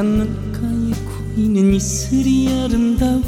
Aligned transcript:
고이는 0.00 1.74
이슬이 1.74 2.48
아름다워 2.62 3.22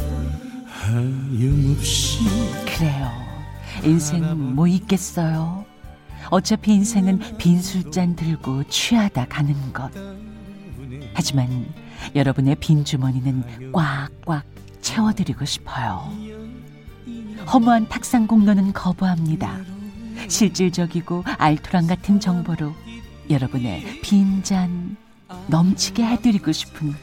하염없이 0.64 2.20
그래요. 2.64 3.10
인생 3.84 4.54
뭐 4.54 4.66
있겠어요? 4.66 5.66
어차피 6.30 6.72
인생은 6.72 7.36
빈 7.36 7.60
술잔 7.60 8.16
들고 8.16 8.64
취하다 8.64 9.26
가는 9.26 9.54
것. 9.74 9.90
하지만 11.12 11.66
여러분의 12.14 12.54
빈 12.54 12.86
주머니는 12.86 13.70
꽉꽉 13.72 14.42
채워드리고 14.80 15.44
싶어요. 15.44 16.10
허무한 17.52 17.86
탁상 17.90 18.26
공로는 18.26 18.72
거부합니다. 18.72 19.60
실질적이고 20.26 21.24
알토란 21.36 21.86
같은 21.86 22.18
정보로 22.18 22.72
여러분의 23.28 24.00
빈잔 24.00 24.96
넘치게 25.48 26.04
해드리고 26.04 26.52
싶은 26.52 26.94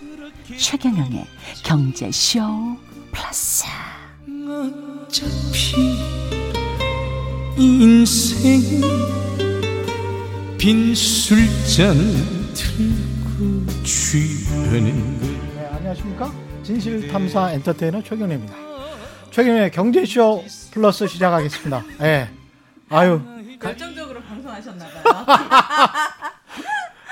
최경영의 0.58 1.26
경제쇼 1.64 2.42
플러스. 3.12 3.66
어차피 4.48 5.98
인생은 7.58 8.82
빈술잔 10.58 11.96
들고 12.54 13.84
취하는 13.84 15.20
것 15.20 15.28
네, 15.56 15.68
안녕하십니까? 15.72 16.32
진실탐사 16.64 17.52
엔터테이너 17.54 18.02
최경래입니다. 18.04 18.54
최경래 19.32 19.70
경제쇼 19.70 20.44
플러스 20.72 21.08
시작하겠습니다. 21.08 21.84
예. 22.02 22.30
아유, 22.90 23.22
결정적으로 23.62 24.20
방송하셨나봐요. 24.22 25.26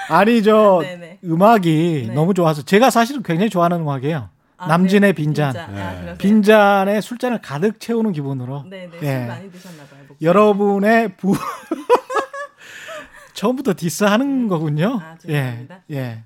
아니 0.10 0.42
저 0.44 0.80
네네. 0.82 1.20
음악이 1.26 2.06
네. 2.10 2.14
너무 2.14 2.34
좋아서 2.34 2.62
제가 2.62 2.90
사실은 2.90 3.24
굉장히 3.24 3.50
좋아하는 3.50 3.82
음악이에요. 3.82 4.30
아, 4.60 4.68
남진의 4.68 5.10
네, 5.12 5.14
빈잔. 5.14 5.54
빈잔. 5.54 5.78
아, 5.78 5.92
그러세요? 5.94 6.16
빈잔에 6.18 7.02
술잔을 7.02 7.42
가득 7.42 7.80
채우는 7.80 8.12
기분으로 8.14 8.64
네네. 8.70 8.92
예. 9.04 9.18
술 9.20 9.28
많이 9.28 9.52
드셨나 9.52 9.84
봐요. 9.84 10.00
목소리. 10.08 10.26
여러분의 10.26 11.16
부 11.18 11.36
처음부터 13.34 13.74
디스하는 13.78 14.48
거군요. 14.48 15.00
아, 15.02 15.16
예. 15.30 15.68
예. 15.92 16.24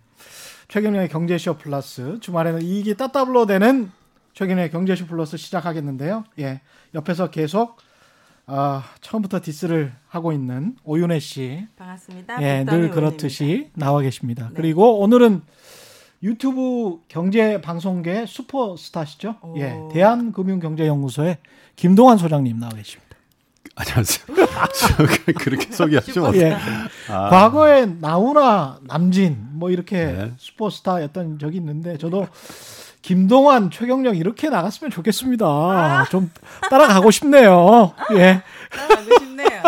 최경영의 0.70 1.10
경제쇼 1.10 1.58
플러스 1.58 2.18
주말에는 2.22 2.62
이익이 2.62 2.95
따따블로 2.95 3.45
되는 3.45 3.92
최경영의 4.34 4.72
경제쇼 4.72 5.08
플러스 5.08 5.36
시작하겠는데요. 5.36 6.23
예, 6.40 6.62
옆에서 6.95 7.30
계속 7.30 7.76
아, 8.54 8.84
처음부터 9.00 9.40
디스를 9.42 9.94
하고 10.10 10.34
있는 10.34 10.76
오윤혜 10.84 11.20
씨, 11.20 11.66
반갑습니다. 11.78 12.42
예, 12.44 12.66
늘. 12.66 12.90
그렇듯이 12.90 13.70
나와 13.76 14.02
계십니다. 14.02 14.50
네. 14.50 14.54
그리고 14.56 15.00
오늘은 15.00 15.42
유튜브 16.22 17.00
경제 17.08 17.62
방송계 17.62 18.26
슈퍼스타시죠? 18.26 19.38
오. 19.42 19.56
예, 19.58 19.80
대한금융경제연구소의 19.94 21.38
김동환 21.78 22.18
소장님 22.18 22.60
나와 22.60 22.74
계십니다. 22.74 23.16
안녕하세요. 23.76 24.26
저 24.36 25.06
그렇게 25.40 25.72
소개하시면? 25.72 26.36
예. 26.36 26.58
과거에 27.08 27.86
나훈아, 27.86 28.80
남진 28.84 29.38
뭐 29.54 29.70
이렇게 29.72 30.06
네. 30.08 30.32
슈퍼스타였던 30.36 31.40
적이 31.40 31.58
있는데 31.58 31.98
저도 31.98 32.28
김동완, 33.02 33.72
최경령 33.72 34.16
이렇게 34.16 34.50
나갔으면 34.50 34.92
좋겠습니다. 34.92 36.06
좀 36.12 36.32
따라가고 36.70 37.12
싶네요. 37.12 37.94
예. 38.14 38.44
따라가고 38.70 39.20
싶네요. 39.20 39.62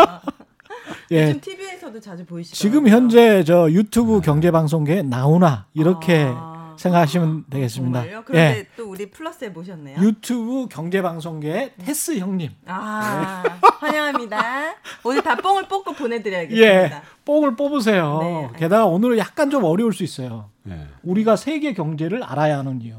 예. 1.12 1.28
요즘 1.28 1.40
TV에서도 1.40 2.00
자주 2.00 2.24
보이시죠? 2.24 2.56
지금 2.56 2.88
현재 2.88 3.42
저 3.44 3.70
유튜브 3.70 4.20
경제 4.20 4.50
방송계 4.50 5.02
나훈아 5.02 5.66
이렇게 5.74 6.26
아. 6.34 6.74
생각하시면 6.78 7.44
되겠습니다. 7.50 8.00
정말요? 8.00 8.22
그런데 8.24 8.58
예. 8.58 8.66
또 8.76 8.88
우리 8.90 9.10
플러스에 9.10 9.48
모셨네요. 9.48 10.00
유튜브 10.00 10.66
경제 10.68 11.02
방송계 11.02 11.74
테스 11.84 12.18
형님. 12.18 12.50
아, 12.66 13.42
환영합니다. 13.80 14.74
오늘 15.04 15.22
다 15.22 15.36
뽕을 15.36 15.68
뽑고 15.68 15.92
예. 15.92 15.96
보내드려야겠습니다. 15.96 17.02
뽕을 17.24 17.56
뽑으세요. 17.56 18.18
네. 18.22 18.58
게다가 18.58 18.86
오늘은 18.86 19.18
약간 19.18 19.50
좀 19.50 19.64
어려울 19.64 19.92
수 19.92 20.02
있어요. 20.02 20.50
예. 20.68 20.86
우리가 21.02 21.36
세계 21.36 21.74
경제를 21.74 22.22
알아야 22.22 22.58
하는 22.58 22.80
이유. 22.82 22.96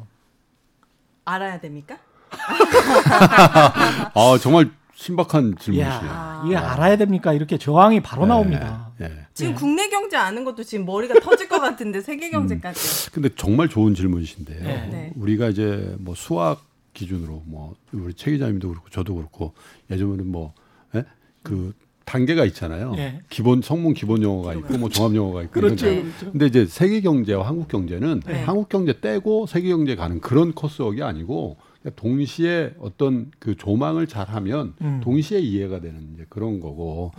알아야 1.25 1.59
됩니까? 1.59 1.97
아 4.13 4.38
정말 4.41 4.72
신박한 4.96 5.56
질문이시네요. 5.59 6.44
이게 6.46 6.56
알아야 6.56 6.96
됩니까? 6.97 7.34
이렇게 7.34 7.58
저항이 7.58 8.02
바로 8.02 8.25
나옵니다. 8.25 8.91
예. 9.02 9.06
예. 9.06 9.28
지금 9.34 9.52
네. 9.52 9.58
국내 9.59 9.90
경제 9.90 10.16
아는 10.16 10.46
것도 10.46 10.63
지금 10.63 10.86
머리가 10.86 11.19
터질 11.19 11.50
것 11.50 11.59
같은데 11.59 12.00
세계 12.02 12.30
경제까지. 12.30 13.12
근데 13.12 13.30
정말 13.36 13.68
좋은 13.68 13.94
질문이신데요. 13.94 14.63
네. 14.63 14.88
네. 14.90 15.13
우리가 15.16 15.50
이제 15.50 15.96
뭐 16.00 16.16
수학 16.16 16.63
기준으로 16.94 17.44
뭐 17.46 17.75
우리 17.92 18.13
최 18.13 18.31
기자님도 18.31 18.69
그렇고 18.69 18.90
저도 18.90 19.16
그렇고 19.16 19.53
예전에는 19.92 20.28
뭐 20.28 20.53
예? 20.96 21.03
그 21.44 21.74
단계가 22.05 22.45
있잖아요. 22.45 22.93
예. 22.97 23.19
기본 23.29 23.61
성문 23.61 23.93
기본 23.93 24.21
영어가 24.21 24.53
있고 24.53 24.77
뭐 24.77 24.89
종합 24.89 25.16
영어가 25.16 25.43
있고 25.43 25.51
그렇죠. 25.51 25.88
이런데 25.88 26.11
그렇죠. 26.11 26.31
근데 26.31 26.45
이제 26.45 26.66
세계 26.66 27.01
경제와 27.01 27.47
한국 27.47 27.67
경제는 27.67 28.21
네. 28.25 28.43
한국 28.43 28.69
경제 28.69 28.99
떼고 28.99 29.47
세계 29.47 29.69
경제 29.69 29.95
가는 29.95 30.21
그런 30.21 30.53
코스웍이 30.53 31.01
아니고 31.01 31.57
동시에 31.95 32.73
어떤 32.79 33.31
그 33.39 33.55
조망을 33.55 34.07
잘하면 34.07 34.73
음. 34.81 35.01
동시에 35.03 35.39
이해가 35.39 35.81
되는 35.81 36.09
이제 36.13 36.25
그런 36.29 36.59
거고 36.59 37.11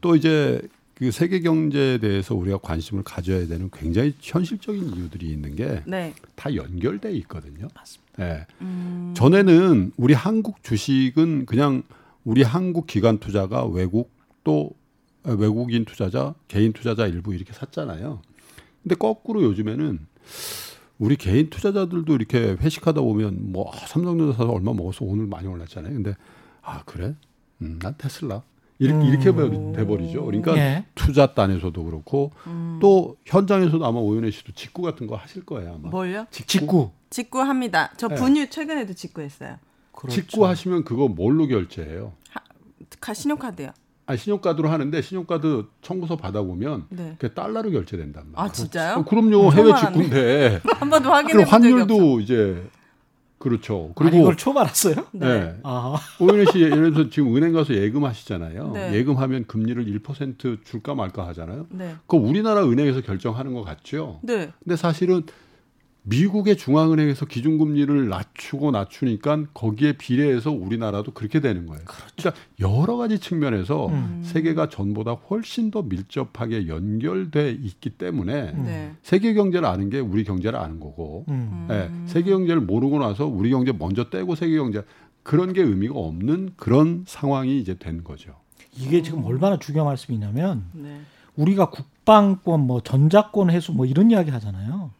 또 0.00 0.16
이제 0.16 0.60
그 0.94 1.10
세계 1.10 1.40
경제에 1.40 1.98
대해서 1.98 2.34
우리가 2.34 2.58
관심을 2.58 3.02
가져야 3.02 3.46
되는 3.46 3.70
굉장히 3.72 4.14
현실적인 4.20 4.94
이유들이 4.94 5.30
있는 5.30 5.56
게 5.56 5.82
네. 5.86 6.14
다 6.36 6.54
연결돼 6.54 7.12
있거든요. 7.12 7.68
맞습니다. 7.74 8.02
예. 8.20 8.46
음, 8.60 9.12
전에는 9.16 9.92
우리 9.96 10.14
한국 10.14 10.62
주식은 10.62 11.46
그냥 11.46 11.82
우리 12.24 12.42
한국 12.42 12.86
기관 12.86 13.18
투자가 13.18 13.64
외국 13.66 14.10
또 14.44 14.70
아, 15.24 15.32
외국인 15.32 15.84
투자자, 15.84 16.34
개인 16.48 16.72
투자자 16.72 17.06
일부 17.06 17.34
이렇게 17.34 17.52
샀잖아요. 17.52 18.20
근데 18.82 18.94
거꾸로 18.96 19.42
요즘에는 19.42 20.00
우리 20.98 21.16
개인 21.16 21.48
투자자들도 21.50 22.14
이렇게 22.14 22.56
회식하다 22.60 23.00
보면 23.00 23.52
뭐 23.52 23.70
아, 23.72 23.76
삼성전자 23.86 24.36
사서 24.36 24.50
얼마 24.52 24.72
먹었어 24.72 25.04
오늘 25.04 25.26
많이 25.26 25.46
올랐잖아요. 25.46 25.92
근데 25.92 26.16
아 26.62 26.82
그래? 26.84 27.14
음, 27.60 27.78
난 27.80 27.94
테슬라 27.96 28.42
이렇게 28.78 29.06
이렇게 29.06 29.30
음. 29.30 29.72
돼버리죠. 29.72 30.24
그러니까 30.24 30.56
예. 30.56 30.84
투자 30.96 31.34
단에서도 31.34 31.84
그렇고 31.84 32.32
음. 32.48 32.78
또 32.80 33.16
현장에서도 33.26 33.84
아마 33.84 34.00
오윤혜 34.00 34.30
씨도 34.32 34.52
직구 34.52 34.82
같은 34.82 35.06
거 35.06 35.14
하실 35.14 35.44
거예요 35.44 35.74
아마. 35.74 35.88
뭘요? 35.88 36.26
직구. 36.32 36.90
직구 37.10 37.40
합니다. 37.40 37.92
저 37.96 38.08
네. 38.08 38.16
분유 38.16 38.50
최근에도 38.50 38.92
직구했어요. 38.94 39.58
그렇죠. 39.92 40.20
직구 40.20 40.46
하시면 40.46 40.82
그거 40.84 41.06
뭘로 41.06 41.46
결제해요? 41.46 42.12
가- 43.00 43.14
신용카드요. 43.14 43.70
아 44.12 44.16
신용카드로 44.16 44.68
하는데 44.68 45.02
신용카드 45.02 45.64
청구서 45.80 46.16
받아보면 46.16 46.86
네. 46.90 47.16
그게 47.18 47.32
달러로 47.32 47.70
결제된단 47.70 48.24
말이에요. 48.32 48.48
아 48.48 48.52
진짜요? 48.52 48.96
어, 48.98 49.04
그럼요 49.04 49.50
처음 49.50 49.66
해외. 49.66 49.78
직구인데 49.80 50.60
한 50.74 50.90
번도 50.90 51.10
확인해 51.10 51.44
본 51.44 51.44
적이. 51.44 51.50
환율도 51.50 52.20
이제 52.20 52.62
그렇죠. 53.38 53.92
아니, 53.96 54.10
그리고 54.10 54.22
이걸 54.22 54.36
처음 54.36 54.56
알았어요? 54.58 54.94
네. 55.12 55.26
네. 55.40 55.56
아, 55.64 55.96
오윤혜 56.20 56.44
씨 56.52 56.60
예를 56.60 56.92
들어서 56.92 57.10
지금 57.10 57.34
은행 57.36 57.52
가서 57.52 57.74
예금하시잖아요. 57.74 58.70
네. 58.72 58.94
예금하면 58.94 59.46
금리를 59.48 59.84
1% 60.00 60.64
줄까 60.64 60.94
말까 60.94 61.26
하잖아요. 61.28 61.66
네. 61.70 61.96
그거 62.06 62.18
우리나라 62.18 62.64
은행에서 62.64 63.00
결정하는 63.00 63.52
것 63.52 63.64
같죠. 63.64 64.20
네. 64.22 64.52
근데 64.62 64.76
사실은 64.76 65.22
미국의 66.04 66.56
중앙은행에서 66.56 67.26
기준금리를 67.26 68.08
낮추고 68.08 68.72
낮추니까 68.72 69.44
거기에 69.54 69.92
비례해서 69.92 70.50
우리나라도 70.50 71.12
그렇게 71.12 71.40
되는 71.40 71.66
거예요. 71.66 71.84
그러니까 72.16 72.42
여러 72.58 72.96
가지 72.96 73.20
측면에서 73.20 73.86
음. 73.86 74.20
세계가 74.24 74.68
전보다 74.68 75.12
훨씬 75.12 75.70
더 75.70 75.82
밀접하게 75.82 76.66
연결돼 76.66 77.52
있기 77.52 77.90
때문에 77.90 78.52
네. 78.52 78.92
세계 79.02 79.32
경제를 79.34 79.66
아는 79.68 79.90
게 79.90 80.00
우리 80.00 80.24
경제를 80.24 80.58
아는 80.58 80.80
거고, 80.80 81.24
음. 81.28 81.68
예, 81.70 81.88
세계 82.06 82.30
경제를 82.30 82.62
모르고 82.62 82.98
나서 82.98 83.26
우리 83.26 83.50
경제 83.50 83.70
먼저 83.72 84.10
떼고 84.10 84.34
세계 84.34 84.56
경제 84.56 84.82
그런 85.22 85.52
게 85.52 85.62
의미가 85.62 85.94
없는 85.94 86.54
그런 86.56 87.04
상황이 87.06 87.60
이제 87.60 87.76
된 87.78 88.02
거죠. 88.02 88.34
이게 88.76 89.02
지금 89.02 89.24
얼마나 89.24 89.56
중요한 89.56 89.86
말씀이냐면 89.86 90.64
네. 90.72 91.00
우리가 91.36 91.70
국방권, 91.70 92.66
뭐 92.66 92.80
전자권 92.80 93.50
해소 93.50 93.72
뭐 93.72 93.86
이런 93.86 94.10
이야기 94.10 94.30
하잖아요. 94.30 94.90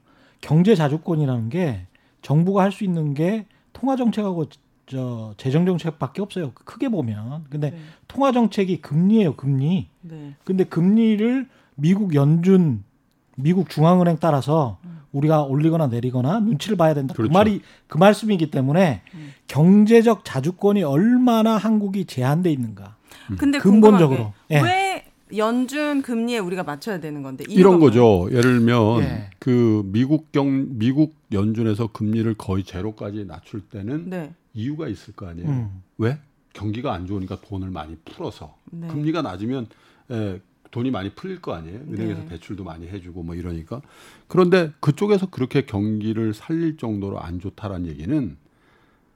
경제 0.43 0.75
자주권이라는 0.75 1.49
게 1.49 1.87
정부가 2.21 2.63
할 2.63 2.71
수 2.73 2.85
있는 2.85 3.15
게 3.15 3.47
통화 3.73 3.97
정책하고 3.97 4.47
저 4.87 5.33
재정 5.39 5.65
정책밖에 5.65 6.21
없어요. 6.21 6.53
크게 6.53 6.89
보면. 6.91 7.45
근데 7.49 7.71
네. 7.71 7.79
통화 8.09 8.33
정책이 8.33 8.83
금리예요, 8.83 9.37
금리. 9.37 9.89
네. 10.03 10.35
근데 10.45 10.65
금리를 10.65 11.49
미국 11.77 12.15
연준, 12.15 12.85
미국 13.37 13.71
중앙은행 13.71 14.19
따라서 14.21 14.79
우리가 15.13 15.43
올리거나 15.43 15.87
내리거나 15.87 16.41
눈치를 16.41 16.77
봐야 16.77 16.95
된다. 16.95 17.15
그 17.15 17.19
그렇죠. 17.19 17.33
말이 17.33 17.63
그 17.87 17.97
말씀이기 17.99 18.51
때문에 18.51 19.03
음. 19.15 19.33
경제적 19.47 20.25
자주권이 20.25 20.83
얼마나 20.83 21.57
한국이 21.57 22.05
제한돼 22.05 22.51
있는가. 22.53 22.97
근데 23.39 23.59
근본적으로. 23.59 24.33
예. 24.51 24.61
왜 24.61 24.92
연준 25.37 26.03
금리에 26.03 26.39
우리가 26.39 26.63
맞춰야 26.63 27.01
되는 27.01 27.23
건데 27.23 27.45
이런 27.49 27.79
건가요? 27.81 27.91
거죠. 27.91 28.29
예를 28.31 28.59
들면 28.59 29.03
예. 29.03 29.31
그 29.39 29.83
미국 29.87 30.33
경 30.33 30.79
미국 30.79 31.15
연준에서 31.33 31.89
금리를 31.89 32.33
거의 32.35 32.65
제로까지 32.65 33.25
낮출 33.25 33.61
때는 33.61 34.11
네. 34.11 34.35
이유가 34.55 34.89
있을 34.89 35.15
거 35.15 35.27
아니에요. 35.29 35.49
음. 35.49 35.83
왜? 35.99 36.19
경기가 36.53 36.93
안 36.93 37.07
좋으니까 37.07 37.41
돈을 37.41 37.71
많이 37.71 37.97
풀어서 38.05 38.57
네. 38.71 38.87
금리가 38.89 39.23
낮으면 39.23 39.67
에, 40.11 40.41
돈이 40.71 40.91
많이 40.91 41.11
풀릴 41.15 41.41
거 41.41 41.55
아니에요. 41.55 41.81
은행에서 41.89 42.21
네. 42.23 42.29
대출도 42.29 42.65
많이 42.65 42.87
해주고 42.89 43.23
뭐 43.23 43.35
이러니까 43.35 43.81
그런데 44.29 44.73
그쪽에서 44.81 45.31
그렇게 45.31 45.63
경기를 45.65 46.35
살릴 46.35 46.77
정도로 46.77 47.21
안 47.21 47.41
좋다라는 47.41 47.87
얘기는 47.87 48.37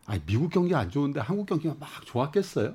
아니 0.07 0.21
미국 0.25 0.51
경기 0.51 0.75
안 0.75 0.89
좋은데 0.91 1.21
한국 1.21 1.47
경기가 1.47 1.75
막 1.79 1.89
좋았겠어요? 2.07 2.75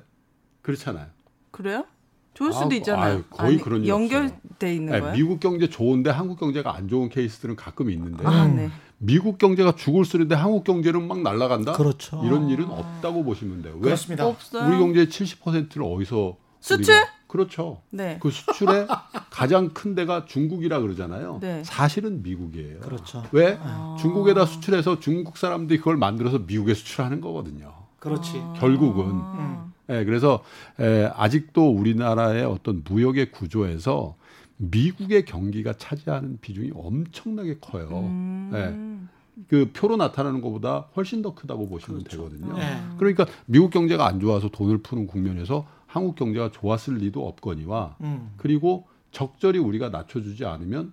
그렇잖아요. 0.62 1.06
그래요? 1.50 1.84
좋을 2.34 2.52
수도 2.52 2.68
아, 2.70 2.74
있잖아요. 2.74 3.12
아유, 3.14 3.22
거의 3.30 3.58
그런 3.58 3.82
일 3.82 3.88
연결돼 3.88 4.74
있는 4.74 4.92
아니, 4.94 5.00
거예요? 5.02 5.16
미국 5.16 5.40
경제 5.40 5.68
좋은데 5.68 6.10
한국 6.10 6.38
경제가 6.40 6.74
안 6.74 6.88
좋은 6.88 7.08
케이스들은 7.08 7.56
가끔 7.56 7.90
있는데 7.90 8.24
아, 8.26 8.46
음. 8.46 8.56
네. 8.56 8.70
미국 8.98 9.36
경제가 9.38 9.72
죽을 9.74 10.04
쓰는데 10.04 10.34
한국 10.34 10.64
경제는 10.64 11.06
막 11.08 11.20
날아간다. 11.22 11.72
그렇죠. 11.72 12.22
이런 12.24 12.48
일은 12.48 12.70
없다고 12.70 13.24
보시면 13.24 13.62
돼요. 13.62 13.74
왜? 13.76 13.80
그렇습니다. 13.82 14.26
없어요. 14.26 14.68
우리 14.68 14.78
경제의 14.78 15.06
70%를 15.08 15.82
어디서 15.82 16.36
수출? 16.60 16.94
우리가- 16.94 17.06
그렇죠. 17.26 17.80
네. 17.90 18.18
그 18.20 18.30
수출의 18.30 18.86
가장 19.30 19.70
큰 19.70 19.94
데가 19.94 20.26
중국이라 20.26 20.80
그러잖아요. 20.80 21.38
네. 21.40 21.62
사실은 21.64 22.22
미국이에요. 22.22 22.80
그렇죠. 22.80 23.24
왜? 23.32 23.58
아. 23.62 23.96
중국에다 23.98 24.44
수출해서 24.46 25.00
중국 25.00 25.36
사람들이 25.38 25.78
그걸 25.78 25.96
만들어서 25.96 26.38
미국에 26.40 26.74
수출하는 26.74 27.20
거거든요. 27.22 27.72
그렇지. 27.98 28.32
아. 28.36 28.52
결국은. 28.58 29.06
음. 29.06 29.71
예, 29.92 30.04
그래서 30.04 30.42
에, 30.80 31.10
아직도 31.14 31.70
우리나라의 31.70 32.44
어떤 32.44 32.82
무역의 32.84 33.30
구조에서 33.30 34.16
미국의 34.56 35.24
경기가 35.24 35.72
차지하는 35.72 36.38
비중이 36.40 36.70
엄청나게 36.74 37.58
커요. 37.60 37.88
음. 37.90 39.08
그 39.48 39.70
표로 39.72 39.96
나타나는 39.96 40.40
것보다 40.40 40.86
훨씬 40.94 41.22
더 41.22 41.34
크다고 41.34 41.68
보시면 41.68 42.04
그렇죠. 42.04 42.28
되거든요. 42.28 42.54
네. 42.54 42.80
그러니까 42.98 43.26
미국 43.46 43.70
경제가 43.70 44.06
안 44.06 44.20
좋아서 44.20 44.48
돈을 44.48 44.78
푸는 44.78 45.06
국면에서 45.06 45.66
한국 45.86 46.16
경제가 46.16 46.50
좋았을 46.50 46.96
리도 46.96 47.26
없거니와 47.26 47.96
음. 48.02 48.30
그리고 48.36 48.86
적절히 49.10 49.58
우리가 49.58 49.88
낮춰주지 49.88 50.44
않으면 50.44 50.92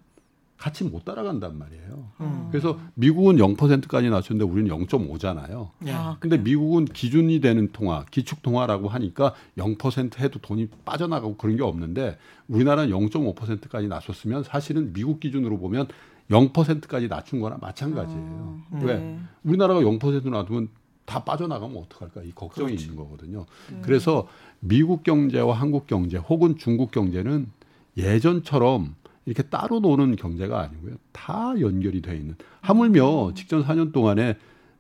같이 0.60 0.84
못 0.84 1.06
따라간단 1.06 1.58
말이에요. 1.58 2.10
음. 2.20 2.48
그래서 2.52 2.78
미국은 2.96 3.38
0%까지 3.38 4.10
낮췄는데 4.10 4.52
우리는 4.52 4.70
0.5잖아요. 4.70 5.70
예. 5.86 5.92
아, 5.94 6.18
근데 6.20 6.38
미국은 6.38 6.84
기준이 6.84 7.40
되는 7.40 7.70
통화, 7.72 8.04
기축 8.12 8.42
통화라고 8.42 8.90
하니까 8.90 9.34
0% 9.58 10.20
해도 10.20 10.40
돈이 10.40 10.68
빠져나가고 10.84 11.38
그런 11.38 11.56
게 11.56 11.64
없는데 11.64 12.18
우리나라는 12.50 12.92
0.5%까지 12.92 13.88
낮췄으면 13.88 14.44
사실은 14.44 14.92
미국 14.92 15.22
기준으로 15.22 15.58
보면 15.60 15.88
0%까지 16.30 17.08
낮춘 17.08 17.40
거나 17.40 17.58
마찬가지예요. 17.62 18.60
아, 18.72 18.80
왜? 18.84 19.00
네. 19.00 19.20
우리나라가 19.46 19.80
0% 19.80 20.30
놔두면 20.30 20.68
다 21.06 21.24
빠져나가면 21.24 21.78
어떡할까? 21.78 22.24
이 22.24 22.32
걱정이 22.32 22.68
그렇지. 22.68 22.84
있는 22.84 22.98
거거든요. 22.98 23.46
네. 23.72 23.80
그래서 23.82 24.28
미국 24.60 25.04
경제와 25.04 25.56
한국 25.56 25.88
경제 25.88 26.18
혹은 26.18 26.58
중국 26.58 26.92
경제는 26.92 27.50
예전처럼 27.96 28.96
이렇게 29.30 29.44
따로 29.44 29.80
노는 29.80 30.16
경제가 30.16 30.60
아니고요. 30.60 30.96
다 31.12 31.54
연결이 31.60 32.02
돼 32.02 32.18
있는. 32.18 32.36
하물며 32.62 33.34
직전 33.36 33.64
4년 33.64 33.94
동안에 33.94 34.38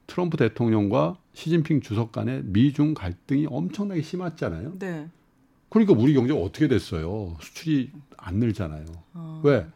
트럼프 0.07 0.37
대통령과 0.37 1.17
시진핑 1.33 1.81
주석 1.81 2.11
간의 2.11 2.41
미중 2.45 2.95
갈등이 2.95 3.45
엄청나게 3.47 4.01
심했잖아요. 4.01 4.79
네. 4.79 5.07
그러니까 5.69 5.93
우리 5.93 6.15
경제가 6.15 6.39
어떻게 6.39 6.67
됐어요? 6.67 7.37
수출이 7.39 7.91
안 8.17 8.37
늘잖아요. 8.37 8.85
어. 9.13 9.41
왜? 9.45 9.67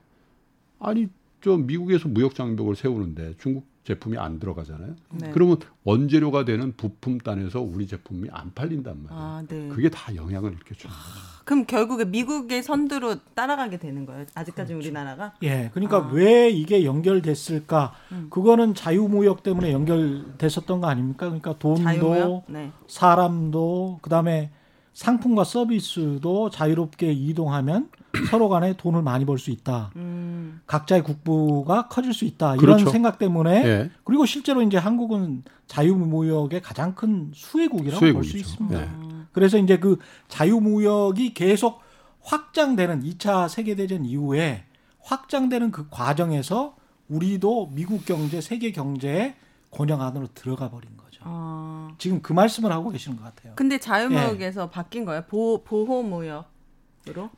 아니 0.80 1.08
저 1.42 1.56
미국에서 1.56 2.08
무역 2.08 2.34
장벽을 2.34 2.76
세우는데 2.76 3.36
중국 3.38 3.68
제품이 3.84 4.18
안 4.18 4.40
들어가잖아요. 4.40 4.96
네. 5.12 5.32
그러면 5.32 5.58
원재료가 5.84 6.46
되는 6.46 6.74
부품 6.78 7.18
단에서 7.18 7.62
우리 7.62 7.86
제품이 7.86 8.30
안 8.32 8.54
팔린단 8.54 9.04
말이에요. 9.04 9.22
아, 9.22 9.44
네. 9.48 9.68
그게 9.68 9.90
다 9.90 10.16
영향을 10.16 10.54
이렇게 10.54 10.74
주는 10.74 10.94
거죠. 10.94 11.34
그럼 11.44 11.66
결국에 11.66 12.06
미국의 12.06 12.64
선두로 12.64 13.18
따라가게 13.34 13.78
되는 13.78 14.06
거예요. 14.06 14.26
아직까지 14.34 14.74
우리나라가. 14.74 15.34
예, 15.44 15.70
그러니까 15.74 15.98
아. 15.98 16.10
왜 16.14 16.50
이게 16.50 16.86
연결됐을까? 16.86 17.94
음. 18.14 18.28
그거는 18.30 18.74
자유무역 18.74 19.44
때문에 19.44 19.74
연결됐었던 19.74 20.80
거 20.80 20.88
아닙니까? 20.88 21.26
그러니까 21.26 21.58
돈도. 21.60 22.44
네. 22.48 22.72
사람도 22.88 24.00
그다음에 24.02 24.52
상품과 24.94 25.44
서비스도 25.44 26.50
자유롭게 26.50 27.12
이동하면 27.12 27.90
서로 28.30 28.48
간에 28.50 28.74
돈을 28.78 29.02
많이 29.02 29.26
벌 29.26 29.38
수 29.40 29.50
있다. 29.52 29.92
음. 29.96 30.62
각자의 30.68 31.04
국부가 31.04 31.88
커질 31.88 32.14
수 32.14 32.26
있다. 32.26 32.56
이런 32.56 32.78
그렇죠. 32.78 32.90
생각 32.92 33.18
때문에 33.18 33.64
예. 33.66 33.92
그리고 34.04 34.26
실제로 34.26 34.62
이제 34.62 34.78
한국은 34.78 35.44
자유무역의 35.68 36.62
가장 36.62 36.94
큰 36.96 37.32
수혜국이라고 37.34 38.14
볼 38.14 38.24
수. 38.24 38.38
있습니다. 38.38 38.80
네. 38.80 38.86
음. 38.86 39.28
그래서 39.32 39.58
이제 39.58 39.80
그 39.80 39.98
자유무역이 40.28 41.34
계속 41.34 41.82
확장되는 42.22 43.02
2차 43.04 43.50
세계대전 43.50 44.06
이후에 44.06 44.64
확장되는 45.02 45.72
그 45.72 45.88
과정에서 45.90 46.76
우리도 47.10 47.72
미국 47.74 48.06
경제, 48.06 48.40
세계 48.42 48.72
경제의 48.72 49.36
권역 49.72 50.02
안으로 50.02 50.28
들어가 50.34 50.70
버린 50.70 50.96
거죠. 50.98 51.22
어. 51.26 51.90
지금 51.98 52.22
그 52.22 52.32
말씀을 52.32 52.72
하고 52.72 52.90
계시는 52.92 53.18
것 53.18 53.24
같아요. 53.24 53.54
근데 53.56 53.76
예. 53.76 53.80
자유무역에서 53.80 54.70
바뀐 54.70 55.04
거예요? 55.04 55.24
보, 55.28 55.64
보호무역으로? 55.64 56.46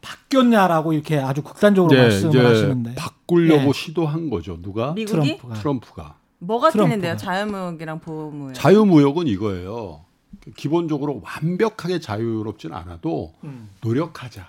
바뀌었냐라고 0.02 0.94
이렇게 0.94 1.18
아주 1.18 1.42
극단적으로 1.42 1.94
이제, 1.94 2.02
말씀을 2.02 2.46
하시는데 2.46 2.96
바꾸려고 2.96 3.70
예. 3.70 3.74
시도한 3.74 4.30
거죠. 4.30 4.62
누가? 4.62 4.94
미국이? 4.94 5.38
트럼프가 5.38 5.54
트럼프가. 5.56 6.20
뭐가 6.40 6.70
트럼프가. 6.70 6.90
틀린데요? 6.90 7.18
자유무역이랑 7.18 8.00
보호무역. 8.00 8.54
자유무역은 8.54 9.28
이거예요. 9.28 10.06
기본적으로 10.56 11.22
완벽하게 11.24 12.00
자유롭진 12.00 12.74
않아도 12.74 13.34
음. 13.44 13.70
노력하자. 13.82 14.48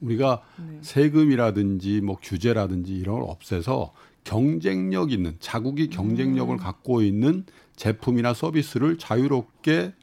우리가 0.00 0.42
네. 0.56 0.78
세금이라든지 0.80 2.00
뭐 2.00 2.16
규제라든지 2.20 2.94
이런 2.94 3.20
걸 3.20 3.30
없애서 3.30 3.92
경쟁력 4.24 5.12
있는 5.12 5.36
자국이 5.40 5.88
경쟁력을 5.88 6.54
음. 6.54 6.58
갖고 6.58 7.02
있는 7.02 7.44
제품이나 7.76 8.34
서비스를 8.34 8.98
자유롭게 8.98 9.94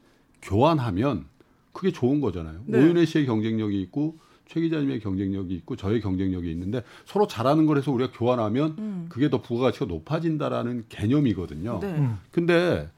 교환하면 0.42 1.26
그게 1.72 1.92
좋은 1.92 2.20
거잖아요. 2.20 2.62
네. 2.66 2.78
오윤혜 2.78 3.04
씨의 3.04 3.26
경쟁력이 3.26 3.80
있고 3.82 4.16
최 4.46 4.60
기자님의 4.60 5.00
경쟁력이 5.00 5.54
있고 5.54 5.76
저의 5.76 6.00
경쟁력이 6.00 6.50
있는데 6.50 6.82
서로 7.04 7.26
잘하는 7.26 7.66
걸 7.66 7.78
해서 7.78 7.90
우리가 7.92 8.12
교환하면 8.12 8.76
음. 8.78 9.06
그게 9.08 9.28
더 9.30 9.42
부가가치가 9.42 9.86
높아진다라는 9.86 10.84
개념이거든요. 10.88 11.80
네. 11.80 11.88
음. 11.88 12.18
근데 12.30 12.88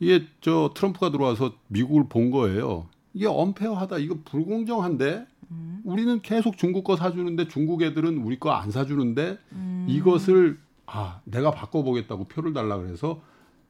이게 0.00 0.26
저 0.40 0.72
트럼프가 0.74 1.10
들어와서 1.10 1.54
미국을 1.68 2.04
본 2.08 2.30
거예요. 2.30 2.86
이게 3.14 3.26
언페어하다. 3.26 3.98
이거 3.98 4.18
불공정한데 4.24 5.26
음. 5.50 5.80
우리는 5.84 6.20
계속 6.22 6.58
중국 6.58 6.82
거 6.84 6.96
사주는데 6.96 7.48
중국 7.48 7.82
애들은 7.82 8.18
우리 8.18 8.38
거 8.40 8.50
안 8.50 8.70
사주는데 8.70 9.38
음. 9.52 9.86
이것을 9.88 10.58
아 10.86 11.20
내가 11.24 11.50
바꿔보겠다고 11.52 12.24
표를 12.24 12.52
달라 12.52 12.76
그래서 12.78 13.22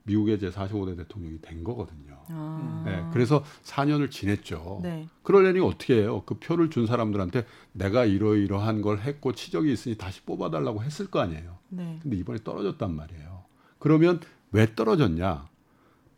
미국의 0.05 0.39
제 0.39 0.51
45대 0.51 0.97
대통령이 0.97 1.41
된 1.41 1.65
거거든요. 1.65 2.19
아. 2.29 2.83
네, 2.87 3.05
그래서 3.13 3.43
4년을 3.65 4.11
지냈죠. 4.11 4.81
네. 4.83 5.09
그러려니 5.23 5.61
어떻게 5.61 5.95
해요? 6.01 6.23
그 6.27 6.35
표를 6.39 6.71
준 6.71 6.87
사람들한테 6.87 7.47
내가 7.73 8.05
이러이러한 8.05 8.83
걸 8.83 9.01
했고 9.01 9.33
치적이 9.33 9.73
있으니 9.73 9.97
다시 9.97 10.21
뽑아달라고 10.23 10.83
했을 10.83 11.07
거 11.11 11.21
아니에요. 11.21 11.59
네. 11.71 11.99
근데 12.03 12.17
이번에 12.17 12.39
떨어졌단 12.45 12.95
말이에요. 12.95 13.45
그러면 13.79 14.21
왜 14.53 14.75
떨어졌냐? 14.75 15.49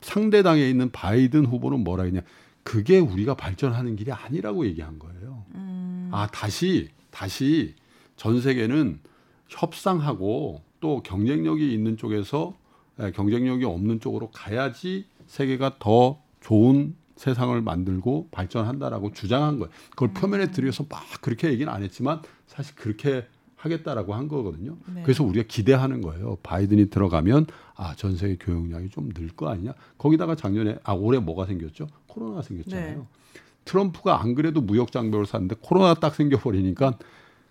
상대당에 0.00 0.68
있는 0.68 0.90
바이든 0.90 1.46
후보는 1.46 1.82
뭐라 1.82 2.04
했냐? 2.04 2.20
그게 2.62 2.98
우리가 2.98 3.34
발전하는 3.34 3.94
길이 3.96 4.10
아니라고 4.10 4.66
얘기한 4.66 4.98
거예요. 4.98 5.44
음. 5.54 6.10
아, 6.12 6.26
다시, 6.26 6.90
다시 7.10 7.74
전 8.16 8.40
세계는 8.40 8.98
협상하고 9.48 10.62
또 10.80 11.02
경쟁력이 11.02 11.72
있는 11.72 11.96
쪽에서 11.96 12.54
에, 12.54 12.65
경쟁력이 13.14 13.64
없는 13.64 14.00
쪽으로 14.00 14.30
가야지 14.30 15.06
세계가 15.26 15.76
더 15.78 16.20
좋은 16.40 16.94
세상을 17.16 17.60
만들고 17.62 18.28
발전한다라고 18.30 19.12
주장한 19.12 19.58
거예요. 19.58 19.72
그걸 19.90 20.12
표면에 20.12 20.50
들여서 20.50 20.84
막 20.88 21.02
그렇게 21.22 21.48
얘기는 21.50 21.70
안 21.72 21.82
했지만 21.82 22.20
사실 22.46 22.74
그렇게 22.74 23.26
하겠다라고 23.56 24.14
한 24.14 24.28
거거든요. 24.28 24.76
네. 24.94 25.02
그래서 25.02 25.24
우리가 25.24 25.46
기대하는 25.48 26.02
거예요. 26.02 26.36
바이든이 26.42 26.90
들어가면 26.90 27.46
아, 27.74 27.94
전 27.96 28.16
세계 28.16 28.36
교역량이 28.36 28.90
좀 28.90 29.08
늘 29.14 29.34
거 29.34 29.48
아니냐. 29.48 29.72
거기다가 29.98 30.34
작년에 30.36 30.78
아, 30.84 30.92
올해 30.92 31.18
뭐가 31.18 31.46
생겼죠? 31.46 31.86
코로나가 32.06 32.42
생겼잖아요. 32.42 32.98
네. 32.98 33.06
트럼프가 33.64 34.20
안 34.22 34.34
그래도 34.34 34.60
무역 34.60 34.92
장벽을 34.92 35.26
샀는데 35.26 35.56
코로나 35.60 35.94
딱 35.94 36.14
생겨 36.14 36.38
버리니까 36.38 36.98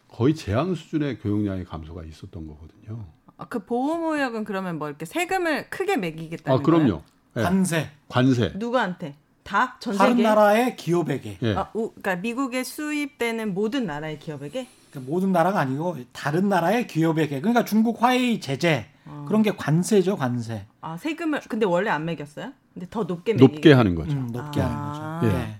거의 0.07 0.33
제한 0.35 0.75
수준의 0.75 1.19
교역량의 1.19 1.65
감소가 1.65 2.03
있었던 2.05 2.47
거거든요. 2.47 3.05
아, 3.37 3.45
그 3.45 3.65
보호무역은 3.65 4.43
그러면 4.45 4.77
뭐 4.79 4.87
이렇게 4.87 5.05
세금을 5.05 5.69
크게 5.69 5.97
매기겠다는 5.97 6.59
아, 6.59 6.61
그럼요. 6.61 7.01
예, 7.37 7.41
관세 7.41 7.89
관세. 8.07 8.53
누구한테? 8.55 9.15
다? 9.43 9.77
전 9.79 9.95
다른 9.95 10.13
세계? 10.13 10.23
나라의 10.23 10.75
기업에게 10.75 11.37
예. 11.41 11.55
아, 11.55 11.69
우, 11.73 11.91
그러니까 11.91 12.15
미국에 12.15 12.63
수입되는 12.63 13.53
모든 13.53 13.85
나라의 13.85 14.19
기업에게? 14.19 14.67
그러니까 14.89 15.11
모든 15.11 15.31
나라가 15.31 15.59
아니고 15.59 15.97
다른 16.13 16.49
나라의 16.49 16.87
기업에게 16.87 17.41
그러니까 17.41 17.65
중국 17.65 18.01
화웨이 18.01 18.39
제재 18.39 18.87
어. 19.05 19.25
그런 19.27 19.43
게 19.43 19.51
관세죠 19.51 20.15
관세 20.15 20.65
아, 20.81 20.97
세금을 20.97 21.41
근데 21.49 21.65
원래 21.65 21.89
안 21.89 22.05
매겼어요? 22.05 22.53
근데 22.73 22.87
더 22.89 23.03
높게 23.03 23.33
매기 23.33 23.45
높게 23.45 23.73
하는 23.73 23.95
거죠. 23.95 24.13
음, 24.13 24.29
높게 24.31 24.61
아. 24.61 24.65
하는 24.65 25.21
거죠. 25.21 25.27
예. 25.27 25.39
네. 25.39 25.59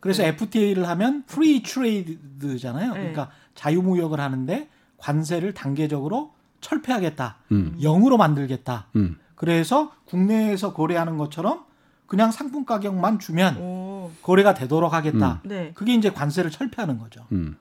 그래서 0.00 0.22
FTA를 0.22 0.86
하면 0.88 1.24
free 1.26 1.62
trade잖아요. 1.62 2.92
네. 2.92 2.98
그러니까 2.98 3.30
자유무역을 3.54 4.20
하는데 4.20 4.68
관세를 4.98 5.52
단계적으로 5.54 6.35
철폐하겠다. 6.60 7.36
음. 7.52 7.76
영으로 7.80 8.16
만들겠다. 8.16 8.86
음. 8.96 9.16
그래서 9.34 9.92
국내에서 10.06 10.72
거래하는 10.72 11.16
것처럼 11.18 11.64
그냥 12.06 12.30
상품 12.30 12.64
가격만 12.64 13.18
주면 13.18 13.56
오. 13.58 14.10
거래가 14.22 14.54
되도록 14.54 14.92
하겠다. 14.92 15.40
네. 15.44 15.72
그게 15.74 15.94
이제 15.94 16.10
관세를 16.10 16.50
철폐하는 16.50 16.98
거죠. 16.98 17.26
음. 17.32 17.56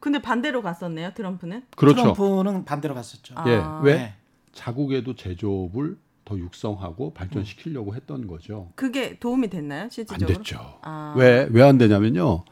근데 0.00 0.22
반대로 0.22 0.62
갔었네요, 0.62 1.10
트럼프는. 1.14 1.64
그렇죠. 1.76 2.14
트럼프는 2.14 2.64
반대로 2.64 2.94
갔었죠. 2.94 3.34
아. 3.36 3.44
예. 3.48 3.62
왜 3.82 3.94
네. 3.98 4.14
자국에도 4.52 5.14
제조업을 5.16 5.98
더 6.24 6.38
육성하고 6.38 7.14
발전시키려고 7.14 7.94
했던 7.94 8.26
거죠. 8.26 8.70
그게 8.76 9.18
도움이 9.18 9.48
됐나요, 9.48 9.82
안 9.84 9.90
실질적으로? 9.90 10.38
됐죠. 10.38 10.78
아. 10.82 11.14
왜 11.16 11.48
왜 11.50 11.62
안 11.62 11.78
되냐면요. 11.78 12.44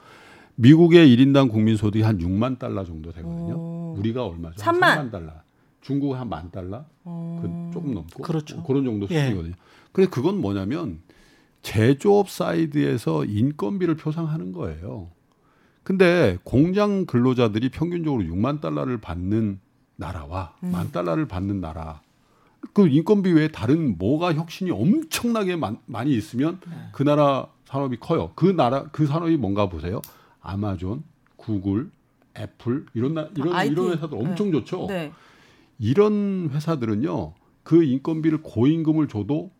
미국의 0.56 1.14
1인당 1.14 1.50
국민 1.50 1.76
소득이 1.76 2.02
한 2.02 2.18
6만 2.18 2.58
달러 2.58 2.84
정도 2.84 3.12
되거든요. 3.12 3.54
오. 3.54 3.94
우리가 3.98 4.24
얼마죠? 4.24 4.56
3만. 4.56 4.80
한 4.80 5.08
3만 5.08 5.12
달러. 5.12 5.32
중국 5.86 6.14
한 6.14 6.28
만 6.28 6.50
달러? 6.50 6.84
어. 7.04 7.38
그 7.40 7.72
조금 7.72 7.94
넘고 7.94 8.20
그렇죠. 8.24 8.60
그런 8.64 8.84
정도 8.84 9.06
예. 9.10 9.20
수준이거든요. 9.20 9.54
그래서 9.92 10.10
그건 10.10 10.40
뭐냐면 10.40 10.98
제조업 11.62 12.28
사이드에서 12.28 13.24
인건비를 13.24 13.94
표상하는 13.96 14.50
거예요. 14.50 15.10
근데 15.84 16.38
공장 16.42 17.06
근로자들이 17.06 17.68
평균적으로 17.70 18.24
6만 18.24 18.60
달러를 18.60 19.00
받는 19.00 19.60
나라와 19.94 20.56
음. 20.64 20.72
만 20.72 20.90
달러를 20.90 21.28
받는 21.28 21.60
나라 21.60 22.00
그 22.72 22.88
인건비 22.88 23.30
외에 23.32 23.46
다른 23.48 23.96
뭐가 23.96 24.34
혁신이 24.34 24.72
엄청나게 24.72 25.54
많, 25.54 25.78
많이 25.86 26.12
있으면 26.16 26.58
네. 26.68 26.72
그 26.90 27.04
나라 27.04 27.46
산업이 27.66 27.98
커요. 28.00 28.32
그 28.34 28.46
나라 28.46 28.88
그 28.90 29.06
산업이 29.06 29.36
뭔가 29.36 29.68
보세요. 29.68 30.02
아마존, 30.40 31.04
구글, 31.36 31.90
애플 32.36 32.86
이런 32.94 33.14
나, 33.14 33.28
이런 33.36 33.54
IT. 33.54 33.72
이런 33.72 33.92
회사들 33.92 34.18
엄청 34.18 34.50
좋죠. 34.50 34.86
네. 34.88 35.12
이런 35.78 36.50
회사들은요 36.52 37.34
그 37.62 37.82
인건비를 37.82 38.42
고임금을 38.42 39.08
줘도 39.08 39.50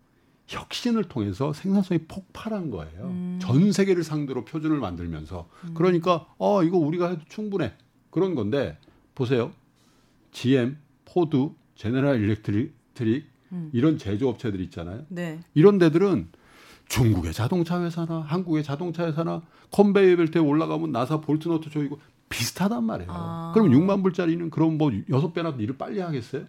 혁신을 0.46 1.04
통해서 1.04 1.52
생산성이 1.52 2.00
폭발한 2.06 2.70
거예요. 2.70 3.06
음. 3.06 3.38
전 3.42 3.72
세계를 3.72 4.04
상대로 4.04 4.44
표준을 4.44 4.78
만들면서 4.78 5.48
그러니까 5.74 6.26
어 6.38 6.62
이거 6.62 6.78
우리가 6.78 7.08
해도 7.08 7.22
충분해 7.28 7.72
그런 8.10 8.34
건데 8.34 8.78
보세요 9.14 9.52
GM, 10.30 10.78
포드, 11.04 11.50
General 11.74 12.20
Electric 12.20 13.26
음. 13.52 13.70
이런 13.72 13.98
제조업체들 13.98 14.60
있잖아요. 14.60 15.04
네. 15.08 15.40
이런 15.54 15.78
데들은 15.78 16.28
중국의 16.88 17.32
자동차 17.32 17.82
회사나 17.82 18.20
한국의 18.20 18.62
자동차 18.62 19.06
회사나 19.06 19.42
컨베이어 19.72 20.16
벨트에 20.16 20.40
올라가면 20.40 20.92
나사 20.92 21.20
볼트 21.20 21.48
너트 21.48 21.70
조이고 21.70 21.98
비슷하단 22.28 22.84
말이에요. 22.84 23.10
아. 23.12 23.52
그럼 23.54 23.70
6만 23.70 24.02
불짜리는 24.02 24.50
그럼 24.50 24.78
뭐 24.78 24.90
여섯 25.10 25.32
배나 25.32 25.54
일을 25.58 25.76
빨리 25.76 26.00
하겠어요? 26.00 26.44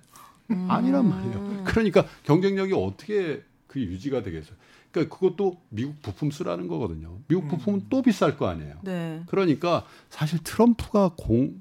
음. 0.51 0.67
아니란 0.69 1.07
말이에요. 1.09 1.63
그러니까 1.65 2.05
경쟁력이 2.23 2.73
어떻게 2.73 3.43
그 3.67 3.79
유지가 3.79 4.23
되겠어요? 4.23 4.55
그러니까 4.91 5.15
그것도 5.15 5.57
미국 5.69 6.01
부품 6.01 6.31
쓰라는 6.31 6.67
거거든요. 6.67 7.17
미국 7.27 7.47
부품은 7.49 7.85
또 7.89 8.01
비쌀 8.01 8.37
거 8.37 8.47
아니에요. 8.47 8.75
네. 8.81 9.21
그러니까 9.27 9.83
사실 10.09 10.39
트럼프가 10.43 11.11
공, 11.17 11.59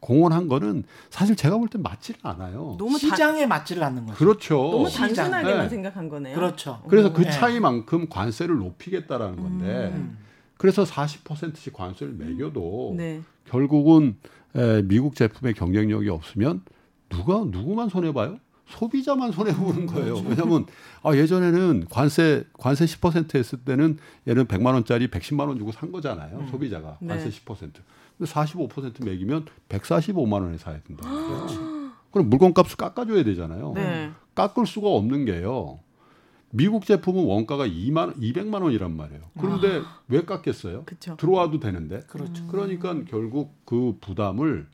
공언한 0.00 0.48
거는 0.48 0.84
사실 1.10 1.34
제가 1.34 1.56
볼땐 1.56 1.82
맞지를 1.82 2.20
않아요. 2.22 2.76
너무 2.78 2.92
다, 2.92 2.98
시장에 2.98 3.46
맞지를 3.46 3.82
않는 3.82 4.06
거죠. 4.06 4.18
그렇죠. 4.18 4.54
너무 4.56 4.88
시장. 4.88 5.08
단순하게만 5.08 5.62
네. 5.62 5.68
생각한 5.68 6.08
거네요. 6.08 6.34
그렇죠. 6.34 6.82
그래서 6.88 7.08
오. 7.08 7.12
그 7.12 7.22
네. 7.22 7.30
차이만큼 7.30 8.08
관세를 8.08 8.56
높이겠다라는 8.56 9.36
건데 9.36 9.92
음. 9.94 10.18
그래서 10.58 10.84
40%씩 10.84 11.72
관세를 11.72 12.12
매겨도 12.14 12.94
네. 12.96 13.22
결국은 13.46 14.16
에, 14.54 14.82
미국 14.82 15.14
제품의 15.14 15.54
경쟁력이 15.54 16.10
없으면 16.10 16.62
누가 17.08 17.44
누구만 17.46 17.88
손해 17.88 18.12
봐요? 18.12 18.38
소비자만 18.66 19.32
손해 19.32 19.54
보는 19.54 19.86
거예요. 19.86 20.16
왜냐하면 20.16 20.66
아, 21.02 21.14
예전에는 21.14 21.86
관세 21.88 22.44
관세 22.58 22.84
10% 22.84 23.34
했을 23.36 23.58
때는 23.60 23.96
얘는 24.26 24.44
100만 24.44 24.74
원짜리 24.74 25.08
110만 25.08 25.48
원 25.48 25.58
주고 25.58 25.72
산 25.72 25.90
거잖아요. 25.90 26.46
소비자가 26.50 26.98
네. 27.00 27.08
관세 27.08 27.30
10%. 27.30 27.58
근데 27.58 28.30
45% 28.30 29.04
매기면 29.04 29.46
145만 29.70 30.32
원에 30.42 30.58
사야 30.58 30.80
된다. 30.82 31.08
그럼 32.10 32.28
물건값을 32.30 32.76
깎아줘야 32.76 33.22
되잖아요. 33.24 33.72
네. 33.74 34.10
깎을 34.34 34.66
수가 34.66 34.88
없는 34.88 35.24
게요. 35.24 35.78
미국 36.50 36.86
제품은 36.86 37.24
원가가 37.24 37.66
2만 37.66 38.16
200만 38.16 38.62
원이란 38.62 38.96
말이에요. 38.96 39.22
그런데 39.38 39.82
왜 40.08 40.24
깎겠어요? 40.24 40.84
그렇죠. 40.84 41.16
들어와도 41.16 41.60
되는데. 41.60 42.00
그렇죠. 42.08 42.46
그러니까 42.46 43.04
결국 43.04 43.54
그 43.64 43.96
부담을 44.00 44.66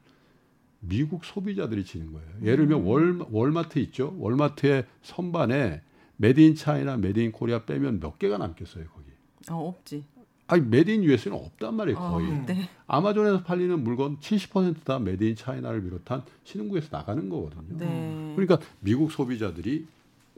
미국 0.81 1.25
소비자들이 1.25 1.85
지는 1.85 2.13
거예요. 2.13 2.29
예를 2.43 2.69
들면 2.69 2.85
월, 2.85 3.19
월마트 3.31 3.79
있죠. 3.81 4.15
월마트의 4.19 4.85
선반에 5.03 5.83
made 6.17 6.42
in 6.42 6.55
China 6.55 6.97
made 6.97 7.21
in 7.21 7.33
Korea 7.33 7.65
빼면 7.65 8.01
몇 8.01 8.19
개가 8.19 8.39
남겠어요, 8.39 8.85
거기. 8.85 9.07
어, 9.51 9.69
없지. 9.69 10.05
아니 10.47 10.63
made 10.63 10.90
in 10.90 11.03
US는 11.05 11.37
없단 11.37 11.75
말이에요, 11.75 11.99
거의. 11.99 12.31
어, 12.31 12.45
네. 12.47 12.69
아마존에서 12.87 13.43
팔리는 13.43 13.83
물건 13.83 14.19
70%다 14.19 14.99
made 14.99 15.24
in 15.24 15.37
China를 15.37 15.83
비롯한 15.83 16.23
신흥국에서 16.45 16.89
나가는 16.93 17.29
거거든요. 17.29 17.79
네. 17.79 18.33
그러니까 18.37 18.59
미국 18.81 19.11
소비자들이 19.11 19.87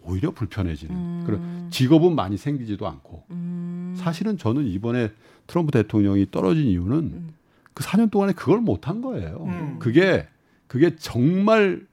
오히려 0.07 0.31
불편해지는 0.31 0.95
음. 0.95 1.23
그런 1.27 1.71
직업은 1.71 2.15
많이 2.15 2.37
생기지도 2.37 2.87
않고 2.87 3.25
음. 3.31 3.95
사실은 3.97 4.39
저는 4.39 4.67
이번에 4.67 5.11
트럼프 5.47 5.73
대통령이 5.73 6.31
떨어진 6.31 6.65
이유는 6.67 6.97
음. 6.97 7.35
그 7.75 7.85
4년 7.85 8.11
동안에 8.11 8.33
그걸 8.33 8.61
못한 8.61 9.03
거예요. 9.03 9.45
음. 9.47 9.77
그게 9.79 10.27
그게 10.67 10.97
정말 10.97 11.87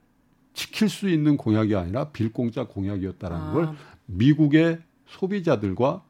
지킬 0.54 0.88
수 0.88 1.08
있는 1.08 1.36
공약이 1.36 1.74
아니라 1.74 2.10
빌공짜 2.10 2.66
공약이었다라는 2.66 3.46
아. 3.46 3.52
걸 3.52 3.68
미국의 4.06 4.78
소비자들과 5.06 6.02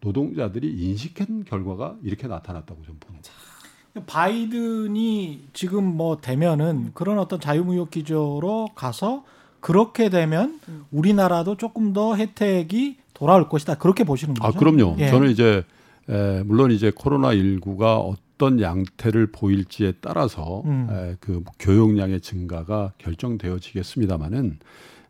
노동자들이 0.00 0.68
인식한 0.68 1.44
결과가 1.44 1.96
이렇게 2.02 2.26
나타났다고 2.26 2.82
저는 2.82 2.98
봅니다. 3.00 3.30
바이든이 4.06 5.48
지금 5.52 5.84
뭐 5.84 6.20
되면은 6.20 6.92
그런 6.94 7.18
어떤 7.18 7.40
자유무역 7.40 7.90
기조로 7.90 8.70
가서 8.74 9.24
그렇게 9.62 10.10
되면 10.10 10.60
음. 10.68 10.84
우리나라도 10.90 11.56
조금 11.56 11.92
더 11.94 12.16
혜택이 12.16 12.96
돌아올 13.14 13.48
것이다. 13.48 13.76
그렇게 13.76 14.04
보시는 14.04 14.34
거죠? 14.34 14.46
아 14.46 14.58
그럼요. 14.58 14.96
예. 14.98 15.08
저는 15.08 15.30
이제 15.30 15.64
에, 16.08 16.42
물론 16.42 16.72
이제 16.72 16.92
코로나 16.94 17.28
19가 17.28 17.98
어떤 17.98 18.60
양태를 18.60 19.28
보일지에 19.28 19.94
따라서 20.00 20.62
음. 20.64 20.88
에, 20.90 21.16
그 21.20 21.44
교역량의 21.60 22.20
증가가 22.20 22.92
결정되어지겠습니다만은 22.98 24.58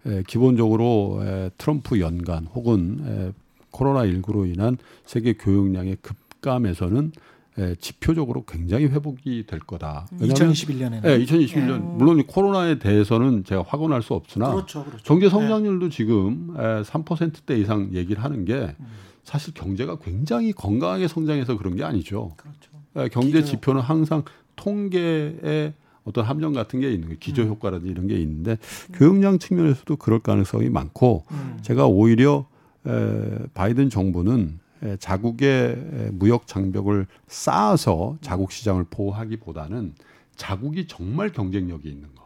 에, 0.06 0.22
기본적으로 0.26 1.22
에, 1.24 1.50
트럼프 1.56 1.98
연간 2.00 2.46
혹은 2.54 2.98
에, 3.06 3.32
코로나 3.70 4.02
19로 4.02 4.46
인한 4.52 4.76
세계 5.06 5.32
교역량의 5.32 5.96
급감에서는 6.02 7.12
에, 7.58 7.74
지표적으로 7.76 8.44
굉장히 8.44 8.86
회복이 8.86 9.44
될 9.46 9.60
거다. 9.60 10.06
왜냐하면 10.18 10.52
2021년에는 10.54 11.04
예, 11.04 11.24
2021년 11.24 11.70
음. 11.70 11.98
물론 11.98 12.22
코로나에 12.24 12.78
대해서는 12.78 13.44
제가 13.44 13.62
확언할 13.66 14.02
수 14.02 14.14
없으나 14.14 14.50
그렇죠, 14.52 14.84
그렇죠. 14.84 15.02
경제 15.04 15.28
성장률도 15.28 15.90
지금 15.90 16.54
에, 16.56 16.82
3%대 16.82 17.58
이상 17.58 17.90
얘기를 17.92 18.24
하는 18.24 18.44
게 18.44 18.54
음. 18.54 18.86
사실 19.24 19.52
경제가 19.54 19.98
굉장히 19.98 20.52
건강하게 20.52 21.08
성장해서 21.08 21.58
그런 21.58 21.76
게 21.76 21.84
아니죠. 21.84 22.34
그렇죠. 22.36 22.70
에, 22.96 23.08
경제 23.08 23.44
지표는 23.44 23.82
항상 23.82 24.24
통계의 24.56 25.74
어떤 26.04 26.24
함정 26.24 26.52
같은 26.52 26.80
게 26.80 26.90
있는. 26.90 27.10
음. 27.10 27.16
기저 27.20 27.42
효과라든지 27.44 27.90
이런 27.90 28.06
게 28.06 28.16
있는데 28.16 28.56
교역량 28.94 29.38
측면에서도 29.38 29.96
그럴 29.96 30.20
가능성이 30.20 30.68
많고 30.70 31.24
음. 31.30 31.58
제가 31.62 31.86
오히려 31.86 32.46
에, 32.86 33.38
바이든 33.54 33.90
정부는 33.90 34.58
에, 34.58 34.61
자국의 34.98 35.50
에, 35.50 36.10
무역 36.12 36.46
장벽을 36.46 37.06
쌓아서 37.26 38.16
자국 38.20 38.52
시장을 38.52 38.84
보호하기보다는 38.90 39.94
자국이 40.36 40.86
정말 40.86 41.30
경쟁력이 41.30 41.88
있는 41.88 42.14
거 42.14 42.22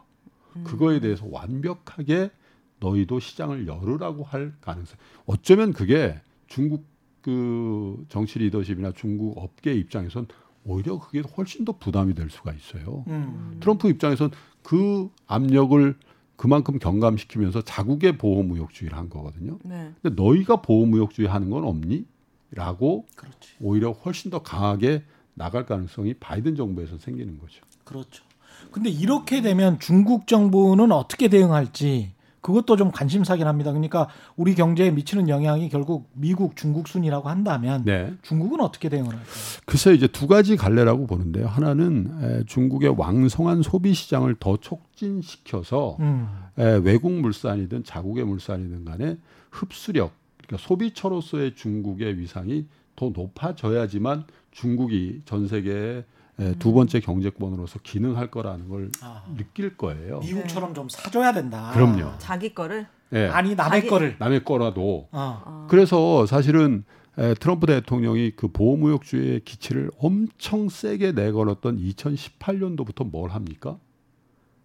그거에 0.63 0.99
대해서 0.99 1.25
완벽하게 1.29 2.31
너희도 2.79 3.19
시장을 3.19 3.67
열으라고 3.67 4.23
할 4.23 4.53
가능성. 4.61 4.97
어쩌면 5.25 5.73
그게 5.73 6.19
중국 6.47 6.85
그 7.21 8.05
정치 8.09 8.39
리더십이나 8.39 8.93
중국 8.93 9.37
업계 9.37 9.73
입장에선 9.73 10.27
오히려 10.63 10.99
그게 10.99 11.21
훨씬 11.37 11.65
더 11.65 11.73
부담이 11.73 12.13
될 12.13 12.29
수가 12.29 12.53
있어요. 12.53 13.03
음. 13.07 13.57
트럼프 13.59 13.89
입장에선 13.89 14.31
그 14.63 15.09
압력을 15.27 15.95
그만큼 16.35 16.77
경감시키면서 16.77 17.61
자국의 17.63 18.17
보호무역주의를 18.17 18.97
한 18.97 19.09
거거든요. 19.09 19.57
네. 19.63 19.91
근데 20.01 20.21
너희가 20.21 20.61
보호무역주의 20.61 21.27
하는 21.27 21.49
건 21.49 21.63
없니? 21.63 22.05
아니라고 22.51 23.05
그렇지. 23.15 23.55
오히려 23.59 23.91
훨씬 23.91 24.31
더 24.31 24.39
강하게 24.39 25.03
나갈 25.33 25.65
가능성이 25.65 26.13
바이든 26.15 26.55
정부에서 26.55 26.97
생기는 26.97 27.37
거죠. 27.39 27.61
그렇죠. 27.83 28.23
근데 28.71 28.89
이렇게 28.89 29.41
되면 29.41 29.79
중국 29.79 30.27
정부는 30.27 30.91
어떻게 30.91 31.27
대응할지 31.27 32.11
그것도 32.41 32.77
좀 32.77 32.91
관심사긴 32.91 33.45
합니다. 33.45 33.71
그러니까 33.71 34.07
우리 34.35 34.55
경제에 34.55 34.89
미치는 34.91 35.27
영향이 35.27 35.69
결국 35.69 36.09
미국, 36.13 36.55
중국 36.55 36.87
순이라고 36.87 37.27
한다면 37.27 37.83
네. 37.83 38.13
중국은 38.21 38.61
어떻게 38.61 38.89
대응을 38.89 39.09
할까요? 39.09 39.27
글쎄 39.65 39.93
이제 39.93 40.07
두 40.07 40.27
가지 40.27 40.55
갈래라고 40.55 41.07
보는데요. 41.07 41.47
하나는 41.47 42.09
에, 42.21 42.43
중국의 42.45 42.95
왕성한 42.97 43.63
소비 43.63 43.93
시장을 43.93 44.37
더 44.39 44.57
촉진시켜서 44.57 45.97
음. 45.99 46.29
에, 46.57 46.77
외국 46.83 47.11
물산이든 47.11 47.83
자국의 47.83 48.23
물산이든 48.23 48.85
간에 48.85 49.17
흡수력, 49.51 50.13
그러니까 50.47 50.65
소비처로서의 50.67 51.55
중국의 51.55 52.17
위상이 52.17 52.65
더 52.95 53.09
높아져야지만 53.13 54.25
중국이 54.51 55.21
전 55.25 55.47
세계의 55.47 56.03
에, 56.39 56.53
두 56.59 56.71
번째 56.73 56.99
경제권으로서 56.99 57.79
기능할 57.83 58.31
거라는 58.31 58.69
걸 58.69 58.89
아, 59.01 59.23
느낄 59.35 59.75
거예요. 59.75 60.19
미국처럼 60.19 60.73
좀 60.73 60.87
사줘야 60.89 61.33
된다. 61.33 61.71
그럼요. 61.73 62.17
자기 62.19 62.53
거를 62.53 62.87
예, 63.13 63.27
아니 63.27 63.55
남의 63.55 63.81
자기- 63.81 63.89
거를. 63.89 64.15
남의 64.19 64.43
거라도 64.43 65.07
어. 65.11 65.41
어. 65.45 65.67
그래서 65.69 66.25
사실은 66.25 66.83
에, 67.17 67.33
트럼프 67.33 67.65
대통령이 67.65 68.31
그 68.35 68.47
보호무역주의의 68.49 69.41
기치를 69.45 69.89
엄청 69.97 70.69
세게 70.69 71.13
내걸었던 71.13 71.77
2018년도부터 71.79 73.09
뭘 73.09 73.31
합니까? 73.31 73.79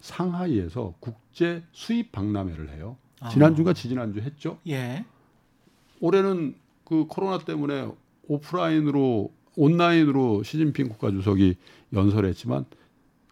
상하이에서 0.00 0.94
국제 1.00 1.62
수입 1.72 2.12
박람회를 2.12 2.70
해요. 2.70 2.96
아. 3.20 3.28
지난주가 3.30 3.72
지지난주 3.72 4.20
했죠. 4.20 4.58
예. 4.68 5.04
올해는 6.02 6.56
그 6.84 7.06
코로나 7.08 7.38
때문에 7.38 7.88
오프라인으로 8.28 9.32
온라인으로 9.56 10.42
시진핑 10.42 10.88
국가주석이 10.88 11.56
연설했지만 11.92 12.66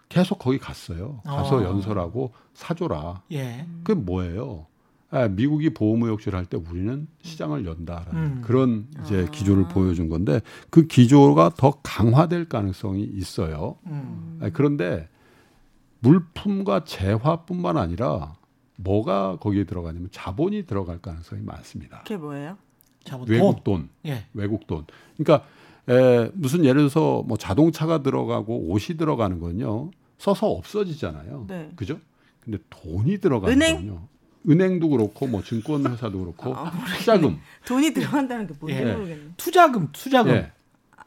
계속 0.08 0.38
거기 0.38 0.58
갔어요. 0.58 1.20
가서 1.24 1.58
어. 1.58 1.64
연설하고 1.64 2.32
사줘라. 2.54 3.22
예. 3.32 3.66
그게 3.82 3.98
뭐예요? 4.00 4.66
아, 5.10 5.26
미국이 5.26 5.70
보호무역주를 5.70 6.38
할때 6.38 6.56
우리는 6.56 7.08
시장을 7.22 7.66
연다라는 7.66 8.14
음. 8.14 8.42
그런 8.44 8.86
이제 9.02 9.26
아. 9.26 9.30
기조를 9.30 9.66
보여준 9.68 10.08
건데 10.08 10.40
그 10.70 10.86
기조가 10.86 11.54
더 11.56 11.72
강화될 11.82 12.48
가능성이 12.48 13.02
있어요. 13.02 13.76
음. 13.86 14.38
아, 14.40 14.50
그런데 14.52 15.08
물품과 16.00 16.84
재화뿐만 16.84 17.76
아니라 17.76 18.36
뭐가 18.82 19.36
거기에 19.40 19.64
들어가냐면 19.64 20.08
자본이 20.10 20.66
들어갈 20.66 20.98
가능성이 21.00 21.42
많습니다. 21.42 21.98
그게 22.02 22.16
뭐예요? 22.16 22.56
자본 23.04 23.28
외국 23.28 23.64
돈. 23.64 23.88
돈, 24.04 24.12
예. 24.12 24.24
외국 24.34 24.66
돈. 24.66 24.84
그러니까 25.16 25.46
에, 25.88 26.30
무슨 26.34 26.64
예를 26.64 26.82
들어서 26.82 27.22
뭐 27.26 27.36
자동차가 27.36 28.02
들어가고 28.02 28.68
옷이 28.70 28.96
들어가는 28.96 29.40
건요 29.40 29.90
써서 30.18 30.48
없어지잖아요. 30.48 31.46
네. 31.48 31.72
그죠? 31.76 31.98
근데 32.40 32.58
돈이 32.70 33.18
들어가는 33.18 33.54
은행? 33.54 33.76
거는요. 33.76 34.08
은행도 34.48 34.88
그렇고 34.88 35.26
뭐 35.26 35.42
증권회사도 35.42 36.18
그렇고 36.18 36.54
아, 36.56 36.72
투자금. 36.98 37.38
돈이 37.66 37.92
들어간다는 37.92 38.46
게 38.46 38.54
뭔지 38.58 38.78
예. 38.78 38.92
모르겠네. 38.94 39.22
투자금, 39.36 39.88
투자금. 39.92 40.32
예. 40.32 40.52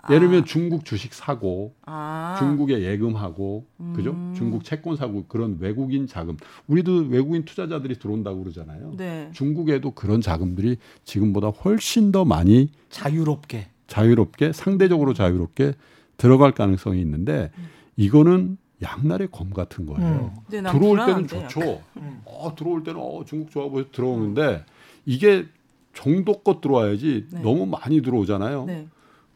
예를 0.09 0.27
들면 0.27 0.45
중국 0.45 0.83
주식 0.83 1.13
사고 1.13 1.73
아. 1.85 2.35
중국에 2.37 2.81
예금하고 2.81 3.65
그죠? 3.95 4.11
음. 4.11 4.33
중국 4.35 4.65
채권 4.65 4.97
사고 4.97 5.25
그런 5.27 5.57
외국인 5.59 6.07
자금. 6.07 6.35
우리도 6.67 7.07
외국인 7.09 7.45
투자자들이 7.45 7.99
들어온다고 7.99 8.41
그러잖아요. 8.43 8.95
네. 8.97 9.29
중국에도 9.33 9.91
그런 9.91 10.19
자금들이 10.19 10.77
지금보다 11.05 11.49
훨씬 11.49 12.11
더 12.11 12.25
많이 12.25 12.69
자유롭게. 12.89 13.67
자유롭게 13.87 14.51
상대적으로 14.51 15.13
자유롭게 15.13 15.73
들어갈 16.17 16.51
가능성이 16.51 16.99
있는데 17.01 17.51
이거는 17.95 18.57
양날의 18.81 19.29
검 19.31 19.51
같은 19.51 19.85
거예요. 19.85 20.33
근데 20.45 20.59
난 20.59 20.77
들어올 20.77 21.05
때는 21.05 21.27
좋죠. 21.27 21.81
음. 21.97 22.21
어, 22.25 22.53
들어올 22.55 22.83
때는 22.83 22.99
어, 22.99 23.23
중국 23.25 23.51
좋아 23.51 23.69
보여서 23.69 23.89
들어오는데 23.91 24.65
이게 25.05 25.45
정도껏 25.93 26.59
들어와야지 26.59 27.27
네. 27.31 27.41
너무 27.41 27.65
많이 27.65 28.01
들어오잖아요. 28.01 28.65
네. 28.65 28.87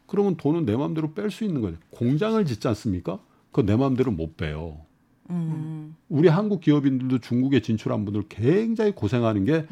그러면 0.08 0.36
돈은 0.36 0.64
내 0.64 0.74
마음대로 0.76 1.12
뺄 1.12 1.30
수 1.30 1.44
있는 1.44 1.60
거예요. 1.60 1.76
공장을 1.90 2.44
짓지 2.44 2.66
않습니까? 2.66 3.20
그거 3.52 3.62
내 3.64 3.76
마음대로 3.76 4.10
못 4.10 4.36
빼요. 4.36 4.78
음. 5.30 5.94
우리 6.08 6.26
한국 6.28 6.60
기업인들도 6.62 7.18
중국에 7.18 7.60
진출한 7.60 8.04
분들 8.04 8.24
굉장히 8.28 8.92
고생하는 8.92 9.44
게 9.44 9.66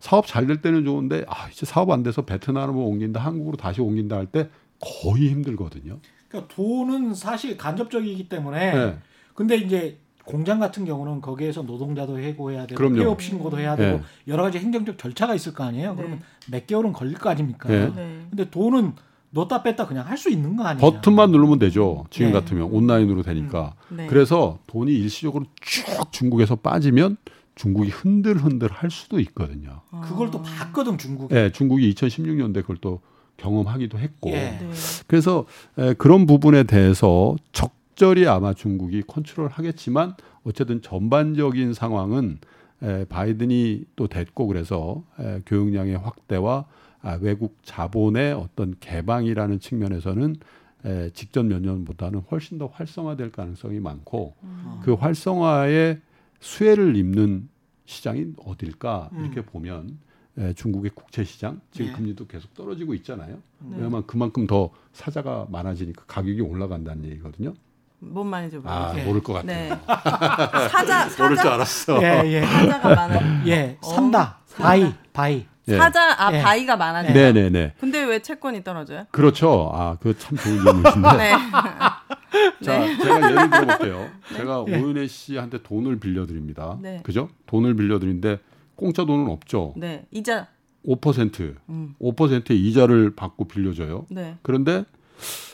사업 0.00 0.26
잘 0.26 0.46
될 0.46 0.60
때는 0.60 0.84
좋은데 0.84 1.24
아 1.28 1.48
이제 1.48 1.64
사업 1.64 1.90
안 1.90 2.02
돼서 2.02 2.22
베트남으로 2.22 2.84
옮긴다 2.84 3.20
한국으로 3.20 3.56
다시 3.56 3.80
옮긴다 3.80 4.16
할 4.16 4.26
때 4.26 4.50
거의 4.80 5.28
힘들거든요. 5.30 5.98
그러니까 6.28 6.54
돈은 6.54 7.14
사실 7.14 7.56
간접적이기 7.56 8.28
때문에 8.28 8.74
네. 8.74 8.98
근데 9.34 9.56
이제 9.56 9.98
공장 10.24 10.58
같은 10.58 10.84
경우는 10.84 11.20
거기에서 11.20 11.62
노동자도 11.62 12.18
해고해야 12.18 12.66
되고 12.66 12.76
그럼요. 12.76 12.96
폐업 12.96 13.22
신고도 13.22 13.58
해야 13.58 13.74
되고 13.76 13.98
네. 13.98 14.04
여러 14.26 14.42
가지 14.42 14.58
행정적 14.58 14.98
절차가 14.98 15.34
있을 15.34 15.54
거 15.54 15.64
아니에요. 15.64 15.92
네. 15.92 15.96
그러면 15.96 16.20
몇 16.50 16.66
개월은 16.66 16.92
걸릴 16.92 17.14
거 17.14 17.30
아닙니까? 17.30 17.68
네. 17.68 17.86
네. 17.94 18.26
근데 18.28 18.50
돈은 18.50 18.92
넣었다 19.30 19.62
뺐다 19.62 19.86
그냥 19.86 20.06
할 20.06 20.16
수 20.16 20.30
있는 20.30 20.56
거 20.56 20.64
아니에요? 20.64 20.80
버튼만 20.80 21.30
누르면 21.30 21.58
되죠. 21.58 22.06
지금 22.10 22.28
네. 22.28 22.32
같으면 22.32 22.64
온라인으로 22.70 23.22
되니까. 23.22 23.74
네. 23.88 24.06
그래서 24.06 24.58
돈이 24.66 24.92
일시적으로 24.92 25.44
쭉 25.60 26.10
중국에서 26.12 26.56
빠지면 26.56 27.16
중국이 27.54 27.90
흔들흔들 27.90 28.70
할 28.72 28.90
수도 28.90 29.20
있거든요. 29.20 29.80
아. 29.90 30.00
그걸 30.02 30.30
또 30.30 30.42
봤거든 30.42 30.96
중국이. 30.98 31.34
예, 31.34 31.50
중국이 31.52 31.92
2016년대 31.94 32.62
그걸 32.62 32.76
또 32.80 33.00
경험하기도 33.36 33.98
했고. 33.98 34.30
예. 34.30 34.58
네. 34.60 34.70
그래서 35.06 35.44
에, 35.76 35.94
그런 35.94 36.26
부분에 36.26 36.62
대해서 36.64 37.36
적절히 37.52 38.26
아마 38.26 38.54
중국이 38.54 39.02
컨트롤 39.06 39.48
하겠지만 39.48 40.14
어쨌든 40.44 40.80
전반적인 40.82 41.74
상황은 41.74 42.38
에, 42.82 43.04
바이든이 43.04 43.84
또 43.96 44.06
됐고 44.06 44.46
그래서 44.46 45.02
에, 45.20 45.42
교역량의 45.46 45.98
확대와 45.98 46.64
아, 47.02 47.18
외국 47.20 47.58
자본의 47.62 48.32
어떤 48.32 48.74
개방이라는 48.80 49.60
측면에서는 49.60 50.36
에, 50.84 51.10
직전 51.10 51.48
몇 51.48 51.60
년보다는 51.60 52.22
훨씬 52.30 52.58
더 52.58 52.66
활성화될 52.66 53.32
가능성이 53.32 53.80
많고 53.80 54.34
음. 54.42 54.80
그 54.82 54.94
활성화에 54.94 55.98
수혜를 56.40 56.96
입는 56.96 57.48
시장이 57.84 58.32
어딜까 58.44 59.10
음. 59.12 59.24
이렇게 59.24 59.42
보면 59.42 59.98
에, 60.38 60.52
중국의 60.52 60.92
국채 60.94 61.24
시장 61.24 61.60
지금 61.72 61.86
네. 61.88 61.92
금리도 61.94 62.26
계속 62.26 62.54
떨어지고 62.54 62.94
있잖아요. 62.94 63.36
네. 63.58 63.76
왜냐하면 63.76 64.06
그만큼 64.06 64.46
더 64.46 64.70
사자가 64.92 65.46
많아지니까 65.50 66.04
가격이 66.06 66.40
올라간다는 66.40 67.04
얘기거든요. 67.06 67.54
뭔 68.00 68.28
말인지 68.28 68.60
아 68.64 68.92
모르겠어요. 68.92 69.06
모를 69.06 69.22
것 69.22 69.32
같아요. 69.32 69.74
네. 69.74 69.80
사자 70.70 71.04
모를 71.06 71.28
줄 71.30 71.36
사자 71.38 71.54
알았어. 71.54 72.02
예, 72.02 72.22
예. 72.26 72.42
사자가 72.42 72.94
많아. 72.94 73.46
예. 73.48 73.76
어, 73.82 73.86
산다. 73.88 74.38
산다. 74.46 74.62
buy, 74.68 74.94
buy. 75.12 75.46
예. 75.68 75.76
사자 75.76 76.14
아 76.18 76.32
예. 76.32 76.42
buy가 76.42 76.76
많아져. 76.76 77.12
네, 77.12 77.32
네, 77.32 77.50
네. 77.50 77.72
근데 77.80 78.02
왜 78.04 78.20
채권이 78.20 78.64
떨어져요? 78.64 79.04
그렇죠. 79.10 79.70
아, 79.74 79.96
그 80.00 80.14
참 80.18 80.36
좋은 80.38 80.56
질문이신데. 80.62 81.08
네. 81.18 81.32
자, 82.62 82.96
제가 83.02 83.30
예를 83.30 83.50
들어 83.50 83.66
볼게요. 83.66 84.10
제가 84.36 84.64
예. 84.68 84.76
오윤혜 84.80 85.06
씨한테 85.06 85.62
돈을 85.62 85.98
빌려 86.00 86.26
드립니다. 86.26 86.78
네. 86.80 87.00
그죠? 87.02 87.28
돈을 87.46 87.74
빌려 87.76 87.98
드리는데 87.98 88.38
공짜 88.76 89.04
돈은 89.04 89.28
없죠. 89.30 89.74
네. 89.76 90.06
이자 90.10 90.46
5% 90.86 91.56
음. 91.68 91.94
5%의 92.00 92.58
이자를 92.60 93.14
받고 93.16 93.46
빌려줘요. 93.48 94.06
네. 94.10 94.36
그런데 94.42 94.84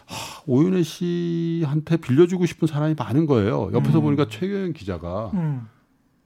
하, 0.07 0.43
오윤혜 0.47 0.83
씨한테 0.83 1.97
빌려주고 1.97 2.45
싶은 2.47 2.69
사람이 2.69 2.95
많은 2.99 3.27
거예요. 3.27 3.71
옆에서 3.73 3.99
음. 3.99 4.03
보니까 4.05 4.27
최경영 4.29 4.73
기자가 4.75 5.31
음. 5.35 5.69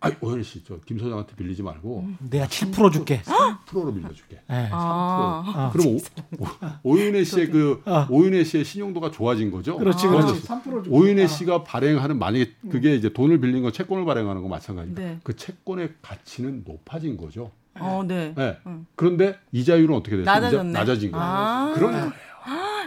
아, 0.00 0.12
오윤혜 0.20 0.42
씨, 0.44 0.62
저 0.64 0.78
김 0.86 0.98
소장한테 0.98 1.34
빌리지 1.34 1.62
말고 1.62 2.08
내가 2.30 2.46
7% 2.46 2.92
줄게. 2.92 3.20
3%로 3.24 3.92
빌려줄게. 3.92 4.40
예. 4.50 4.68
아. 4.70 5.42
아. 5.46 5.70
그럼 5.72 5.88
오, 5.88 5.98
오, 6.38 6.46
오 6.94 6.98
윤혜 6.98 7.24
씨의 7.24 7.50
그 7.50 7.82
아. 7.84 8.06
오윤혜 8.08 8.44
씨의 8.44 8.64
신용도가 8.64 9.10
좋아진 9.10 9.50
거죠. 9.50 9.76
그렇지, 9.76 10.06
아. 10.06 10.10
그렇지. 10.10 10.42
3% 10.42 10.62
줄게. 10.64 10.90
오윤혜 10.90 11.24
아. 11.24 11.26
씨가 11.26 11.64
발행하는 11.64 12.18
만약에 12.18 12.52
그게 12.70 12.94
이제 12.94 13.12
돈을 13.12 13.40
빌린 13.40 13.62
거 13.62 13.72
채권을 13.72 14.04
발행하는 14.04 14.40
거 14.42 14.48
마찬가지니까 14.48 15.02
네. 15.02 15.18
그 15.24 15.34
채권의 15.34 15.94
가치는 16.00 16.62
높아진 16.66 17.16
거죠. 17.16 17.50
어, 17.80 18.04
네. 18.06 18.34
네. 18.36 18.56
음. 18.66 18.86
그런데 18.94 19.36
이자율은 19.52 19.94
어떻게 19.96 20.16
됐어요? 20.16 20.32
낮아졌네. 20.34 20.70
이자- 20.70 20.78
낮아진 20.78 21.10
거예요. 21.10 21.26
아. 21.26 21.72
그런 21.74 21.92
거예요. 21.92 22.12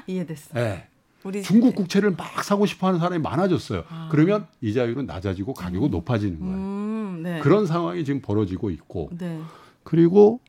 이해됐어. 0.08 0.54
네. 0.54 0.88
우리 1.24 1.43
중국 1.43 1.76
국채를 1.76 2.15
막 2.17 2.43
사고 2.43 2.65
싶어하는 2.65 3.00
사람이 3.00 3.21
많아졌어요. 3.21 3.84
그러면 4.10 4.47
이자율은 4.62 5.06
낮아지고 5.06 5.54
가격은 5.54 5.91
높아지는 5.91 6.39
거예요. 6.39 6.56
음, 6.56 6.81
네. 7.21 7.39
그런 7.39 7.65
상황이 7.65 8.03
지금 8.05 8.21
벌어지고 8.21 8.69
있고 8.69 9.10
네. 9.17 9.39
그리고 9.84 10.39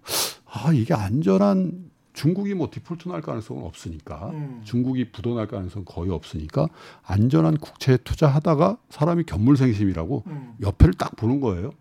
아 0.47 0.73
이게 0.73 0.95
안전한 0.95 1.91
중국이 2.13 2.55
뭐 2.55 2.69
디폴트 2.71 3.09
날 3.09 3.23
가능성은 3.23 3.65
없으니까 3.65 4.31
음. 4.31 4.61
중국이 4.65 5.11
부도 5.13 5.35
날 5.35 5.47
가능성 5.47 5.81
은 5.81 5.85
거의 5.85 6.11
없으니까 6.11 6.69
안전한 7.03 7.57
국채에 7.57 7.97
투자하다가 7.99 8.79
사람이 8.91 9.25
견물생심이라고 9.25 10.25
음. 10.27 10.55
옆에를 10.61 10.95
딱 10.95 11.17
보는 11.17 11.41
거예요. 11.41 11.73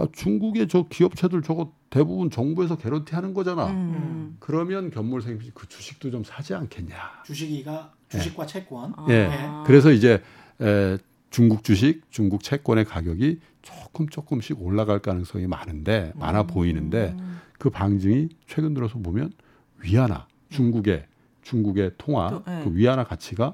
야 0.00 0.06
중국의 0.10 0.68
저 0.68 0.84
기업체들 0.88 1.42
저거 1.42 1.72
대부분 1.90 2.30
정부에서 2.30 2.76
개런티 2.76 3.14
하는 3.14 3.34
거잖아. 3.34 3.66
음. 3.66 4.36
그러면 4.40 4.90
견물생피 4.90 5.50
그 5.52 5.68
주식도 5.68 6.10
좀 6.10 6.24
사지 6.24 6.54
않겠냐. 6.54 6.96
주식이가 7.26 7.92
주식과 8.08 8.46
채권. 8.46 8.94
아. 8.96 9.06
예. 9.10 9.28
네. 9.28 9.50
그래서 9.66 9.92
이제 9.92 10.22
에, 10.60 10.96
중국 11.32 11.64
주식, 11.64 12.02
중국 12.10 12.42
채권의 12.44 12.84
가격이 12.84 13.40
조금 13.62 14.08
조금씩 14.08 14.62
올라갈 14.62 15.00
가능성이 15.00 15.46
많은데 15.46 16.12
많아 16.14 16.44
보이는데 16.44 17.16
그 17.58 17.70
방증이 17.70 18.28
최근 18.46 18.74
들어서 18.74 18.98
보면 18.98 19.32
위안화, 19.78 20.26
중국의 20.50 21.06
중국의 21.42 21.92
통화 21.98 22.28
또, 22.28 22.42
예. 22.48 22.62
그 22.62 22.76
위안화 22.76 23.04
가치가 23.04 23.52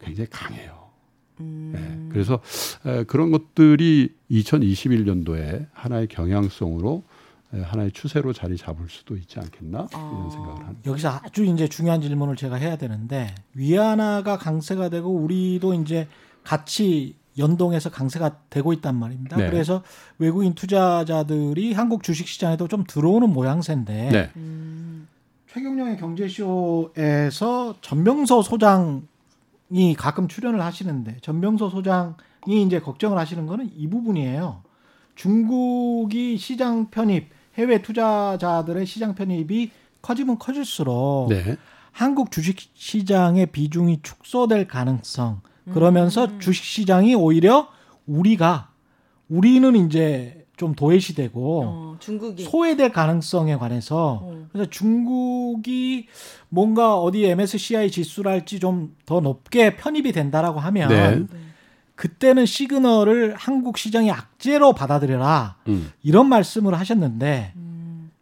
굉장히 0.00 0.28
강해요. 0.28 0.90
음. 1.40 1.72
예. 1.74 2.12
그래서 2.12 2.40
에, 2.84 3.04
그런 3.04 3.30
것들이 3.30 4.14
2021년도에 4.30 5.68
하나의 5.72 6.08
경향성으로 6.08 7.04
에, 7.54 7.60
하나의 7.60 7.92
추세로 7.92 8.32
자리 8.32 8.56
잡을 8.56 8.88
수도 8.88 9.16
있지 9.16 9.38
않겠나 9.38 9.88
이런 9.90 10.26
아. 10.26 10.30
생각을 10.30 10.66
합니다. 10.66 10.90
여기서 10.90 11.20
아주 11.22 11.44
이제 11.44 11.68
중요한 11.68 12.00
질문을 12.00 12.36
제가 12.36 12.56
해야 12.56 12.76
되는데 12.76 13.34
위안화가 13.54 14.36
강세가 14.36 14.88
되고 14.88 15.10
우리도 15.10 15.74
이제 15.74 16.08
같이 16.42 17.19
연동해서 17.40 17.90
강세가 17.90 18.36
되고 18.50 18.72
있단 18.72 18.94
말입니다. 18.94 19.36
네. 19.36 19.50
그래서 19.50 19.82
외국인 20.18 20.54
투자자들이 20.54 21.72
한국 21.72 22.02
주식 22.02 22.28
시장에도 22.28 22.68
좀 22.68 22.84
들어오는 22.86 23.28
모양새인데 23.30 24.08
네. 24.10 24.30
음. 24.36 25.08
최경영의 25.52 25.96
경제쇼에서 25.96 27.74
전병서 27.80 28.42
소장이 28.42 29.94
가끔 29.96 30.28
출연을 30.28 30.60
하시는데 30.60 31.16
전병서 31.22 31.70
소장이 31.70 32.62
이제 32.64 32.78
걱정을 32.78 33.18
하시는 33.18 33.46
거는 33.46 33.70
이 33.76 33.88
부분이에요. 33.88 34.62
중국이 35.16 36.38
시장 36.38 36.90
편입, 36.90 37.30
해외 37.58 37.82
투자자들의 37.82 38.86
시장 38.86 39.14
편입이 39.14 39.70
커지면 40.02 40.38
커질수록 40.38 41.30
네. 41.30 41.56
한국 41.92 42.30
주식 42.30 42.56
시장의 42.74 43.46
비중이 43.46 44.00
축소될 44.02 44.68
가능성. 44.68 45.40
그러면서 45.72 46.38
주식 46.38 46.64
시장이 46.64 47.14
오히려 47.14 47.68
우리가 48.06 48.70
우리는 49.28 49.74
이제 49.86 50.46
좀 50.56 50.74
도외시되고 50.74 51.62
어, 51.64 51.96
중국이 52.00 52.42
소외될 52.44 52.92
가능성에 52.92 53.56
관해서 53.56 54.20
어. 54.22 54.46
그래서 54.52 54.68
중국이 54.68 56.06
뭔가 56.50 56.96
어디 56.96 57.24
MSCI 57.24 57.90
지수랄지 57.90 58.60
좀 58.60 58.94
더 59.06 59.20
높게 59.20 59.74
편입이 59.74 60.12
된다라고 60.12 60.60
하면 60.60 60.88
네. 60.88 61.38
그때는 61.96 62.46
시그널을 62.46 63.34
한국 63.36 63.76
시장이 63.76 64.10
악재로 64.10 64.72
받아들여라 64.72 65.56
음. 65.66 65.90
이런 66.02 66.28
말씀을 66.28 66.78
하셨는데 66.78 67.52
음. 67.56 67.69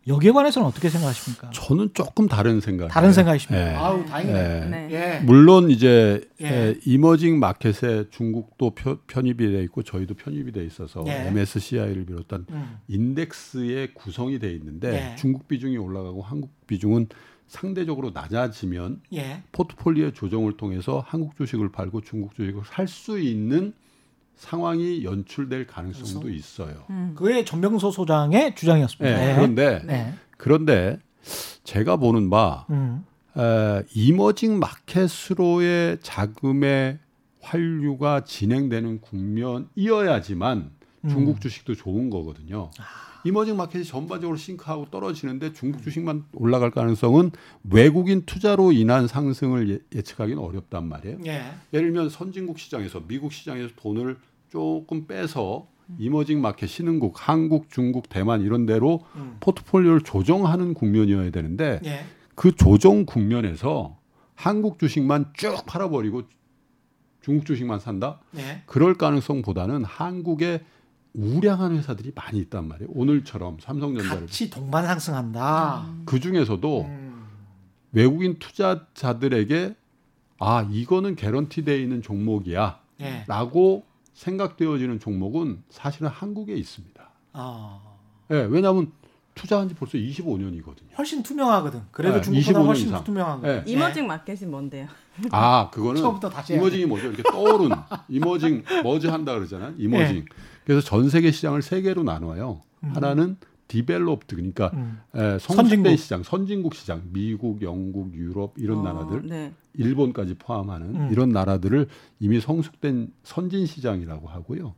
여기에 0.09 0.33
관해서는 0.33 0.66
어떻게 0.66 0.88
생각하십니까? 0.88 1.51
저는 1.51 1.90
조금 1.92 2.29
다른 2.29 2.61
생각. 2.61 2.88
다른 2.88 3.12
생각이십니까? 3.12 3.64
네. 3.64 3.75
아우 3.75 4.05
다행이네. 4.07 4.64
네. 4.66 4.88
예. 4.90 5.21
물론 5.25 5.71
이제 5.71 6.21
예. 6.40 6.47
에, 6.71 6.75
이머징 6.87 7.38
마켓에 7.38 8.07
중국도 8.11 8.71
표- 8.75 8.97
편입이 9.07 9.37
돼 9.53 9.62
있고 9.64 9.83
저희도 9.83 10.14
편입이 10.14 10.53
돼 10.53 10.64
있어서 10.64 11.05
예. 11.07 11.27
MSCI를 11.29 12.07
비롯한 12.07 12.47
음. 12.51 12.79
인덱스의 12.88 13.92
구성이 13.94 14.38
돼 14.38 14.51
있는데 14.55 15.12
예. 15.12 15.16
중국 15.16 15.47
비중이 15.47 15.77
올라가고 15.77 16.23
한국 16.23 16.51
비중은 16.66 17.09
상대적으로 17.47 18.11
낮아지면 18.11 19.01
예. 19.14 19.42
포트폴리오 19.53 20.12
조정을 20.12 20.57
통해서 20.57 21.03
한국 21.07 21.37
주식을 21.37 21.71
팔고 21.71 22.01
중국 22.03 22.35
주식을 22.35 22.62
살 22.66 22.88
수 22.88 23.18
있는 23.18 23.73
상황이 24.38 25.05
연출될 25.05 25.66
가능성도 25.66 26.20
그래서? 26.20 26.38
있어요. 26.38 26.85
음. 26.90 27.12
그게 27.16 27.44
전병서 27.44 27.90
소장의 27.90 28.55
주장이었습니다. 28.55 29.18
네, 29.18 29.35
그런데 29.35 29.83
네. 29.85 30.14
그런데 30.37 30.98
제가 31.64 31.96
보는 31.96 32.31
바 32.31 32.64
음. 32.70 33.05
에, 33.37 33.83
이머징 33.94 34.59
마켓으로의 34.59 35.98
자금의 36.03 36.98
환류가 37.40 38.24
진행되는 38.24 39.01
국면이어야지만 39.01 40.70
음. 41.05 41.09
중국 41.09 41.40
주식도 41.40 41.74
좋은 41.74 42.09
거거든요. 42.09 42.70
아. 42.79 43.08
이머징 43.24 43.57
마켓이 43.57 43.85
전반적으로 43.85 44.37
싱크하고 44.37 44.87
떨어지는데 44.90 45.52
중국 45.52 45.83
주식만 45.83 46.24
올라갈 46.35 46.70
가능성은 46.70 47.33
외국인 47.70 48.22
투자로 48.24 48.72
인한 48.72 49.07
상승을 49.07 49.70
예- 49.70 49.78
예측하기는 49.98 50.40
어렵단 50.40 50.88
말이에요. 50.88 51.18
예. 51.26 51.42
예를 51.72 51.92
들면 51.92 52.11
선진국 52.11 52.59
시장에서 52.59 53.02
미국 53.07 53.33
시장에서 53.33 53.70
돈을 53.76 54.16
조금 54.50 55.07
빼서 55.07 55.66
이머징 55.98 56.40
마켓 56.40 56.66
신흥국, 56.66 57.14
한국, 57.16 57.70
중국, 57.70 58.09
대만 58.09 58.42
이런 58.42 58.66
데로 58.66 59.04
음. 59.16 59.37
포트폴리오를 59.40 60.02
조정하는 60.02 60.74
국면이어야 60.74 61.31
되는데 61.31 61.81
예. 61.85 62.04
그 62.35 62.54
조정 62.54 63.04
국면에서 63.04 63.96
한국 64.35 64.78
주식만 64.78 65.33
쭉 65.35 65.64
팔아버리고 65.66 66.22
중국 67.22 67.46
주식만 67.46 67.81
산다? 67.81 68.20
예. 68.37 68.62
그럴 68.66 68.94
가능성보다는 68.94 69.85
한국에 69.85 70.62
우량한 71.14 71.77
회사들이 71.77 72.12
많이 72.14 72.38
있단 72.40 72.68
말이에요. 72.68 72.90
오늘처럼 72.92 73.59
삼성전자를 73.61 74.21
같이 74.27 74.51
동반 74.51 74.87
상승한다. 74.87 75.87
그 76.05 76.21
중에서도 76.21 76.83
음. 76.83 77.27
외국인 77.92 78.38
투자자들에게 78.38 79.75
아 80.40 80.66
이거는 80.71 81.16
guarantee되어 81.16 81.77
있는 81.77 82.03
종목이야라고 82.03 82.83
예. 83.01 83.88
생각되어지는 84.14 85.01
종목은 85.01 85.62
사실은 85.71 86.09
한국에 86.09 86.55
있습니다. 86.55 87.11
아. 87.33 87.81
예, 88.31 88.37
왜냐하면 88.51 88.92
투자한 89.35 89.68
지 89.68 89.75
벌써 89.75 89.97
25년이거든요. 89.97 90.97
훨씬 90.99 91.23
투명하거든. 91.23 91.83
그래도 91.92 92.16
네, 92.16 92.23
중국보다 92.23 92.59
25년 92.61 92.66
훨씬 92.66 92.88
이상. 92.88 93.05
투명하거든. 93.05 93.49
예. 93.49 93.62
emerging 93.71 94.07
마켓이 94.07 94.40
뭔데요? 94.51 94.88
아, 95.31 95.71
그거는 95.71 96.01
처음부터 96.01 96.29
다시. 96.29 96.55
emerging이 96.55 96.87
뭐죠? 96.87 97.07
이렇게 97.07 97.23
떠오른 97.23 97.71
emerging 98.09 98.64
emerge 98.83 99.07
한다 99.09 99.35
그러잖아요. 99.35 99.75
emerging. 99.79 100.16
네. 100.16 100.25
그래서 100.68 100.83
전 100.83 101.09
세계 101.09 101.31
시장을 101.31 101.62
세 101.62 101.81
개로 101.81 102.02
나눠요. 102.02 102.61
하나는 102.83 103.38
developed 103.68 104.37
그러니까 104.37 104.70
음. 104.74 105.00
에, 105.14 105.38
성숙된 105.38 105.66
선진국. 105.66 105.98
시장, 105.98 106.22
선진국 106.22 106.74
시장, 106.74 107.02
미국, 107.11 107.62
영국, 107.62 108.14
유럽 108.14 108.52
이런 108.59 108.81
어, 108.81 108.83
나라들, 108.83 109.26
네. 109.26 109.52
일본까지 109.72 110.35
포함하는 110.35 110.94
음. 110.94 111.09
이런 111.11 111.31
나라들을 111.31 111.87
이미 112.20 112.38
성숙된 112.38 113.11
선진 113.22 113.64
시장이라고 113.64 114.28
하고요. 114.28 114.74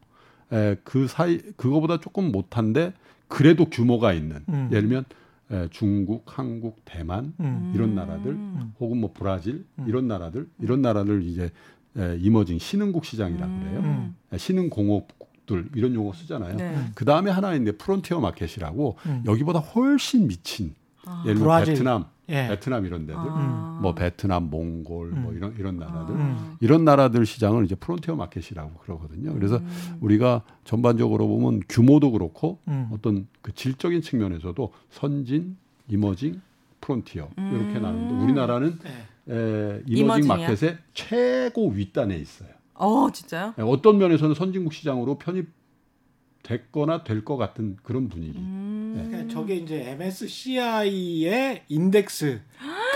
에, 0.53 0.77
그 0.85 1.09
사이 1.09 1.39
그거보다 1.57 1.99
조금 1.99 2.31
못한데 2.31 2.93
그래도 3.27 3.65
규모가 3.65 4.13
있는 4.13 4.45
음. 4.49 4.69
예를 4.71 4.83
들면 4.83 5.05
에, 5.51 5.69
중국, 5.71 6.23
한국, 6.27 6.85
대만 6.85 7.35
음. 7.41 7.73
이런 7.75 7.97
나라들 7.97 8.31
음. 8.31 8.75
혹은 8.79 9.01
뭐 9.01 9.11
브라질 9.13 9.65
음. 9.81 9.87
이런 9.89 10.07
나라들 10.07 10.49
이런 10.61 10.83
나라를 10.83 11.25
이제 11.25 11.51
에, 11.97 12.17
emerging 12.21 12.61
신흥국 12.61 13.05
시장이라고 13.05 13.59
그래요. 13.59 13.81
음. 13.81 14.15
에, 14.33 14.39
신흥공업 14.39 15.20
국들 15.51 15.69
이런 15.75 15.95
용어 15.95 16.13
쓰잖아요. 16.13 16.57
네. 16.57 16.77
그 16.95 17.05
다음에 17.05 17.31
하나 17.31 17.53
있는데 17.55 17.77
frontier 17.77 18.21
market이라고 18.21 18.97
음. 19.07 19.23
여기보다 19.27 19.59
훨씬 19.59 20.29
미친 20.29 20.75
아. 21.05 21.23
예를 21.25 21.35
들면 21.37 21.43
브라질. 21.45 21.75
베트남, 21.75 22.05
예. 22.29 22.49
베트남 22.49 22.87
이런 22.87 23.07
데들, 23.07 23.21
아. 23.21 23.79
뭐 23.83 23.95
베트남, 23.95 24.51
몽골 24.51 25.09
뭐 25.11 25.33
음. 25.33 25.37
이런 25.37 25.57
이런 25.59 25.77
나라들 25.79 26.15
음. 26.15 26.57
이런 26.61 26.85
나라들 26.85 27.27
시장을 27.27 27.65
이제 27.65 27.75
frontier 27.75 28.15
market이라고 28.15 28.75
그러거든요. 28.75 29.35
그래서 29.35 29.57
음. 29.57 29.99
우리가 30.01 30.43
전반적으로 30.65 31.27
보면 31.27 31.63
규모도 31.69 32.13
그렇고 32.13 32.59
음. 32.69 32.89
어떤 32.93 33.27
그 33.43 33.53
질적인 33.53 34.03
측면에서도 34.03 34.73
선진, 34.91 35.57
emerging, 35.89 36.41
frontier 36.81 37.29
이렇게 37.37 37.79
음. 37.79 37.83
나누는데 37.83 38.25
우리나라는 38.25 38.79
예. 38.85 39.11
에, 39.33 39.83
이머징 39.87 40.25
이머징이야? 40.25 40.37
마켓의 40.37 40.79
최고 40.95 41.69
윗단에 41.71 42.17
있어요. 42.17 42.60
어 42.83 43.11
진짜요? 43.13 43.55
에, 43.59 43.63
어떤 43.63 43.99
면에서는 43.99 44.35
선진국 44.35 44.73
시장으로 44.73 45.19
편입됐거나 45.19 47.05
될 47.05 47.25
것 47.25 47.37
같은 47.37 47.77
그런 47.83 48.09
분위기. 48.09 48.39
음. 48.39 49.07
그러니까 49.09 49.33
저게 49.33 49.55
이제 49.57 49.91
MSCI의 49.91 51.63
index 51.69 52.41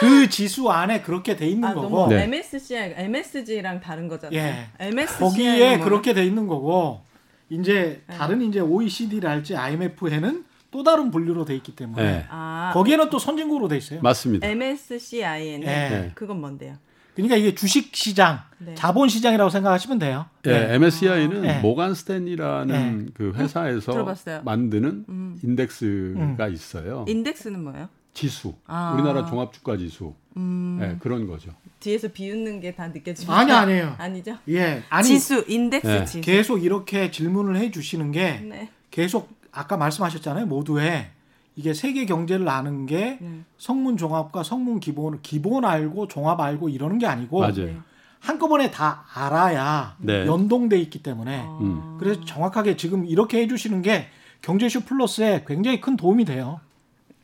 그 0.00 0.28
지수 0.28 0.68
안에 0.70 1.02
그렇게 1.02 1.36
돼 1.36 1.46
있는 1.48 1.68
아 1.68 1.74
거고 1.74 2.08
네. 2.08 2.24
MSCI, 2.24 2.94
MSG랑 2.96 3.80
다른 3.80 4.08
거잖아요. 4.08 4.38
예. 4.38 4.66
MSCI 4.80 5.18
거기에 5.20 5.78
그렇게 5.78 6.14
돼 6.14 6.24
있는 6.26 6.46
거고 6.48 7.02
이제 7.50 8.02
네. 8.08 8.16
다른 8.16 8.42
이제 8.42 8.58
OECD랄지 8.60 9.56
IMF에는 9.56 10.44
또 10.70 10.82
다른 10.82 11.10
분류로 11.12 11.44
돼 11.44 11.54
있기 11.56 11.76
때문에 11.76 12.02
네. 12.02 12.26
아 12.28 12.72
거기에는 12.74 13.08
또 13.10 13.18
선진국으로 13.20 13.68
돼 13.68 13.76
있어요. 13.76 14.00
맞습니다. 14.02 14.46
MSCI는 14.48 15.62
예. 15.62 15.66
네. 15.66 16.10
그건 16.16 16.40
뭔데요? 16.40 16.76
그러니까 17.14 17.36
이게 17.36 17.54
주식 17.54 17.94
시장, 17.94 18.40
네. 18.58 18.74
자본 18.74 19.08
시장이라고 19.08 19.48
생각하시면 19.50 19.98
돼요. 20.00 20.26
예, 20.46 20.50
네. 20.50 20.74
MSCI는 20.74 21.42
네. 21.42 21.60
모간 21.60 21.94
스탠리라는 21.94 23.10
그 23.14 23.32
회사에서 23.36 23.92
들어봤어요. 23.92 24.42
만드는 24.44 25.04
음. 25.08 25.38
인덱스가 25.42 26.48
있어요. 26.48 27.04
인덱스는 27.08 27.62
뭐예요? 27.62 27.88
지수. 28.14 28.54
아. 28.66 28.92
우리나라 28.94 29.24
종합주가 29.26 29.76
지수. 29.76 30.14
음, 30.36 30.78
예, 30.82 30.96
그런 31.00 31.26
거죠. 31.26 31.50
뒤에서 31.80 32.08
비웃는 32.08 32.60
게 32.60 32.72
다 32.74 32.88
느껴집니다. 32.88 33.36
아니 33.36 33.52
아니에요. 33.52 33.94
아니죠? 33.98 34.36
예, 34.48 34.82
아니 34.88 35.06
지수, 35.06 35.44
인덱스 35.46 35.86
네. 35.86 36.04
지수. 36.04 36.20
계속 36.20 36.64
이렇게 36.64 37.10
질문을 37.10 37.56
해 37.56 37.70
주시는 37.70 38.10
게 38.12 38.40
네. 38.40 38.70
계속 38.90 39.30
아까 39.52 39.76
말씀하셨잖아요. 39.76 40.46
모두에 40.46 41.10
이게 41.56 41.72
세계 41.72 42.04
경제를 42.04 42.48
아는 42.48 42.86
게 42.86 43.18
네. 43.20 43.40
성문 43.58 43.96
종합과 43.96 44.42
성문 44.42 44.80
기본 44.80 45.20
기본 45.22 45.64
알고 45.64 46.08
종합 46.08 46.40
알고 46.40 46.68
이러는 46.68 46.98
게 46.98 47.06
아니고 47.06 47.40
맞아요. 47.40 47.82
한꺼번에 48.18 48.70
다 48.70 49.04
알아야 49.14 49.96
네. 49.98 50.26
연동돼 50.26 50.78
있기 50.80 51.02
때문에 51.02 51.42
아. 51.46 51.58
음. 51.60 51.96
그래서 52.00 52.24
정확하게 52.24 52.76
지금 52.76 53.06
이렇게 53.06 53.40
해주시는 53.42 53.82
게 53.82 54.08
경제쇼 54.42 54.80
플러스에 54.80 55.44
굉장히 55.46 55.80
큰 55.80 55.96
도움이 55.96 56.24
돼요. 56.24 56.60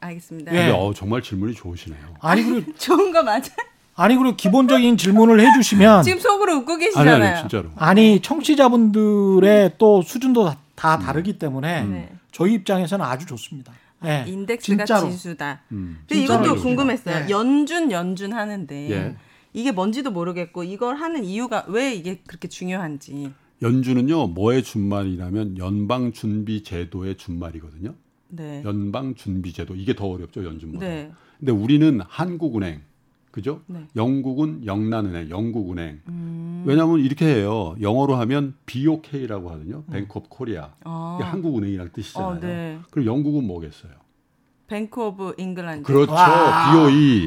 알겠습니다. 0.01 0.55
예. 0.55 0.71
어, 0.71 0.93
정말 0.95 1.23
질문이 1.23 1.55
좋으시네요. 1.55 2.01
아니 2.21 2.43
그리고 2.43 2.73
좋은 2.79 3.13
거 3.13 3.23
맞아. 3.23 3.53
아니 3.97 4.17
그리고 4.17 4.37
기본적인 4.37 4.97
질문을 4.97 5.41
해주시면 5.41 6.05
지금 6.05 6.19
속으로 6.21 6.57
웃고 6.59 6.73
아니 6.75 6.85
계시잖아요. 6.85 7.25
아니 7.25 7.41
진짜로. 7.41 7.71
아니 7.77 8.21
청취자분들의 8.23 9.73
또 9.77 10.01
수준도 10.03 10.45
다, 10.47 10.57
다 10.75 10.99
다르기 10.99 11.39
때문에 11.39 11.83
네. 11.85 12.13
저희 12.33 12.55
입장에서는 12.55 13.05
아주 13.05 13.27
좋습니다. 13.27 13.73
네, 14.03 14.25
인덱스가 14.27 14.85
진짜로. 14.85 15.11
지수다. 15.11 15.63
음. 15.73 15.99
근데 16.09 16.23
이것도. 16.23 16.57
궁금했어요. 16.57 17.27
네. 17.27 17.31
연준 17.31 17.91
연준 17.93 18.33
하는데 18.33 18.91
예. 18.91 19.17
이게 19.53 19.73
뭔지도 19.73 20.11
모르겠고 20.11 20.65
이걸 20.65 20.97
하는 20.97 21.25
이유가 21.25 21.65
왜 21.69 21.95
이게 21.95 22.21
그렇게 22.27 22.49
중요한지. 22.49 23.33
연준은요 23.63 24.29
뭐의 24.29 24.63
준말이라면 24.63 25.59
연방 25.59 26.13
준비 26.13 26.63
제도의 26.63 27.17
준말이거든요. 27.17 27.95
네. 28.29 28.63
연방 28.65 29.15
준비 29.15 29.53
제도 29.53 29.75
이게 29.75 29.95
더 29.95 30.07
어렵죠 30.07 30.45
연준보다. 30.45 30.87
네. 30.87 31.13
근데 31.39 31.53
우리는 31.53 32.01
한국은행 32.09 32.83
그죠? 33.31 33.61
네. 33.67 33.87
영국은 33.95 34.67
영란은행, 34.67 35.31
영국은행. 35.31 36.01
음. 36.09 36.65
왜냐하면 36.67 37.01
이렇게 37.01 37.27
해요. 37.27 37.75
영어로 37.81 38.17
하면 38.17 38.55
BOK라고 38.67 39.51
하거든요. 39.51 39.85
Bank 39.85 40.19
of 40.19 40.29
Korea. 40.29 40.71
한국은행이란 40.83 41.91
뜻이잖아요. 41.93 42.29
어, 42.31 42.41
네. 42.41 42.79
그럼 42.91 43.07
영국은 43.07 43.47
뭐겠어요? 43.47 43.93
Bank 44.67 45.01
of 45.01 45.35
England. 45.39 45.83
그렇죠. 45.85 46.13
와. 46.13 46.73
BOE. 46.73 47.27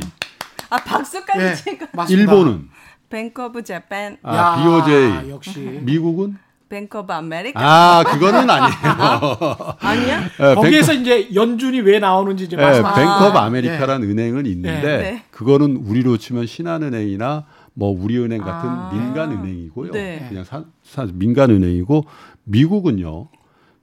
아 0.69 0.77
박수까지 0.77 1.39
네, 1.39 1.55
치고. 1.55 1.85
맞습니다. 1.93 2.31
일본은 2.31 2.69
Bank 3.09 3.43
of 3.45 3.63
Japan. 3.63 4.17
아, 4.23 4.35
야, 4.35 4.63
BOJ. 4.63 5.29
역시 5.29 5.59
미국은 5.83 6.37
Bank 6.69 6.97
of 6.99 7.11
America. 7.13 7.59
아 7.61 8.03
그거는 8.03 8.49
아니에요. 8.49 9.57
아니야? 9.79 10.23
예, 10.39 10.55
거기에서 10.55 10.93
이제 10.93 11.29
연준이 11.35 11.79
왜 11.81 11.99
나오는지 11.99 12.45
이제 12.45 12.55
예, 12.57 12.61
말씀. 12.61 12.83
Bank 12.83 12.99
of 13.27 13.37
아, 13.37 13.43
America라는 13.45 14.09
은행은 14.09 14.45
있는데 14.47 14.81
네. 14.97 15.23
그거는 15.31 15.77
우리로 15.77 16.17
치면 16.17 16.47
신한은행이나 16.47 17.45
뭐 17.75 17.89
우리은행 17.91 18.41
같은 18.41 18.69
아. 18.69 18.89
민간은행이고요. 18.93 19.91
네. 19.91 20.25
그냥 20.29 20.43
사, 20.45 20.63
사- 20.83 21.07
민간은행이고 21.11 22.05
미국은요 22.45 23.27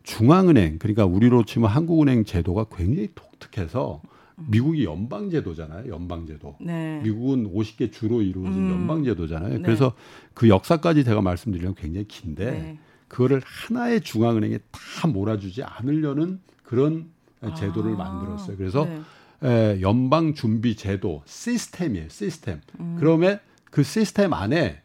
중앙은행 0.02 0.78
그러니까 0.78 1.04
우리로 1.04 1.44
치면 1.44 1.70
한국은행 1.70 2.24
제도가 2.24 2.66
굉장히 2.76 3.08
독특해서 3.14 4.00
미국이 4.48 4.84
연방 4.84 5.30
제도잖아요. 5.30 5.92
연방 5.92 6.26
제도. 6.26 6.56
네. 6.60 7.00
미국은 7.02 7.52
50개 7.52 7.92
주로 7.92 8.22
이루어진 8.22 8.66
음. 8.66 8.70
연방 8.70 9.04
제도잖아요. 9.04 9.58
네. 9.58 9.62
그래서 9.62 9.92
그 10.34 10.48
역사까지 10.48 11.04
제가 11.04 11.20
말씀드리면 11.20 11.74
굉장히 11.74 12.06
긴데 12.08 12.50
네. 12.50 12.78
그거를 13.08 13.42
하나의 13.44 14.02
중앙은행에 14.02 14.58
다 14.70 15.08
몰아주지 15.08 15.62
않으려는 15.64 16.40
그런 16.62 17.10
제도를 17.56 17.94
아. 17.94 17.96
만들었어요. 17.96 18.56
그래서 18.56 18.84
네. 18.84 19.00
에, 19.42 19.80
연방 19.80 20.34
준비 20.34 20.76
제도 20.76 21.22
시스템이에요. 21.26 22.08
시스템. 22.08 22.60
음. 22.78 22.96
그러면 22.98 23.40
그 23.70 23.82
시스템 23.82 24.32
안에 24.32 24.82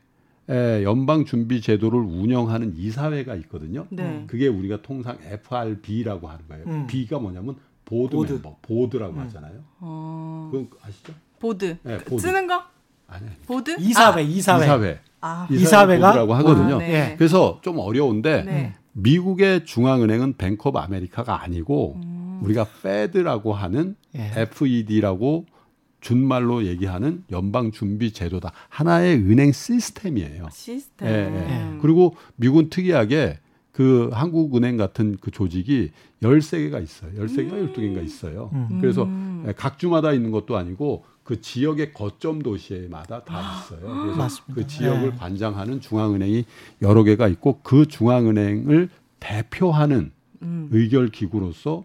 에, 0.49 0.83
연방 0.83 1.25
준비 1.25 1.61
제도를 1.61 1.99
운영하는 1.99 2.75
이사회가 2.77 3.35
있거든요. 3.35 3.87
네. 3.89 4.23
그게 4.27 4.47
우리가 4.47 4.81
통상 4.81 5.17
FRB라고 5.21 6.27
하는 6.27 6.47
거예요. 6.47 6.65
음. 6.67 6.87
B가 6.87 7.19
뭐냐면 7.19 7.55
board, 7.85 8.15
board. 8.15 8.33
member, 8.33 8.57
board라고 8.61 9.13
음. 9.13 9.19
하잖아요. 9.19 9.63
어, 9.79 10.49
그건 10.51 10.69
아시죠? 10.81 11.13
보드. 11.39 11.77
네, 11.83 11.97
보드. 11.99 12.21
쓰는 12.21 12.47
거? 12.47 12.63
아니, 13.07 13.27
보드? 13.45 13.75
이사회, 13.79 14.23
이사회. 14.23 14.63
이사회. 14.65 14.99
아, 15.21 15.47
이사회가? 15.49 16.07
board라고 16.09 16.33
하거든요. 16.35 16.75
아, 16.75 16.79
네. 16.79 17.11
예. 17.11 17.15
그래서 17.17 17.59
좀 17.61 17.77
어려운데 17.79 18.43
네. 18.43 18.73
미국의 18.93 19.65
중앙은행은 19.65 20.33
Bank 20.37 20.69
of 20.69 20.79
America가 20.79 21.41
아니고 21.43 21.99
음. 22.03 22.39
우리가 22.43 22.65
Fed라고 22.81 23.53
하는 23.53 23.95
예. 24.15 24.31
FED라고 24.35 25.45
준말로 26.01 26.65
얘기하는 26.65 27.23
연방 27.31 27.71
준비 27.71 28.11
제도다. 28.13 28.51
하나의 28.69 29.15
은행 29.15 29.51
시스템이에요. 29.51 30.47
시스템. 30.51 31.07
예, 31.07 31.13
예. 31.13 31.77
그리고 31.81 32.15
미국은 32.35 32.69
특이하게 32.69 33.39
그 33.71 34.09
한국은행 34.13 34.77
같은 34.77 35.17
그 35.19 35.31
조직이 35.31 35.91
13개가 36.25 36.83
있어요. 36.83 37.11
13개가 37.13 37.73
12개인가 37.73 38.03
있어요. 38.03 38.49
음. 38.53 38.79
그래서 38.81 39.07
예, 39.47 39.53
각 39.53 39.77
주마다 39.79 40.13
있는 40.13 40.31
것도 40.31 40.57
아니고 40.57 41.05
그 41.23 41.41
지역의 41.41 41.93
거점 41.93 42.41
도시마다 42.41 43.23
다 43.23 43.63
있어요. 43.63 43.81
그래서 43.81 44.17
맞습니다. 44.17 44.53
그 44.53 44.67
지역을 44.67 45.09
네. 45.11 45.15
관장하는 45.17 45.81
중앙은행이 45.81 46.45
여러 46.83 47.03
개가 47.03 47.27
있고 47.29 47.59
그 47.63 47.87
중앙은행을 47.87 48.89
대표하는 49.19 50.11
음. 50.43 50.69
의결 50.71 51.09
기구로서 51.09 51.83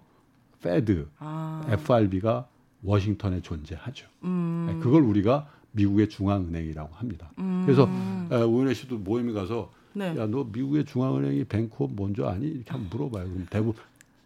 Fed, 0.63 1.09
아. 1.19 1.65
FRB가 1.69 2.47
워싱턴에 2.83 3.41
존재하죠. 3.41 4.07
음. 4.25 4.67
네, 4.69 4.79
그걸 4.83 5.03
우리가 5.03 5.49
미국의 5.73 6.09
중앙은행이라고 6.09 6.95
합니다. 6.95 7.31
음. 7.39 7.63
그래서 7.65 7.89
에, 8.31 8.43
오윤혜 8.43 8.75
씨도 8.75 8.99
모임에 8.99 9.33
가서 9.33 9.71
네. 9.93 10.15
야너 10.17 10.49
미국의 10.53 10.85
중앙은행이 10.85 11.45
Bank 11.45 11.85
of 11.85 11.95
뭔지 11.95 12.23
아니? 12.23 12.47
이렇게 12.47 12.71
한번 12.71 12.89
물어봐요. 12.91 13.25
그럼 13.25 13.47
대부분 13.51 13.83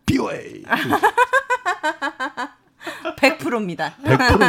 BOA 0.06 0.62
100%입니다. 3.16 3.94
100%지. 4.02 4.44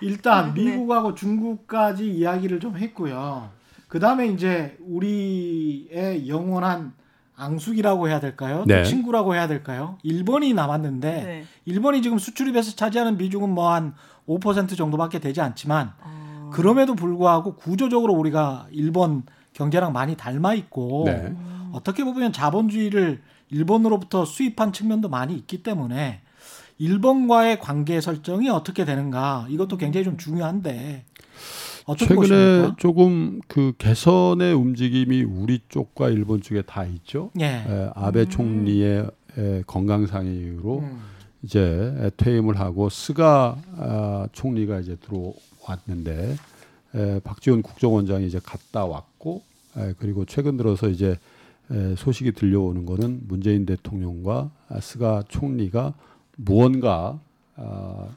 일단 0.00 0.54
네. 0.54 0.64
미국하고 0.64 1.14
중국까지 1.14 2.10
이야기를 2.10 2.60
좀 2.60 2.76
했고요. 2.76 3.50
그 3.88 4.00
다음에 4.00 4.26
이제 4.26 4.76
우리의 4.80 6.28
영원한 6.28 6.92
앙숙이라고 7.36 8.08
해야 8.08 8.20
될까요? 8.20 8.64
또 8.68 8.74
네. 8.74 8.84
친구라고 8.84 9.34
해야 9.34 9.48
될까요? 9.48 9.98
일본이 10.02 10.52
남았는데 10.54 11.10
네. 11.24 11.44
일본이 11.64 12.00
지금 12.02 12.18
수출입에서 12.18 12.76
차지하는 12.76 13.16
비중은 13.18 13.50
뭐 13.50 13.72
한 13.72 13.94
5% 14.28 14.76
정도밖에 14.76 15.18
되지 15.18 15.40
않지만 15.40 15.92
어. 16.00 16.50
그럼에도 16.52 16.94
불구하고 16.94 17.56
구조적으로 17.56 18.14
우리가 18.14 18.66
일본 18.70 19.24
경제랑 19.52 19.92
많이 19.92 20.16
닮아 20.16 20.54
있고 20.54 21.04
네. 21.06 21.34
어떻게 21.72 22.04
보면 22.04 22.32
자본주의를 22.32 23.20
일본으로부터 23.50 24.24
수입한 24.24 24.72
측면도 24.72 25.08
많이 25.08 25.34
있기 25.34 25.62
때문에 25.62 26.20
일본과의 26.78 27.60
관계 27.60 28.00
설정이 28.00 28.48
어떻게 28.48 28.84
되는가 28.84 29.46
이것도 29.48 29.76
굉장히 29.76 30.04
좀 30.04 30.16
중요한데 30.16 31.04
최근에 31.98 32.16
보십니까? 32.16 32.76
조금 32.78 33.40
그 33.46 33.74
개선의 33.78 34.54
움직임이 34.54 35.22
우리 35.22 35.60
쪽과 35.68 36.08
일본 36.08 36.40
쪽에 36.40 36.62
다 36.62 36.84
있죠. 36.84 37.30
예. 37.38 37.44
에, 37.44 37.90
아베 37.94 38.24
총리의 38.24 39.10
에, 39.36 39.62
건강상의로 39.66 40.78
음. 40.78 41.00
이제 41.42 42.10
퇴임을 42.16 42.58
하고 42.58 42.88
스가 42.88 43.58
아, 43.76 44.26
총리가 44.32 44.80
이제 44.80 44.96
들어왔는데 44.96 46.36
에, 46.94 47.20
박지원 47.20 47.60
국정원장이 47.62 48.26
이제 48.26 48.40
갔다 48.42 48.86
왔고 48.86 49.42
에, 49.76 49.92
그리고 49.98 50.24
최근 50.24 50.56
들어서 50.56 50.88
이제 50.88 51.10
에, 51.10 51.16
소식이 51.96 52.32
들려오는 52.32 52.84
거는 52.84 53.22
문재인 53.26 53.66
대통령과 53.66 54.50
아, 54.68 54.80
스가 54.80 55.22
총리가 55.28 55.94
무언가 56.36 57.20
아, 57.56 58.08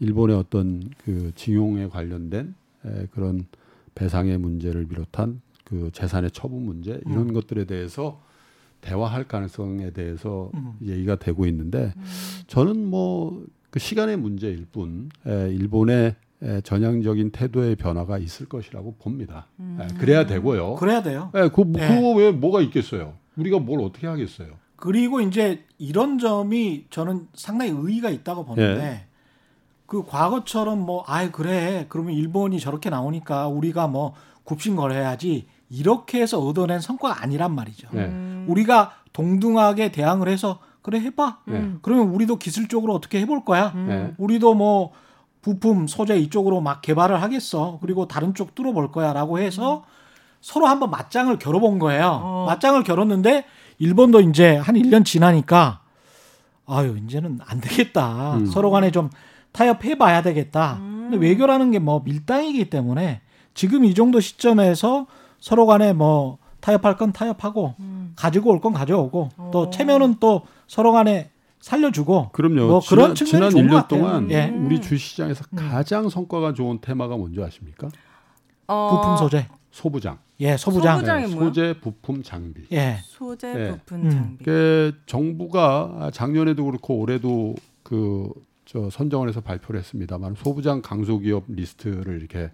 일본의 0.00 0.36
어떤 0.36 0.88
그 1.04 1.32
징용에 1.34 1.88
관련된 1.88 2.54
에, 2.84 3.06
그런 3.10 3.46
배상의 3.94 4.38
문제를 4.38 4.86
비롯한 4.86 5.40
그 5.64 5.90
재산의 5.92 6.30
처분 6.30 6.64
문제 6.64 7.00
이런 7.06 7.32
것들에 7.32 7.64
대해서 7.64 8.22
대화할 8.80 9.24
가능성에 9.26 9.90
대해서 9.90 10.50
음. 10.54 10.74
얘기가 10.82 11.16
되고 11.16 11.46
있는데 11.46 11.92
저는 12.46 12.86
뭐 12.86 13.44
그 13.70 13.78
시간의 13.78 14.16
문제일 14.16 14.66
뿐 14.66 15.10
에, 15.26 15.50
일본의 15.50 16.06
에, 16.06 16.16
전향적인 16.62 17.30
태도의 17.30 17.76
변화가 17.76 18.18
있을 18.18 18.48
것이라고 18.48 18.96
봅니다. 18.96 19.46
에, 19.80 19.86
그래야 19.98 20.26
되고요. 20.26 20.76
그래야 20.76 21.02
돼요. 21.02 21.30
에, 21.34 21.48
그, 21.48 21.62
네. 21.66 21.88
그거 21.88 22.12
왜 22.12 22.30
뭐가 22.30 22.60
있겠어요? 22.60 23.14
우리가 23.36 23.58
뭘 23.58 23.80
어떻게 23.80 24.06
하겠어요? 24.06 24.48
그리고 24.76 25.20
이제 25.20 25.64
이런 25.78 26.18
점이 26.18 26.86
저는 26.90 27.26
상당히 27.34 27.72
의의가 27.72 28.10
있다고 28.10 28.44
보는데 28.44 28.84
예. 28.84 29.06
그 29.86 30.04
과거처럼 30.04 30.78
뭐 30.78 31.02
아이 31.06 31.32
그래 31.32 31.86
그러면 31.88 32.14
일본이 32.14 32.60
저렇게 32.60 32.90
나오니까 32.90 33.48
우리가 33.48 33.88
뭐 33.88 34.14
굽신거려야지 34.44 35.46
이렇게 35.70 36.20
해서 36.20 36.38
얻어낸 36.38 36.80
성과가 36.80 37.22
아니란 37.22 37.54
말이죠. 37.54 37.88
네. 37.92 38.04
음. 38.04 38.44
우리가 38.48 38.92
동등하게 39.12 39.90
대항을 39.90 40.28
해서 40.28 40.60
그래 40.82 41.00
해봐. 41.00 41.40
네. 41.46 41.72
그러면 41.82 42.08
우리도 42.08 42.36
기술적으로 42.36 42.94
어떻게 42.94 43.20
해볼 43.20 43.44
거야. 43.44 43.72
음. 43.74 43.86
네. 43.88 44.14
우리도 44.16 44.54
뭐 44.54 44.92
부품 45.48 45.86
소재 45.86 46.16
이쪽으로 46.18 46.60
막 46.60 46.82
개발을 46.82 47.22
하겠어. 47.22 47.78
그리고 47.80 48.06
다른 48.06 48.34
쪽 48.34 48.54
뚫어볼 48.54 48.92
거야라고 48.92 49.38
해서 49.38 49.84
서로 50.42 50.66
한번 50.66 50.90
맞짱을 50.90 51.38
겨뤄본 51.38 51.78
거예요. 51.78 52.20
어. 52.22 52.44
맞짱을 52.46 52.84
겨뤘는데 52.84 53.44
일본도 53.78 54.20
이제 54.20 54.56
한 54.56 54.74
1년 54.74 55.04
지나니까 55.04 55.80
아유, 56.66 56.98
이제는 56.98 57.38
안 57.46 57.60
되겠다. 57.60 58.34
음. 58.34 58.46
서로 58.46 58.70
간에 58.70 58.90
좀 58.90 59.08
타협해 59.52 59.96
봐야 59.96 60.20
되겠다. 60.22 60.74
음. 60.80 61.08
근데 61.10 61.26
외교라는 61.26 61.70
게 61.70 61.78
뭐 61.78 62.02
밀당이기 62.04 62.68
때문에 62.68 63.22
지금 63.54 63.84
이 63.86 63.94
정도 63.94 64.20
시점에서 64.20 65.06
서로 65.40 65.64
간에 65.66 65.92
뭐 65.94 66.36
타협할 66.60 66.96
건 66.96 67.12
타협하고 67.12 67.74
음. 67.80 68.12
가지고 68.16 68.50
올 68.50 68.60
건 68.60 68.74
가져오고 68.74 69.28
또 69.52 69.60
어. 69.62 69.70
체면은 69.70 70.16
또 70.20 70.42
서로 70.66 70.92
간에 70.92 71.30
살려주고 71.60 72.30
그럼요. 72.32 72.68
뭐 72.68 72.80
그런 72.88 73.14
지난, 73.14 73.14
측면이 73.14 73.50
지난 73.50 73.50
좋은 73.50 73.68
것 73.68 73.74
1년 73.74 73.82
같아요. 73.82 74.00
동안 74.00 74.30
예. 74.30 74.48
우리 74.48 74.80
주시장에서 74.80 75.44
음. 75.52 75.56
가장 75.56 76.08
성과가 76.08 76.54
좋은 76.54 76.78
테마가 76.80 77.16
뭔지 77.16 77.42
아십니까? 77.42 77.88
어, 78.66 78.90
부품 79.00 79.16
소재. 79.16 79.46
소부장. 79.70 80.18
예, 80.40 80.56
소부장. 80.56 80.98
소부장. 80.98 81.20
소부장이 81.20 81.34
뭐야? 81.34 81.48
소재, 81.48 81.74
부품, 81.80 82.22
장비. 82.22 82.62
예. 82.72 82.98
소재 83.02 83.52
네. 83.54 83.70
부품 83.70 84.04
음. 84.04 84.10
장비. 84.10 84.44
그 84.44 84.94
정부가 85.06 86.10
작년에도 86.12 86.64
그렇고 86.64 86.98
올해도 86.98 87.54
그 87.82 88.32
저 88.68 88.90
선정을 88.90 89.28
해서 89.28 89.40
발표를 89.40 89.80
했습니다만 89.80 90.34
소부장 90.36 90.82
강소기업 90.82 91.44
리스트를 91.48 92.18
이렇게 92.20 92.50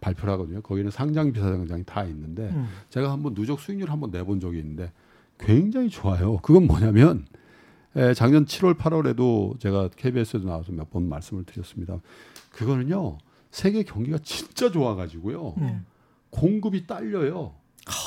발표를 0.00 0.32
하거든요. 0.32 0.62
거기는 0.62 0.90
상장 0.90 1.30
비사장장이 1.30 1.84
다 1.84 2.04
있는데 2.04 2.44
음. 2.44 2.68
제가 2.88 3.12
한번 3.12 3.34
누적 3.34 3.60
수익률 3.60 3.90
한번 3.90 4.10
내본 4.10 4.40
적이 4.40 4.60
있는데 4.60 4.90
굉장히 5.38 5.90
좋아요. 5.90 6.38
그건 6.38 6.66
뭐냐면 6.66 7.26
에, 7.34 7.37
작년 8.14 8.44
7월 8.44 8.74
8월에도 8.76 9.58
제가 9.60 9.88
KBS에도 9.96 10.46
나와서 10.46 10.72
몇 10.72 10.90
번 10.90 11.08
말씀을 11.08 11.44
드렸습니다. 11.44 11.98
그거는요 12.50 13.18
세계 13.50 13.82
경기가 13.82 14.18
진짜 14.22 14.70
좋아가지고요 14.70 15.54
음. 15.58 15.86
공급이 16.30 16.86
딸려요. 16.86 17.54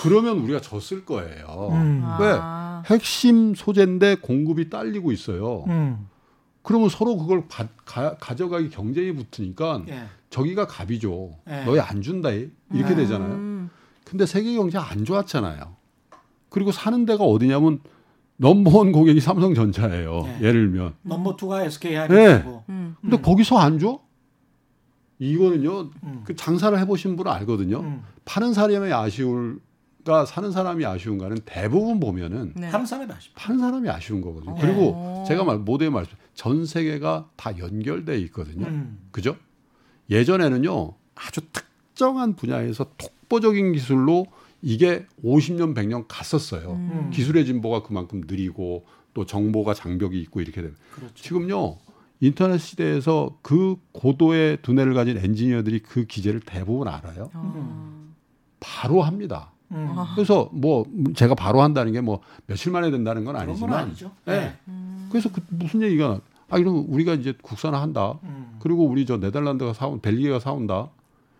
그러면 0.03 0.37
우리가 0.39 0.61
졌을 0.61 1.03
거예요. 1.05 1.69
음. 1.71 2.01
아. 2.03 2.83
핵심 2.85 3.55
소재인데 3.55 4.15
공급이 4.15 4.69
딸리고 4.69 5.11
있어요. 5.11 5.63
음. 5.67 6.07
그러면 6.61 6.89
서로 6.89 7.17
그걸 7.17 7.45
받- 7.49 7.69
가, 7.85 8.15
가 8.17 8.35
져가기 8.35 8.69
경쟁이 8.69 9.13
붙으니까 9.13 9.83
예. 9.89 10.03
저기가 10.29 10.67
갑이죠. 10.67 11.31
네. 11.47 11.65
너희 11.65 11.79
안 11.79 12.03
준다 12.03 12.29
이렇게 12.29 12.53
네. 12.69 12.95
되잖아요. 12.95 13.33
음. 13.33 13.69
근데 14.05 14.27
세계 14.27 14.53
경제 14.55 14.77
안 14.77 15.03
좋았잖아요. 15.03 15.75
그리고 16.49 16.71
사는 16.71 17.03
데가 17.05 17.23
어디냐면 17.23 17.79
넘버원 18.41 18.91
고객이 18.91 19.21
삼성전자예요. 19.21 20.23
네. 20.23 20.37
예를 20.41 20.71
들면. 20.71 20.95
넘버 21.03 21.35
투가 21.35 21.63
SK 21.63 21.91
네. 21.91 21.97
하이닉스고. 21.97 22.63
음. 22.69 22.95
근데 22.99 23.21
거기서 23.21 23.59
안 23.59 23.77
줘? 23.77 23.99
이거는요. 25.19 25.91
음. 26.03 26.21
그 26.25 26.35
장사를 26.35 26.77
해보신 26.79 27.15
분은 27.17 27.31
알거든요. 27.31 27.81
음. 27.81 28.01
파는 28.25 28.53
사람이 28.53 28.91
아쉬울까 28.91 30.25
사는 30.25 30.51
사람이 30.51 30.83
아쉬운가는 30.83 31.37
대부분 31.45 31.99
보면은 31.99 32.53
네. 32.55 32.65
하는 32.67 32.87
사람이 32.87 33.11
아쉽다. 33.13 33.33
파는 33.35 33.59
사람이 33.59 33.87
아쉬운 33.87 34.21
거거든요. 34.21 34.53
어. 34.53 34.57
그리고 34.59 35.23
제가 35.27 35.43
말 35.43 35.59
모두에 35.59 35.91
말씀 35.91 36.17
전 36.33 36.65
세계가 36.65 37.29
다 37.35 37.55
연결돼 37.59 38.17
있거든요. 38.21 38.65
음. 38.65 38.97
그죠? 39.11 39.35
예전에는요 40.09 40.95
아주 41.13 41.41
특정한 41.53 42.35
분야에서 42.35 42.87
독보적인 42.97 43.73
기술로 43.73 44.25
이게 44.61 45.05
50년 45.23 45.73
100년 45.75 46.05
갔었어요. 46.07 46.73
음. 46.73 47.09
기술의 47.13 47.45
진보가 47.45 47.83
그만큼 47.83 48.21
느리고 48.27 48.85
또 49.13 49.25
정보가 49.25 49.73
장벽이 49.73 50.19
있고 50.21 50.41
이렇게 50.41 50.61
되면 50.61 50.75
그렇죠. 50.93 51.13
지금요 51.15 51.77
인터넷 52.19 52.59
시대에서 52.59 53.37
그 53.41 53.75
고도의 53.93 54.59
두뇌를 54.61 54.93
가진 54.93 55.17
엔지니어들이 55.17 55.79
그 55.79 56.05
기제를 56.05 56.39
대부분 56.41 56.87
알아요. 56.87 57.29
어. 57.33 58.11
바로 58.59 59.01
합니다. 59.01 59.51
음. 59.71 59.87
아. 59.97 60.13
그래서 60.15 60.49
뭐 60.53 60.85
제가 61.15 61.33
바로 61.33 61.61
한다는 61.61 61.93
게 61.93 62.01
뭐 62.01 62.21
며칠 62.45 62.71
만에 62.71 62.91
된다는 62.91 63.25
건 63.25 63.35
아니지만 63.35 63.79
아니죠. 63.79 64.11
네. 64.25 64.55
음. 64.67 65.07
그래서 65.11 65.31
그 65.31 65.41
무슨 65.49 65.81
얘기가 65.81 66.19
아 66.49 66.57
이러면 66.57 66.85
우리가 66.89 67.13
이제 67.15 67.33
국산화한다. 67.41 68.19
음. 68.23 68.57
그리고 68.59 68.85
우리 68.85 69.05
저 69.05 69.17
네덜란드가 69.17 69.73
사온 69.73 69.99
벨기에가 70.01 70.39
사온다. 70.39 70.89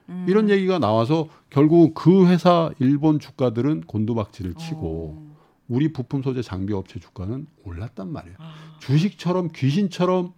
음. 0.09 0.25
이런 0.27 0.49
얘기가 0.49 0.79
나와서 0.79 1.27
결국 1.49 1.93
그 1.93 2.27
회사 2.27 2.71
일본 2.79 3.19
주가들은 3.19 3.81
곤두박질을 3.81 4.55
치고 4.55 5.15
어. 5.17 5.31
우리 5.67 5.93
부품 5.93 6.21
소재 6.21 6.41
장비 6.41 6.73
업체 6.73 6.99
주가는 6.99 7.47
올랐단 7.63 8.11
말이에요. 8.11 8.35
아. 8.39 8.53
주식처럼 8.79 9.49
귀신처럼 9.55 10.33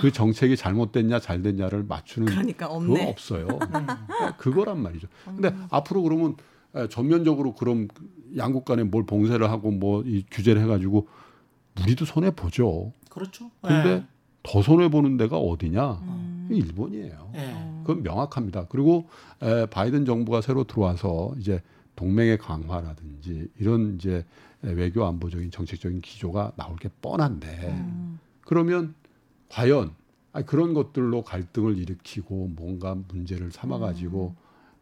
그 0.00 0.12
정책이 0.12 0.56
잘못됐냐 0.56 1.20
잘 1.20 1.40
됐냐를 1.42 1.84
맞추는 1.84 2.26
그러니까 2.26 2.68
그거 2.68 2.76
없네. 2.76 3.08
없어요. 3.08 3.46
음. 3.48 3.86
그거란 4.38 4.82
말이죠. 4.82 5.08
근데 5.24 5.54
앞으로 5.70 6.02
그러면 6.02 6.36
에, 6.74 6.88
전면적으로 6.88 7.54
그럼 7.54 7.88
양국 8.36 8.64
간에 8.64 8.82
뭘 8.82 9.06
봉쇄를 9.06 9.50
하고 9.50 9.70
뭐 9.70 10.02
이 10.04 10.24
규제를 10.30 10.60
해가지고 10.62 11.08
우리도 11.80 12.04
손해 12.04 12.30
보죠. 12.30 12.92
그렇죠. 13.08 13.50
근데 13.62 13.88
예. 13.90 14.04
더 14.46 14.62
손해 14.62 14.88
보는 14.88 15.16
데가 15.16 15.38
어디냐? 15.38 15.92
음. 16.02 16.48
일본이에요. 16.50 17.30
예. 17.34 17.54
그건 17.82 18.02
명확합니다. 18.04 18.66
그리고 18.68 19.08
에, 19.42 19.66
바이든 19.66 20.04
정부가 20.04 20.40
새로 20.40 20.64
들어와서 20.64 21.34
이제 21.38 21.60
동맹의 21.96 22.38
강화라든지 22.38 23.48
이런 23.58 23.96
이제 23.96 24.24
에, 24.64 24.70
외교 24.72 25.04
안보적인 25.04 25.50
정책적인 25.50 26.00
기조가 26.00 26.52
나올 26.56 26.76
게 26.76 26.88
뻔한데 27.02 27.68
음. 27.70 28.20
그러면 28.42 28.94
과연 29.48 29.92
아니, 30.32 30.46
그런 30.46 30.74
것들로 30.74 31.22
갈등을 31.22 31.76
일으키고 31.78 32.52
뭔가 32.56 32.96
문제를 33.08 33.50
삼아가지고 33.50 34.34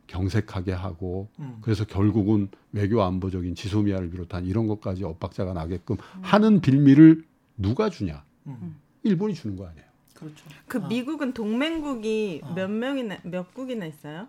경색하게 0.06 0.72
하고 0.72 1.28
음. 1.38 1.58
그래서 1.62 1.86
결국은 1.86 2.48
외교 2.72 3.02
안보적인 3.02 3.54
지소미아를 3.54 4.10
비롯한 4.10 4.44
이런 4.44 4.66
것까지 4.66 5.04
엇박자가 5.04 5.54
나게끔 5.54 5.96
하는 6.20 6.60
빌미를 6.60 7.24
누가 7.56 7.88
주냐? 7.88 8.24
음. 9.04 9.08
일본이 9.08 9.34
주는 9.34 9.56
거 9.56 9.66
아니에요. 9.66 9.84
그렇죠. 10.14 10.44
그 10.66 10.80
아. 10.82 10.88
미국은 10.88 11.34
동맹국이 11.34 12.40
어. 12.44 12.52
몇 12.54 12.70
명이나 12.70 13.18
몇 13.22 13.52
국이나 13.54 13.84
있어요? 13.86 14.26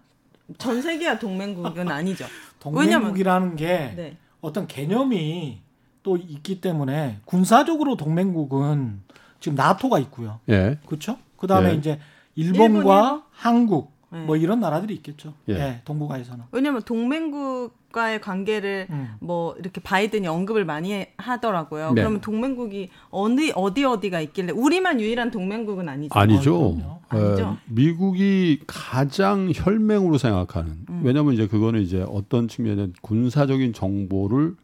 전 0.57 0.81
세계가 0.81 1.19
동맹국은 1.19 1.87
아니죠. 1.89 2.25
동맹국이라는 2.59 3.55
게 3.55 3.93
네. 3.95 4.17
어떤 4.41 4.67
개념이 4.67 5.61
또 6.03 6.17
있기 6.17 6.61
때문에 6.61 7.19
군사적으로 7.25 7.95
동맹국은 7.97 9.01
지금 9.39 9.55
나토가 9.55 9.99
있고요. 9.99 10.39
예. 10.49 10.77
그렇죠? 10.85 11.17
그다음에 11.37 11.71
예. 11.71 11.75
이제 11.75 11.99
일본과 12.35 12.75
일본이요? 12.75 13.23
한국 13.31 13.91
네. 13.91 13.94
뭐 14.09 14.37
이런 14.37 14.59
나라들이 14.61 14.93
있겠죠. 14.95 15.33
예. 15.49 15.53
예. 15.53 15.81
동북아에서는. 15.83 16.45
왜냐면 16.51 16.81
동맹국과의 16.83 18.21
관계를 18.21 18.87
음. 18.89 19.09
뭐 19.19 19.55
이렇게 19.59 19.81
바이든이 19.81 20.25
언급을 20.27 20.63
많이 20.63 20.93
해- 20.93 21.13
하더라고요. 21.17 21.91
네. 21.93 22.01
그러면 22.01 22.21
동맹국이 22.21 22.89
어디 23.09 23.51
어디 23.55 23.83
어디가 23.83 24.21
있길래 24.21 24.51
우리만 24.53 25.01
유일한 25.01 25.31
동맹국은 25.31 25.89
아니죠. 25.89 26.17
아니죠. 26.17 26.75
그럼요. 26.75 26.99
아니죠? 27.09 27.57
에, 27.61 27.73
미국이 27.73 28.59
가장 28.67 29.51
혈맹으로 29.53 30.17
생각하는 30.17 30.85
음. 30.89 31.01
왜냐하면 31.03 31.33
이제 31.33 31.47
그거는 31.47 31.81
이제 31.81 32.05
어떤 32.07 32.47
측면에 32.47 32.89
군사적인 33.01 33.73
정보를 33.73 34.55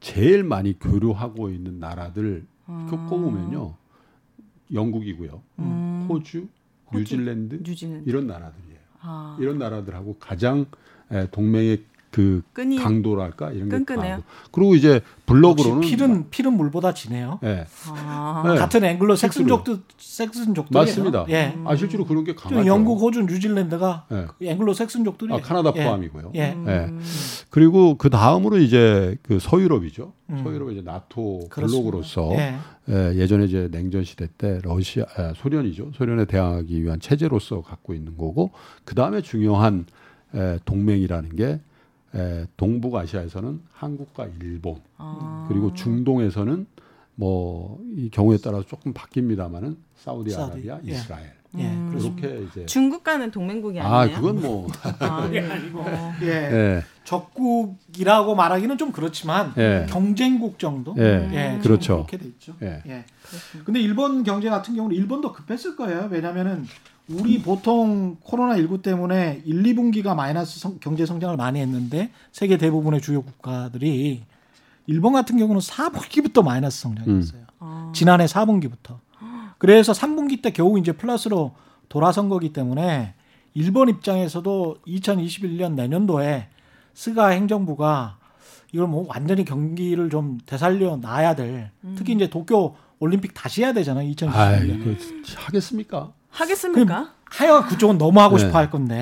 제일 0.00 0.44
많이 0.44 0.78
교류하고 0.78 1.50
있는 1.50 1.78
나라들 1.78 2.46
그 2.66 2.96
꼽으면요 3.08 3.74
영국이고요, 4.72 5.42
음. 5.60 6.06
호주, 6.08 6.46
호주, 6.86 6.98
뉴질랜드 6.98 7.60
뉴질랜드. 7.64 8.08
이런 8.08 8.26
나라들이에요. 8.26 8.67
아. 9.00 9.36
이런 9.40 9.58
나라들하고 9.58 10.16
가장 10.18 10.66
에, 11.10 11.28
동맹의 11.30 11.84
그 12.10 12.42
끈이 12.52 12.78
강도랄까 12.78 13.52
이런 13.52 13.68
게 13.68 13.76
끈끈해요. 13.76 14.02
강하고. 14.02 14.24
그리고 14.50 14.74
이제 14.74 15.00
블록으로는 15.26 15.76
역시 15.78 15.90
필은 15.90 16.30
필은 16.30 16.52
물보다 16.54 16.94
진해요. 16.94 17.38
예. 17.44 17.66
아. 17.90 18.42
네. 18.46 18.54
같은 18.58 18.82
앵글로 18.82 19.14
실제로요. 19.14 19.48
섹슨족도 19.56 19.82
섹슨족도 19.98 20.78
맞습니다. 20.78 21.26
예. 21.28 21.54
아 21.66 21.76
실제로 21.76 22.06
그런 22.06 22.24
게좀 22.24 22.50
강하죠. 22.50 22.66
영국, 22.66 23.00
호주, 23.02 23.22
뉴질랜드가 23.22 24.06
예. 24.12 24.26
그 24.38 24.46
앵글로 24.46 24.72
섹슨족들이 24.72 25.34
아, 25.34 25.40
카나다 25.40 25.72
포함이고요. 25.72 26.32
예. 26.36 26.40
예. 26.40 26.54
음. 26.54 27.00
그리고 27.50 27.96
그 27.96 28.08
다음으로 28.08 28.58
이제 28.58 29.16
그 29.22 29.38
서유럽이죠. 29.38 30.12
음. 30.30 30.40
서유럽은 30.42 30.72
이제 30.72 30.82
나토. 30.82 31.48
블록으로서 31.50 32.30
예. 32.32 32.54
예, 32.88 33.14
예전에 33.16 33.44
이제 33.44 33.68
냉전 33.70 34.02
시대 34.04 34.28
때 34.38 34.60
러시아, 34.62 35.04
아, 35.16 35.34
소련이죠. 35.36 35.90
소련에 35.94 36.24
대항하기 36.24 36.82
위한 36.82 37.00
체제로서 37.00 37.60
갖고 37.60 37.92
있는 37.92 38.16
거고 38.16 38.50
그 38.84 38.94
다음에 38.94 39.20
중요한 39.20 39.84
에, 40.34 40.58
동맹이라는 40.64 41.36
게 41.36 41.60
에, 42.14 42.46
동북아시아에서는 42.56 43.60
한국과 43.72 44.28
일본 44.40 44.76
아. 44.96 45.46
그리고 45.48 45.72
중동에서는 45.74 46.66
뭐 47.14 47.78
이 47.96 48.10
경우에 48.10 48.38
따라서 48.42 48.64
조금 48.64 48.94
바뀝니다만은 48.94 49.76
사우디아라비아, 49.96 50.74
사우디, 50.76 50.88
예. 50.88 50.94
이스라엘 50.94 51.32
예. 51.58 51.62
음. 51.64 51.88
그렇습니다. 51.88 52.28
이렇게 52.28 52.44
이제 52.46 52.66
중국과는 52.66 53.30
동맹국이 53.32 53.80
아 53.80 54.00
아니에요. 54.00 54.16
그건 54.20 54.40
뭐 54.40 54.68
아, 55.00 55.28
예, 55.32 55.40
아니고. 55.40 55.80
어. 55.80 56.12
예. 56.22 56.26
예, 56.28 56.82
적국이라고 57.04 58.34
말하기는 58.34 58.78
좀 58.78 58.92
그렇지만 58.92 59.52
예. 59.58 59.86
경쟁국 59.88 60.58
정도. 60.58 60.94
예, 60.98 61.28
예, 61.32 61.58
그렇죠. 61.62 62.06
그렇게 62.06 62.18
돼 62.18 62.26
있죠. 62.26 62.54
예. 62.62 62.82
예. 62.86 63.04
그렇습니다. 63.26 63.64
근데 63.64 63.80
일본 63.80 64.22
경제 64.22 64.48
같은 64.50 64.74
경우는 64.76 64.94
일본도 64.96 65.32
급했을 65.32 65.74
거예요. 65.76 66.08
왜냐면은 66.10 66.66
우리 67.10 67.40
보통 67.40 68.16
코로나 68.22 68.56
19 68.56 68.82
때문에 68.82 69.42
1, 69.44 69.62
2분기가 69.62 70.14
마이너스 70.14 70.60
성- 70.60 70.78
경제 70.80 71.06
성장을 71.06 71.36
많이 71.36 71.58
했는데 71.60 72.10
세계 72.32 72.58
대부분의 72.58 73.00
주요 73.00 73.22
국가들이 73.22 74.24
일본 74.86 75.12
같은 75.14 75.36
경우는 75.38 75.60
4분기부터 75.60 76.42
마이너스 76.44 76.82
성장했어요. 76.82 77.42
아. 77.60 77.92
지난해 77.94 78.26
4분기부터. 78.26 78.98
그래서 79.58 79.92
3분기 79.92 80.40
때 80.42 80.50
겨우 80.52 80.78
이제 80.78 80.92
플러스로 80.92 81.54
돌아선 81.88 82.28
거기 82.28 82.52
때문에 82.52 83.14
일본 83.54 83.88
입장에서도 83.88 84.76
2021년 84.86 85.72
내년도에 85.74 86.48
스가 86.94 87.28
행정부가 87.28 88.18
이걸 88.72 88.86
뭐 88.86 89.06
완전히 89.08 89.44
경기를 89.44 90.10
좀 90.10 90.38
되살려 90.46 90.96
놔야 90.96 91.34
될 91.34 91.70
특히 91.96 92.12
이제 92.12 92.28
도쿄 92.28 92.76
올림픽 93.00 93.32
다시 93.34 93.62
해야 93.62 93.72
되잖아요. 93.72 94.08
2021년. 94.12 94.34
아이, 94.34 94.78
그 94.78 94.96
하겠습니까? 95.36 96.12
하겠습니까? 96.40 97.12
하여간 97.26 97.68
그쪽은 97.68 97.98
너무 97.98 98.20
하고 98.20 98.36
네. 98.36 98.44
싶어 98.46 98.58
할 98.58 98.70
건데. 98.70 98.94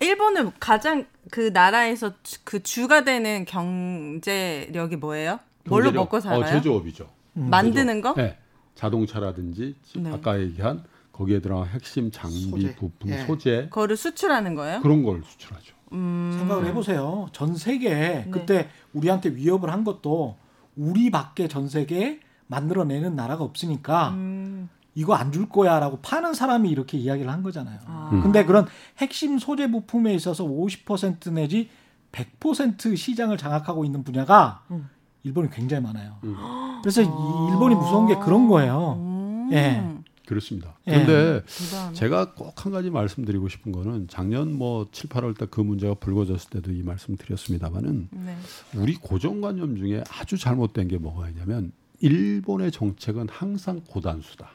네. 0.00 0.06
일본은 0.06 0.52
가장 0.60 1.06
그 1.30 1.50
나라에서 1.52 2.12
주- 2.22 2.38
그 2.44 2.62
주가 2.62 3.02
되는 3.04 3.44
경제력이 3.44 4.96
뭐예요? 4.96 5.40
뭘로 5.64 5.84
경제력, 5.86 6.02
먹고 6.04 6.20
살아요? 6.20 6.40
어, 6.40 6.44
제조업이죠. 6.46 7.08
만드는 7.34 8.00
거? 8.00 8.14
네. 8.14 8.38
자동차라든지 8.74 9.74
네. 9.96 10.10
아까 10.12 10.40
얘기한 10.40 10.84
거기에 11.12 11.40
들어간 11.40 11.66
핵심 11.68 12.10
장비 12.12 12.48
소재. 12.50 12.74
부품 12.76 13.10
예. 13.10 13.24
소재 13.26 13.62
그거를 13.70 13.96
수출하는 13.96 14.54
거예요? 14.54 14.80
그런 14.80 15.02
걸 15.02 15.22
수출하죠. 15.24 15.74
음. 15.92 16.34
생각을 16.38 16.66
해보세요. 16.66 17.26
전 17.32 17.56
세계에 17.56 18.24
네. 18.24 18.28
그때 18.30 18.68
우리한테 18.92 19.30
위협을 19.34 19.72
한 19.72 19.82
것도 19.84 20.36
우리밖에 20.76 21.48
전 21.48 21.68
세계에 21.68 22.20
만들어내는 22.46 23.16
나라가 23.16 23.42
없으니까 23.44 24.10
음. 24.10 24.68
이거 24.98 25.14
안 25.14 25.30
줄 25.32 25.48
거야라고 25.48 26.00
파는 26.00 26.34
사람이 26.34 26.68
이렇게 26.68 26.98
이야기를 26.98 27.30
한 27.30 27.42
거잖아요. 27.44 27.78
아. 27.86 28.10
음. 28.12 28.20
근데 28.22 28.44
그런 28.44 28.66
핵심 28.98 29.38
소재 29.38 29.70
부품에 29.70 30.12
있어서 30.14 30.44
50% 30.44 31.32
내지 31.32 31.68
100% 32.12 32.96
시장을 32.96 33.36
장악하고 33.38 33.84
있는 33.84 34.02
분야가 34.02 34.64
음. 34.72 34.88
일본이 35.22 35.50
굉장히 35.50 35.82
많아요. 35.84 36.16
음. 36.24 36.34
그래서 36.82 37.02
이 37.02 37.06
일본이 37.50 37.74
무서운 37.76 38.06
게 38.08 38.16
그런 38.16 38.48
거예요. 38.48 38.94
음. 38.98 39.48
예. 39.52 39.84
그렇습니다. 40.26 40.74
예. 40.86 40.92
그런데 41.04 41.42
대단하네. 41.46 41.94
제가 41.94 42.34
꼭 42.34 42.64
한 42.64 42.72
가지 42.72 42.90
말씀드리고 42.90 43.48
싶은 43.48 43.70
거는 43.72 44.08
작년 44.08 44.52
뭐 44.58 44.88
7, 44.90 45.08
8월 45.10 45.38
때 45.38 45.46
그 45.46 45.60
문제가 45.60 45.94
불거졌을 45.94 46.50
때도 46.50 46.72
이 46.72 46.82
말씀 46.82 47.16
드렸습니다만은 47.16 48.08
네. 48.10 48.36
우리 48.74 48.94
고정관념 48.96 49.76
중에 49.76 50.02
아주 50.10 50.36
잘못된 50.36 50.88
게 50.88 50.98
뭐가 50.98 51.28
있냐면 51.28 51.70
일본의 52.00 52.72
정책은 52.72 53.28
항상 53.30 53.80
고단수다. 53.88 54.50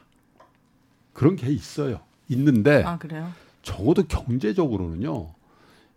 그런 1.14 1.36
게 1.36 1.48
있어요. 1.50 2.00
있는데 2.28 2.82
아 2.84 2.98
그래요? 2.98 3.30
적어도 3.62 4.02
경제적으로는요. 4.06 5.28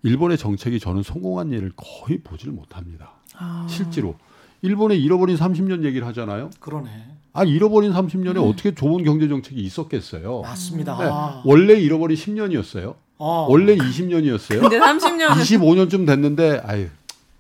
일본의 0.04 0.38
정책이 0.38 0.80
저는 0.80 1.04
성공한 1.04 1.52
예를 1.52 1.74
거의 1.76 2.20
보지를 2.20 2.54
못합니다. 2.54 3.12
아. 3.36 3.68
실제로 3.70 4.16
일본의 4.62 5.02
잃어버린 5.02 5.36
30년 5.36 5.84
얘기를 5.84 6.08
하잖아요. 6.08 6.50
그러네. 6.60 6.90
아 7.34 7.44
잃어버린 7.44 7.92
30년에 7.92 8.38
음. 8.38 8.50
어떻게 8.50 8.74
좋은 8.74 9.04
경제 9.04 9.28
정책이 9.28 9.60
있었겠어요? 9.62 10.42
맞습니다. 10.42 10.98
네. 10.98 11.06
아. 11.12 11.42
원래 11.46 11.74
잃어버린 11.74 12.16
10년이었어요. 12.16 12.96
어. 13.18 13.48
원래 13.50 13.76
20년이었어요. 13.76 14.62
근데 14.62 14.80
30년은 14.80 15.30
25년쯤 15.32 16.06
됐는데 16.06 16.62
아유 16.64 16.88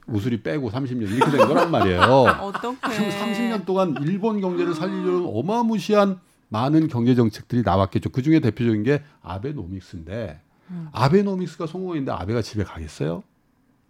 우수리 0.07 0.41
빼고 0.41 0.71
30년 0.71 1.11
이렇게 1.11 1.38
된 1.38 1.47
거란 1.47 1.69
말이에요. 1.69 2.01
어떻게? 2.01 2.78
그 2.82 2.89
30년 2.89 3.65
동안 3.65 3.95
일본 4.01 4.41
경제를 4.41 4.73
살리려는 4.73 5.25
어마무시한 5.25 6.19
많은 6.49 6.87
경제 6.87 7.15
정책들이 7.15 7.61
나왔겠죠. 7.63 8.09
그 8.09 8.21
중에 8.21 8.39
대표적인 8.39 8.83
게 8.83 9.03
아베노믹스인데 9.21 10.39
음. 10.69 10.87
아베노믹스가 10.91 11.67
성공했는데 11.67 12.11
아베가 12.11 12.41
집에 12.41 12.63
가겠어요? 12.63 13.23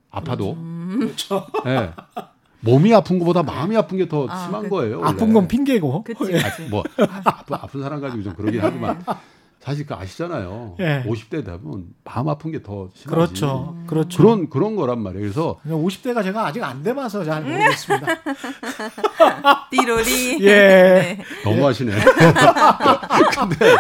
아파도. 0.10 0.56
그렇죠. 1.00 1.46
예. 1.66 1.92
몸이 2.62 2.94
아픈 2.94 3.20
것보다 3.20 3.44
마음이 3.44 3.78
아픈 3.78 3.98
게더 4.00 4.28
아, 4.30 4.46
심한 4.46 4.64
그- 4.64 4.70
거예요. 4.70 5.04
아픈 5.04 5.22
원래. 5.22 5.34
건 5.34 5.48
핑계고. 5.48 6.04
그치 6.04 6.34
예. 6.34 6.40
그치. 6.40 6.70
뭐 6.70 6.84
아픈, 7.24 7.56
아픈 7.56 7.82
사람 7.84 8.02
가지고 8.02 8.24
좀 8.24 8.34
그러긴 8.34 8.62
하지만 8.62 9.04
사실 9.68 9.86
그 9.86 9.94
아시잖아요. 9.94 10.78
예. 10.80 11.04
50대 11.06 11.44
되면 11.44 11.88
마음 12.06 12.30
아픈 12.30 12.52
게 12.54 12.64
더 12.64 12.88
심하지. 12.94 13.08
그렇죠. 13.10 13.78
그렇죠. 13.86 14.18
그런 14.18 14.50
그런 14.50 14.76
거란 14.78 15.02
말이에요. 15.02 15.22
그래서 15.24 15.60
그냥 15.62 15.84
50대가 15.84 16.24
제가 16.24 16.48
아직 16.48 16.64
안 16.64 16.82
돼봐서 16.84 17.26
잘 17.26 17.44
음. 17.44 17.52
모르겠습니다. 17.52 18.08
띠로리. 19.70 20.38
예. 20.40 20.48
네. 20.48 21.24
너무하시네. 21.44 21.92
근데 23.36 23.76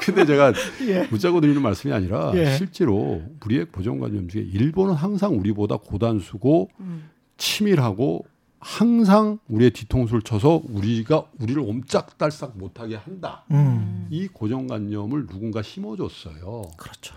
근데 0.00 0.26
제가 0.26 0.52
예. 0.88 1.06
묻자고 1.08 1.40
드리는 1.40 1.62
말씀이 1.62 1.94
아니라 1.94 2.32
예. 2.34 2.56
실제로 2.56 3.22
우리의 3.46 3.66
고정관념 3.66 4.26
중에 4.26 4.42
일본은 4.42 4.94
항상 4.94 5.38
우리보다 5.38 5.76
고단수고 5.76 6.68
음. 6.80 7.10
치밀하고 7.36 8.24
항상 8.60 9.38
우리의 9.48 9.70
뒤통수를 9.70 10.22
쳐서 10.22 10.62
우리가 10.68 11.26
우리를 11.38 11.60
옴짝달싹 11.62 12.58
못하게 12.58 12.96
한다. 12.96 13.44
음. 13.50 14.06
이 14.10 14.26
고정관념을 14.28 15.26
누군가 15.26 15.62
심어줬어요. 15.62 16.62
그렇죠. 16.76 17.14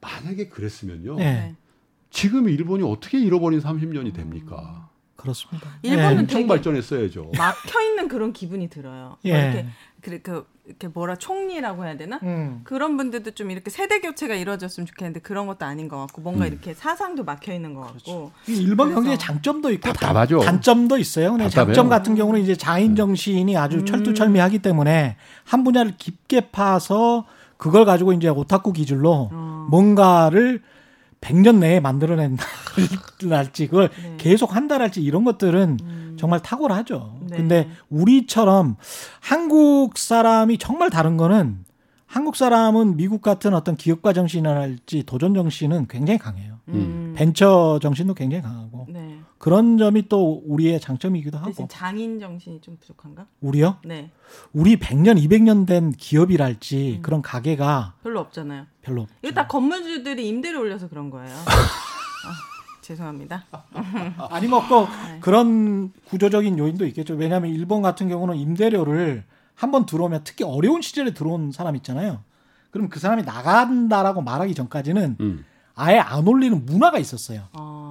만약에 0.00 0.48
그랬으면요. 0.48 1.18
예. 1.20 1.24
네. 1.24 1.56
지금 2.10 2.48
일본이 2.48 2.82
어떻게 2.84 3.18
잃어버린 3.20 3.60
30년이 3.60 4.14
됩니까? 4.14 4.88
그렇습니다. 5.18 5.68
일본은 5.82 6.20
엄청 6.20 6.26
되게 6.26 6.46
발전했어야죠. 6.46 7.32
막혀 7.36 7.82
있는 7.82 8.06
그런 8.06 8.32
기분이 8.32 8.70
들어요. 8.70 9.16
예. 9.24 9.32
뭐 9.32 9.40
이렇게 9.40 9.66
그, 10.00 10.22
그 10.22 10.46
이렇게 10.64 10.86
뭐라 10.86 11.16
총리라고 11.16 11.84
해야 11.84 11.96
되나? 11.96 12.20
음. 12.22 12.60
그런 12.62 12.96
분들도 12.96 13.32
좀 13.32 13.50
이렇게 13.50 13.68
세대 13.68 14.00
교체가 14.00 14.34
이루어졌으면 14.34 14.86
좋겠는데 14.86 15.20
그런 15.20 15.48
것도 15.48 15.66
아닌 15.66 15.88
것 15.88 15.98
같고 15.98 16.20
뭔가 16.20 16.44
음. 16.44 16.52
이렇게 16.52 16.72
사상도 16.72 17.24
막혀 17.24 17.52
있는 17.52 17.74
것 17.74 17.80
같고 17.80 18.30
이 18.46 18.58
일본 18.58 18.94
경제의 18.94 19.18
장점도 19.18 19.72
있고 19.72 19.92
답답하죠. 19.92 20.38
단, 20.38 20.54
단점도 20.54 20.98
있어요. 20.98 21.30
근데 21.32 21.44
답답해요. 21.44 21.74
장점 21.74 21.88
같은 21.88 22.14
경우는 22.14 22.40
이제 22.40 22.54
장인 22.54 22.94
정신이 22.94 23.56
아주 23.56 23.78
음. 23.78 23.86
철두철미하기 23.86 24.60
때문에 24.60 25.16
한 25.42 25.64
분야를 25.64 25.96
깊게 25.98 26.50
파서 26.50 27.26
그걸 27.56 27.84
가지고 27.84 28.12
이제 28.12 28.28
오타쿠 28.28 28.72
기질로 28.72 29.30
어. 29.32 29.66
뭔가를 29.68 30.62
100년 31.20 31.58
내에 31.58 31.80
만들어낸다랄지 31.80 33.66
그걸 33.66 33.90
네. 34.02 34.14
계속 34.18 34.54
한다랄지 34.54 35.02
이런 35.02 35.24
것들은 35.24 35.78
음. 35.82 36.16
정말 36.18 36.40
탁월하죠. 36.40 37.20
네. 37.28 37.36
근데 37.36 37.68
우리처럼 37.88 38.76
한국 39.20 39.98
사람이 39.98 40.58
정말 40.58 40.90
다른 40.90 41.16
거는 41.16 41.64
한국 42.06 42.36
사람은 42.36 42.96
미국 42.96 43.20
같은 43.20 43.54
어떤 43.54 43.76
기업가 43.76 44.12
정신이랄지 44.12 45.04
도전 45.04 45.34
정신은 45.34 45.86
굉장히 45.88 46.18
강해요. 46.18 46.58
음. 46.68 47.14
벤처 47.16 47.78
정신도 47.82 48.14
굉장히 48.14 48.42
강하고 48.42 48.86
네. 48.88 49.07
그런 49.38 49.78
점이 49.78 50.08
또 50.08 50.42
우리의 50.46 50.80
장점이기도 50.80 51.38
하고 51.38 51.46
대신 51.46 51.68
장인 51.68 52.18
정신이 52.18 52.60
좀 52.60 52.76
부족한가? 52.80 53.26
우리요? 53.40 53.78
네. 53.84 54.10
우리 54.52 54.76
100년, 54.76 55.16
200년 55.22 55.66
된 55.66 55.92
기업이랄지 55.92 56.96
음. 56.98 57.02
그런 57.02 57.22
가게가 57.22 57.94
별로 58.02 58.20
없잖아요. 58.20 58.66
별로 58.82 59.02
없죠. 59.02 59.14
이거 59.22 59.32
다 59.32 59.46
건물주들이 59.46 60.28
임대료 60.28 60.60
올려서 60.60 60.88
그런 60.88 61.10
거예요. 61.10 61.32
아, 61.32 61.50
죄송합니다. 62.82 63.44
아니 64.30 64.48
뭐또 64.48 64.86
네. 65.06 65.18
그런 65.20 65.92
구조적인 66.06 66.58
요인도 66.58 66.84
있겠죠. 66.86 67.14
왜냐하면 67.14 67.52
일본 67.52 67.80
같은 67.80 68.08
경우는 68.08 68.36
임대료를 68.36 69.24
한번 69.54 69.86
들어오면 69.86 70.22
특히 70.24 70.44
어려운 70.44 70.82
시절에 70.82 71.14
들어온 71.14 71.52
사람 71.52 71.76
있잖아요. 71.76 72.22
그럼 72.70 72.88
그 72.88 72.98
사람이 72.98 73.22
나간다라고 73.22 74.20
말하기 74.22 74.54
전까지는 74.54 75.16
음. 75.20 75.44
아예 75.74 75.98
안 75.98 76.26
올리는 76.26 76.64
문화가 76.66 76.98
있었어요. 76.98 77.44
어... 77.52 77.87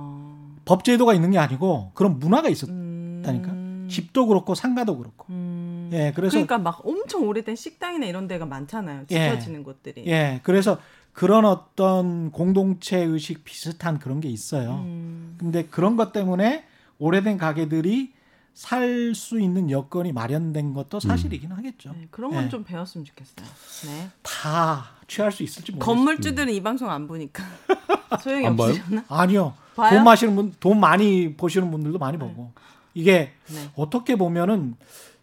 법제도가 0.68 1.14
있는 1.14 1.32
게 1.32 1.38
아니고 1.38 1.92
그런 1.94 2.20
문화가 2.20 2.50
있었다니까. 2.50 3.52
음... 3.52 3.88
집도 3.90 4.28
그렇고 4.28 4.54
상가도 4.54 4.98
그렇고. 4.98 5.26
음... 5.30 5.90
예, 5.94 6.12
그래서 6.14 6.34
그러니까 6.34 6.58
막 6.58 6.86
엄청 6.86 7.28
오래된 7.28 7.56
식당이나 7.56 8.06
이런 8.06 8.28
데가 8.28 8.46
많잖아요. 8.46 9.06
예. 9.12 9.30
지켜지는 9.30 9.64
곳들이. 9.64 10.06
예, 10.08 10.42
그래서 10.44 10.78
그런 11.14 11.46
어떤 11.46 12.32
공동체 12.32 12.98
의식 13.00 13.44
비슷한 13.44 13.98
그런 13.98 14.20
게 14.20 14.30
있어요. 14.30 14.84
음... 14.86 15.36
근데 15.40 15.64
그런 15.66 15.96
것 15.96 16.12
때문에 16.12 16.66
오래된 17.00 17.38
가게들이 17.38 18.14
살 18.54 19.14
수 19.14 19.40
있는 19.40 19.70
여건이 19.70 20.14
마련된 20.14 20.74
것도 20.74 21.00
사실이긴 21.00 21.52
하겠죠. 21.52 21.92
네, 21.92 22.08
그런 22.10 22.32
건 22.32 22.46
예. 22.46 22.50
좀 22.50 22.64
배웠으면 22.64 23.06
좋겠어요. 23.06 23.46
네. 23.86 24.10
다 24.24 24.86
취할 25.08 25.32
수 25.32 25.44
있을지 25.44 25.72
모르겠어요. 25.72 25.96
건물주들은 25.96 26.52
이 26.54 26.62
방송 26.64 26.90
안 26.90 27.08
보니까 27.08 27.44
소용이 28.22 28.48
안 28.48 28.58
봐요? 28.58 28.70
없으려나? 28.70 29.06
아니요. 29.10 29.54
봐요? 29.78 29.92
돈 29.96 30.04
마시는 30.04 30.36
분, 30.36 30.54
돈 30.60 30.80
많이 30.80 31.36
보시는 31.38 31.72
분들도 31.72 31.98
많이 32.00 32.18
보고. 32.18 32.52
이게 32.94 33.32
네. 33.48 33.70
어떻게 33.76 34.16
보면은 34.16 34.76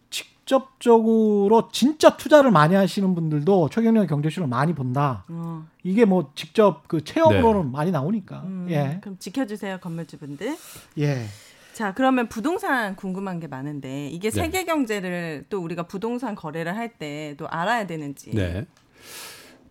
직접적으로 0.09 1.69
진짜 1.71 2.15
투자를 2.17 2.51
많이 2.51 2.75
하시는 2.75 3.13
분들도 3.15 3.69
최경련 3.69 4.07
경제쇼를 4.07 4.47
많이 4.47 4.73
본다. 4.73 5.25
어. 5.27 5.65
이게 5.83 6.05
뭐 6.05 6.31
직접 6.35 6.87
그 6.87 7.03
체험으로는 7.03 7.71
많이 7.71 7.91
나오니까. 7.91 8.41
음, 8.45 8.67
예. 8.69 8.99
그럼 9.01 9.17
지켜주세요 9.19 9.79
건물주분들. 9.79 10.55
예. 10.99 11.25
자 11.73 11.93
그러면 11.93 12.29
부동산 12.29 12.95
궁금한 12.95 13.39
게 13.41 13.47
많은데 13.47 14.07
이게 14.07 14.29
네. 14.29 14.41
세계 14.41 14.63
경제를 14.63 15.45
또 15.49 15.61
우리가 15.61 15.83
부동산 15.83 16.33
거래를 16.35 16.75
할 16.77 16.93
때 16.97 17.35
또 17.37 17.47
알아야 17.49 17.85
되는지. 17.87 18.31
네. 18.33 18.65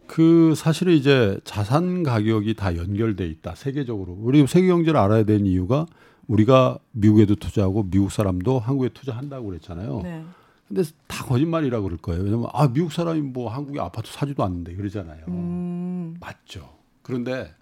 그 0.07 0.55
사실은 0.55 0.93
이제 0.93 1.39
자산 1.45 2.03
가격이 2.03 2.55
다 2.55 2.77
연결돼 2.77 3.27
있다 3.27 3.55
세계적으로 3.55 4.17
우리 4.21 4.47
세계 4.47 4.69
경제를 4.69 4.99
알아야 5.01 5.25
되는 5.25 5.47
이유가 5.47 5.87
우리가 6.27 6.79
미국에도 6.93 7.35
투자하고 7.35 7.91
미국 7.91 8.11
사람도 8.11 8.59
한국에 8.59 8.91
투자한다고 8.91 9.47
그랬잖아요. 9.47 10.01
네. 10.03 10.25
근데 10.69 10.83
다 11.07 11.25
거짓말이라고 11.25 11.85
그럴 11.85 11.99
거예요. 11.99 12.23
왜냐면 12.23 12.47
아 12.53 12.69
미국 12.69 12.93
사람이 12.93 13.21
뭐 13.21 13.51
한국에 13.51 13.81
아파트 13.81 14.11
사지도 14.11 14.43
않는데 14.45 14.75
그러잖아요. 14.75 15.25
음, 15.29 16.17
맞죠. 16.21 16.71
그런데 17.03 17.55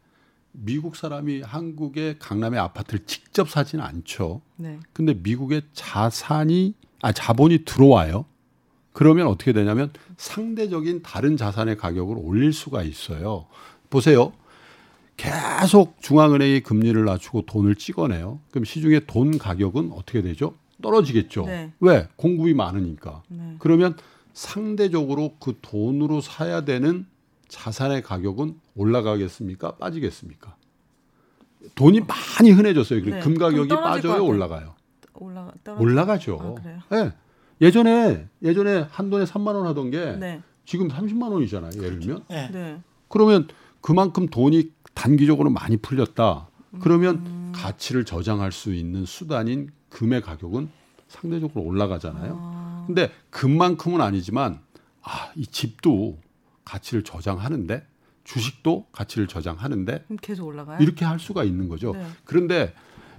미국 0.53 0.97
사람이 0.97 1.43
한국의 1.43 2.18
강남의 2.18 2.61
아파트를 2.61 3.01
직접 3.07 3.51
사지는 3.51 3.84
않죠. 3.84 4.43
네. 4.57 4.78
근데 4.93 5.14
미국의 5.14 5.62
자산이 5.72 6.74
아 7.03 7.12
자본이 7.12 7.64
들어와요. 7.64 8.26
그러면 8.93 9.26
어떻게 9.26 9.53
되냐면 9.53 9.90
상대적인 10.16 11.03
다른 11.03 11.36
자산의 11.36 11.76
가격을 11.76 12.16
올릴 12.18 12.53
수가 12.53 12.82
있어요. 12.82 13.47
보세요. 13.90 14.32
계속 15.16 16.01
중앙은행이 16.01 16.61
금리를 16.61 17.05
낮추고 17.05 17.47
돈을 17.47 17.74
찍어내요. 17.76 18.40
그럼 18.51 18.64
시중의 18.64 19.03
돈 19.07 19.38
가격은 19.38 19.93
어떻게 19.93 20.22
되죠? 20.22 20.55
떨어지겠죠. 20.82 21.47
네. 21.47 21.72
왜? 21.80 22.09
공급이 22.16 22.55
많으니까. 22.55 23.22
네. 23.28 23.57
그러면 23.59 23.97
상대적으로 24.32 25.36
그 25.38 25.59
돈으로 25.62 26.20
사야 26.20 26.64
되는 26.64 27.07
자산의 27.49 28.03
가격은 28.03 28.59
올라가겠습니까? 28.74 29.76
빠지겠습니까? 29.76 30.57
돈이 31.74 32.01
많이 32.01 32.51
흔해졌어요. 32.51 33.05
네. 33.05 33.20
금 33.20 33.38
가격이 33.38 33.68
빠져요. 33.68 34.24
올라가요. 34.24 34.74
올라가 35.14 35.53
떨어져. 35.62 35.82
올라가죠. 35.82 36.38
아, 36.40 36.61
그래요? 36.61 37.12
예. 37.63 37.67
예전에 37.67 38.29
예전에 38.43 38.87
한 38.91 39.09
돈에 39.11 39.25
3만 39.25 39.55
원 39.55 39.67
하던 39.69 39.91
게 39.91 40.17
네. 40.17 40.43
지금 40.65 40.89
30만 40.89 41.31
원이잖아요. 41.33 41.71
예를 41.77 42.01
들면. 42.01 42.25
예. 42.31 42.49
네. 42.53 42.81
그러면 43.09 43.49
그만큼 43.81 44.27
돈이 44.27 44.71
단기적으로 44.95 45.51
많이 45.51 45.77
풀렸다. 45.77 46.49
그러면 46.81 47.17
음. 47.27 47.53
가치를 47.55 48.05
저장할 48.05 48.53
수 48.53 48.75
있는 48.75 49.05
수단인 49.05 49.71
금의 49.91 50.23
가격은 50.23 50.71
상대적으로 51.09 51.65
올라가잖아요. 51.65 52.85
근데 52.87 53.11
금만큼은 53.31 54.01
아니지만 54.01 54.61
아, 55.03 55.31
이 55.37 55.47
집도 55.47 56.19
가치를 56.65 57.03
저장하는데 57.03 57.87
주식도 58.25 58.87
가치를 58.93 59.27
저장하는데 59.27 60.05
계속 60.23 60.47
올라가요? 60.47 60.79
이렇게 60.81 61.05
할 61.05 61.19
수가 61.19 61.45
있는 61.45 61.69
거죠. 61.69 61.93
네. 61.93 62.07
그런데 62.25 62.73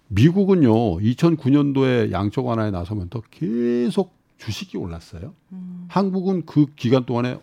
미국은요, 0.07 0.99
2009년도에 0.99 2.11
양적 2.11 2.45
완화에 2.45 2.71
나서면서 2.71 3.21
계속 3.29 4.22
주식이 4.37 4.77
올랐어요. 4.77 5.33
음. 5.51 5.85
한국은 5.89 6.45
그 6.45 6.65
기간 6.75 7.05
동안에 7.05 7.39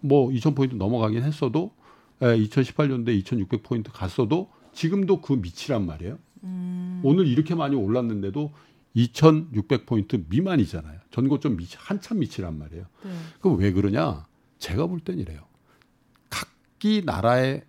뭐 0.00 0.28
2,000포인트 0.30 0.76
넘어가긴 0.76 1.22
했어도 1.22 1.72
에, 2.22 2.36
2018년도에 2.38 3.22
2,600포인트 3.24 3.86
갔어도 3.92 4.50
지금도 4.72 5.20
그 5.20 5.34
밑이란 5.34 5.86
말이에요. 5.86 6.18
음. 6.44 7.00
오늘 7.04 7.26
이렇게 7.26 7.54
많이 7.54 7.76
올랐는데도 7.76 8.52
2,600포인트 8.96 10.24
미만이잖아요. 10.28 10.98
전고점 11.10 11.56
밑 11.56 11.70
한참 11.76 12.18
밑이란 12.20 12.58
말이에요. 12.58 12.86
네. 13.04 13.10
그럼 13.40 13.58
왜 13.58 13.72
그러냐? 13.72 14.26
제가 14.58 14.86
볼 14.86 15.00
땐 15.00 15.18
이래요. 15.18 15.40
각기 16.30 17.02
나라에 17.04 17.62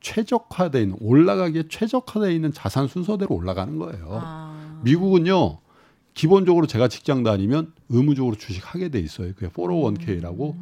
최적화되어 0.00 0.80
있는 0.80 0.96
올라가기에 1.00 1.64
최적화되어 1.68 2.30
있는 2.30 2.52
자산 2.52 2.88
순서대로 2.88 3.34
올라가는 3.34 3.76
거예요. 3.78 4.08
아. 4.20 4.80
미국은요. 4.84 5.58
기본적으로 6.14 6.66
제가 6.66 6.88
직장 6.88 7.22
다니면 7.22 7.72
의무적으로 7.88 8.36
주식 8.36 8.74
하게 8.74 8.88
돼 8.88 8.98
있어요. 9.00 9.32
그게 9.34 9.48
401k라고 9.48 10.56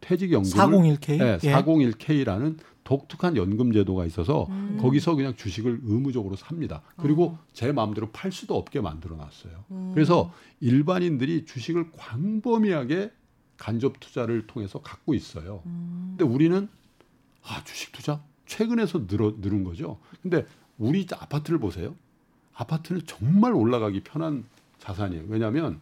퇴직 0.00 0.32
연금을 0.32 0.54
401k. 0.54 1.18
네, 1.18 1.38
예. 1.42 1.52
401k라는 1.52 2.58
독특한 2.84 3.36
연금 3.36 3.72
제도가 3.72 4.04
있어서 4.04 4.46
음. 4.50 4.78
거기서 4.80 5.14
그냥 5.14 5.34
주식을 5.34 5.80
의무적으로 5.84 6.36
삽니다. 6.36 6.82
그리고 6.96 7.38
제 7.54 7.72
마음대로 7.72 8.10
팔 8.10 8.30
수도 8.30 8.56
없게 8.56 8.80
만들어 8.80 9.16
놨어요. 9.16 9.64
음. 9.70 9.90
그래서 9.94 10.32
일반인들이 10.60 11.46
주식을 11.46 11.92
광범위하게 11.92 13.10
간접 13.56 14.00
투자를 14.00 14.46
통해서 14.46 14.82
갖고 14.82 15.14
있어요. 15.14 15.62
음. 15.64 16.16
근데 16.18 16.24
우리는 16.30 16.68
아, 17.42 17.64
주식 17.64 17.92
투자 17.92 18.22
최근에서 18.46 19.06
늘어 19.06 19.34
늘은 19.38 19.64
거죠. 19.64 19.98
근데 20.22 20.44
우리 20.76 21.06
아파트를 21.10 21.58
보세요. 21.58 21.94
아파트는 22.52 23.02
정말 23.06 23.54
올라가기 23.54 24.00
편한 24.00 24.44
자산이에요. 24.84 25.24
왜냐하면 25.28 25.80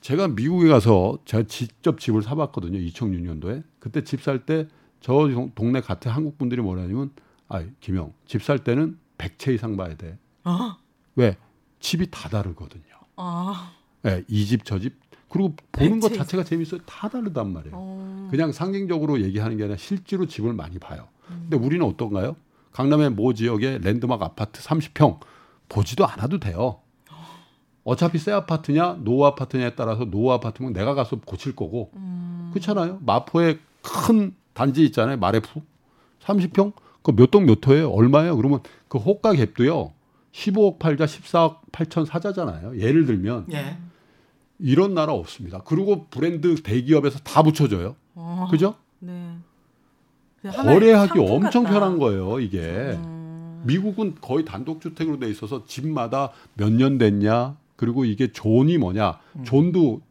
제가 0.00 0.28
미국에 0.28 0.68
가서 0.68 1.18
제가 1.24 1.44
직접 1.44 2.00
집을 2.00 2.22
사봤거든요. 2.22 2.78
2006년도에 2.78 3.62
그때 3.78 4.02
집 4.02 4.20
살 4.22 4.44
때 4.44 4.66
저 5.00 5.28
동네 5.54 5.80
같은 5.80 6.10
한국 6.12 6.36
분들이 6.36 6.60
뭐라냐면 6.60 7.10
아 7.48 7.64
김영 7.80 8.12
집 8.26 8.42
살 8.42 8.58
때는 8.58 8.98
100채 9.18 9.54
이상 9.54 9.76
봐야 9.76 9.94
돼. 9.96 10.18
아. 10.44 10.76
왜 11.16 11.36
집이 11.80 12.10
다 12.10 12.28
다르거든요. 12.28 12.84
아. 13.16 13.72
예, 14.06 14.22
이집 14.28 14.64
저 14.64 14.78
집 14.78 14.94
그리고 15.30 15.54
보는 15.72 16.00
것 16.00 16.10
100채 16.12 16.16
자체가 16.16 16.44
재밌어요. 16.44 16.80
다 16.86 17.08
다르단 17.08 17.50
말이에요. 17.52 17.74
어. 17.76 18.28
그냥 18.30 18.52
상징적으로 18.52 19.20
얘기하는 19.22 19.56
게 19.56 19.64
아니라 19.64 19.76
실제로 19.78 20.26
집을 20.26 20.52
많이 20.52 20.78
봐요. 20.78 21.08
근데 21.28 21.56
우리는 21.56 21.84
어떤가요? 21.86 22.36
강남의 22.72 23.10
모 23.10 23.32
지역에 23.32 23.78
랜드마크 23.82 24.24
아파트 24.24 24.60
30평 24.62 25.20
보지도 25.68 26.06
않아도 26.06 26.38
돼요. 26.40 26.80
어차피 27.84 28.18
새 28.18 28.32
아파트냐 28.32 28.98
노후 29.02 29.24
아파트냐에 29.26 29.74
따라서 29.74 30.04
노후 30.04 30.32
아파트면 30.32 30.72
내가 30.72 30.94
가서 30.94 31.18
고칠 31.24 31.56
거고 31.56 31.90
그렇잖아요. 32.52 32.98
마포에 33.04 33.58
큰 33.82 34.34
단지 34.52 34.84
있잖아요. 34.84 35.16
마레프 35.18 35.48
30평 36.22 36.72
그 37.02 37.12
몇동몇 37.12 37.66
호예요? 37.66 37.90
얼마예요? 37.90 38.36
그러면 38.36 38.60
그 38.88 38.98
호가 38.98 39.32
갭도요. 39.32 39.92
15억 40.32 40.78
팔자 40.78 41.06
14억 41.06 41.56
8천 41.72 42.04
사자잖아요. 42.06 42.78
예를 42.78 43.06
들면 43.06 43.46
예. 43.52 43.78
이런 44.58 44.92
나라 44.94 45.14
없습니다. 45.14 45.62
그리고 45.64 46.06
브랜드 46.10 46.54
대기업에서 46.62 47.18
다 47.20 47.42
붙여줘요. 47.42 47.96
어. 48.14 48.46
그죠? 48.50 48.74
네. 48.98 49.34
거래하기 50.42 51.18
엄청 51.18 51.64
같다. 51.64 51.74
편한 51.74 51.98
거예요, 51.98 52.38
이게. 52.40 52.58
음. 52.60 53.62
미국은 53.64 54.16
거의 54.20 54.44
단독주택으로 54.44 55.18
돼 55.18 55.28
있어서 55.30 55.64
집마다 55.66 56.32
몇 56.54 56.70
년 56.72 56.96
됐냐, 56.98 57.56
그리고 57.80 58.04
이게 58.04 58.30
zone이 58.30 58.76
뭐냐, 58.76 59.18
존도 59.44 60.02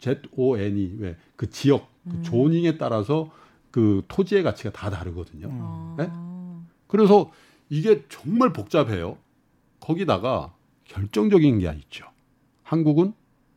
Z-O-N이 0.00 0.96
왜 0.98 1.16
그 1.36 1.48
지역, 1.48 1.88
그 2.10 2.22
조닝에 2.22 2.76
따라서 2.76 3.30
그 3.70 4.02
토지의 4.08 4.42
가치가 4.42 4.70
다 4.72 4.90
다르거든요. 4.90 5.46
어. 5.48 5.94
네? 5.96 6.10
그래서 6.88 7.30
이게 7.68 8.04
정말 8.08 8.52
복잡해요. 8.52 9.16
거기다가 9.78 10.54
결정적인 10.86 11.60
게 11.60 11.72
있죠. 11.84 12.06
한국은 12.64 13.14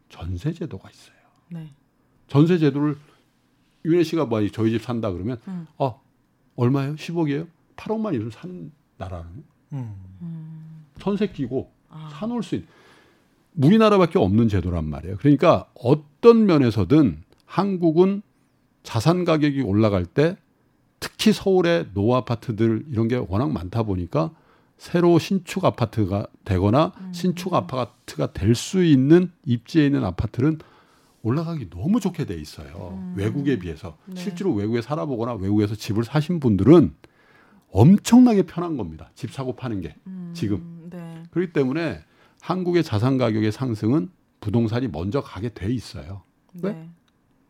전세 0.10 0.54
제도가 0.54 0.88
있어요. 0.92 1.18
네. 1.50 1.72
전세 2.28 2.60
제도를 2.60 2.96
윤혜 3.86 4.04
씨가 4.04 4.26
뭐 4.26 4.46
저희 4.50 4.70
집 4.72 4.84
산다 4.84 5.12
그러면 5.12 5.40
음. 5.48 5.66
어 5.80 6.00
얼마예요? 6.56 6.94
10억이에요? 6.96 7.48
8억만 7.76 8.14
이런 8.14 8.30
산 8.30 8.72
나라는 8.98 9.44
음. 9.74 10.86
전세 11.00 11.28
끼고 11.28 11.72
아. 11.90 12.10
사놓을 12.14 12.44
수 12.44 12.56
있는 12.56 12.68
우리나라밖에 13.62 14.20
없는 14.20 14.48
제도란 14.50 14.86
말이에요. 14.86 15.18
그러니까 15.18 15.68
어떤 15.74 16.46
면에서든 16.46 17.24
한국은 17.46 18.22
자산 18.84 19.26
가격이 19.26 19.62
올라갈 19.62 20.06
때 20.06 20.38
특히 21.00 21.34
서울의 21.34 21.88
노후 21.94 22.16
아파트들 22.16 22.86
이런 22.90 23.08
게 23.08 23.16
워낙 23.16 23.52
많다 23.52 23.84
보니까 23.84 24.32
새로 24.78 25.18
신축 25.20 25.66
아파트가 25.66 26.28
되거나 26.46 26.94
음. 27.00 27.14
신축 27.14 27.54
아파트가 27.54 28.32
될 28.34 28.54
수 28.54 28.84
있는 28.84 29.32
입지에 29.46 29.86
있는 29.86 30.04
아파트는 30.04 30.60
올라가기 31.24 31.70
너무 31.72 32.00
좋게 32.00 32.26
돼 32.26 32.36
있어요. 32.36 33.14
외국에 33.16 33.58
비해서 33.60 33.98
음. 34.06 34.14
네. 34.14 34.22
실제로 34.22 34.54
외국에 34.54 34.82
살아보거나 34.82 35.34
외국에서 35.34 35.76
집을 35.76 36.04
사신 36.04 36.40
분들은 36.40 36.94
엄청나게 37.72 38.44
편한 38.44 38.78
겁니다. 38.78 39.10
집 39.16 39.32
사고 39.32 39.56
파는 39.56 39.82
게 39.82 39.96
지금 40.34 40.58
음, 40.58 40.88
네. 40.90 41.24
그렇기 41.32 41.52
때문에 41.54 42.00
한국의 42.48 42.82
자산 42.82 43.18
가격의 43.18 43.52
상승은 43.52 44.10
부동산이 44.40 44.88
먼저 44.88 45.20
가게 45.20 45.50
돼 45.50 45.70
있어요. 45.70 46.22
왜? 46.64 46.72
네. 46.72 46.90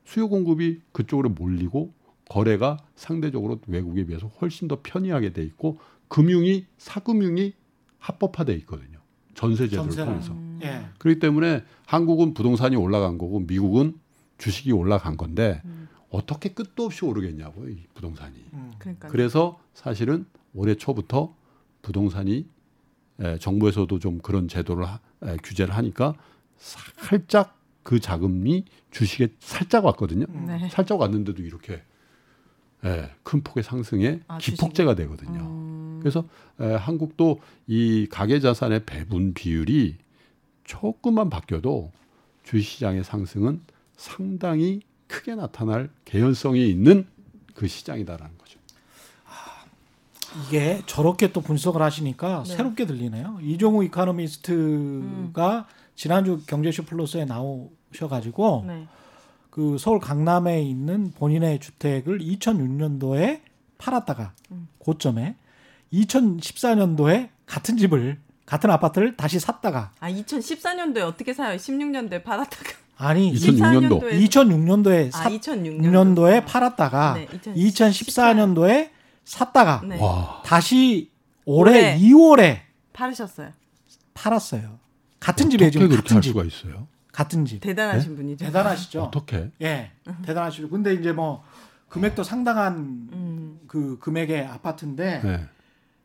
수요 0.05 0.27
공급이 0.27 0.81
그쪽으로 0.91 1.29
몰리고 1.29 1.93
거래가 2.27 2.77
상대적으로 2.95 3.59
외국에 3.67 4.07
비해서 4.07 4.25
훨씬 4.41 4.67
더 4.67 4.79
편리하게 4.81 5.33
돼 5.33 5.43
있고 5.43 5.77
금융이 6.07 6.65
사금융이 6.79 7.53
합법화돼 7.99 8.55
있거든요. 8.55 8.97
전세 9.35 9.67
제도를 9.67 9.91
전세는. 9.91 10.21
통해서. 10.21 10.35
예. 10.63 10.87
그렇기 10.97 11.19
때문에 11.19 11.63
한국은 11.85 12.33
부동산이 12.33 12.75
올라간 12.75 13.19
거고 13.19 13.41
미국은 13.41 13.99
주식이 14.39 14.71
올라간 14.71 15.15
건데 15.15 15.61
음. 15.65 15.89
어떻게 16.09 16.49
끝도 16.49 16.85
없이 16.85 17.05
오르겠냐고요, 17.05 17.69
이 17.69 17.83
부동산이. 17.93 18.33
음. 18.53 18.71
그러니까 18.79 19.09
그래서 19.09 19.59
사실은 19.75 20.25
올해 20.55 20.73
초부터 20.73 21.35
부동산이 21.83 22.37
에, 22.39 22.45
정부에서도 23.39 23.99
좀 23.99 24.19
그런 24.19 24.47
제도를 24.47 24.85
하- 24.85 24.99
에, 25.23 25.37
규제를 25.43 25.75
하니까 25.75 26.13
살짝 26.57 27.57
그 27.83 27.99
자금이 27.99 28.65
주식에 28.91 29.29
살짝 29.39 29.85
왔거든요. 29.85 30.25
네. 30.45 30.67
살짝 30.69 30.99
왔는데도 30.99 31.41
이렇게 31.41 31.81
예, 32.85 33.09
큰 33.23 33.41
폭의 33.41 33.63
상승에 33.63 34.19
아, 34.27 34.37
기폭제가 34.37 34.93
되거든요. 34.95 35.39
음. 35.39 35.99
그래서 36.01 36.27
에, 36.59 36.65
한국도 36.75 37.39
이 37.65 38.07
가계 38.11 38.39
자산의 38.39 38.85
배분 38.85 39.33
비율이 39.33 39.97
조금만 40.63 41.29
바뀌어도 41.29 41.91
주식시장의 42.43 43.03
상승은 43.03 43.61
상당히 43.95 44.81
크게 45.07 45.35
나타날 45.35 45.89
개연성이 46.05 46.69
있는 46.69 47.07
그 47.55 47.67
시장이다라는 47.67 48.37
거죠. 48.37 48.59
이게 50.45 50.81
저렇게 50.85 51.31
또 51.31 51.41
분석을 51.41 51.81
하시니까 51.81 52.43
네. 52.45 52.55
새롭게 52.55 52.85
들리네요. 52.85 53.39
이종우 53.41 53.83
이카노미스트가 53.85 55.67
지난주 55.95 56.39
경제쇼 56.45 56.83
플러스에 56.83 57.25
나오셔가지고 57.25 58.63
네. 58.67 58.87
그 59.49 59.77
서울 59.79 59.99
강남에 59.99 60.61
있는 60.61 61.11
본인의 61.11 61.59
주택을 61.59 62.19
2006년도에 62.19 63.41
팔았다가 63.77 64.33
음. 64.51 64.67
고점에 64.77 65.35
2014년도에 65.93 67.29
같은 67.45 67.77
집을 67.77 68.19
같은 68.45 68.69
아파트를 68.69 69.17
다시 69.17 69.39
샀다가 69.39 69.91
아 69.99 70.11
2014년도에 70.11 71.01
어떻게 71.01 71.33
사요? 71.33 71.57
16년도에 71.57 72.23
팔았다가 72.23 72.71
아니 72.97 73.33
2006년도. 73.33 74.01
2006년도에 74.29 75.07
아샀 75.13 75.31
2006년도 75.31 75.81
6년도에 75.81 76.45
팔았다가 76.45 77.13
네, 77.15 77.27
2014년도에 77.27 78.89
샀다가 79.27 79.81
네. 79.85 80.01
와, 80.01 80.41
다시 80.45 81.11
올해 81.43 81.95
올해. 81.95 81.99
2월에 81.99 82.59
팔으셨어요. 82.93 83.51
팔았어요. 84.13 84.79
같은 85.19 85.49
집에 85.49 85.69
지금 85.69 85.89
그렇게 85.89 86.03
같은 86.03 86.15
할 86.15 86.21
집, 86.21 86.29
수가 86.29 86.45
있어요? 86.45 86.87
같은 87.11 87.45
집. 87.45 87.59
대단하신 87.59 88.15
분이죠. 88.15 88.45
대단하시죠. 88.45 89.03
어떻게? 89.03 89.51
예, 89.61 89.91
대단하시죠. 90.23 90.69
근데 90.69 90.93
이제 90.93 91.11
뭐 91.11 91.43
금액도 91.89 92.23
상당한 92.23 93.09
음. 93.11 93.59
그 93.67 93.99
금액의 93.99 94.45
아파트인데 94.45 95.21
네. 95.21 95.45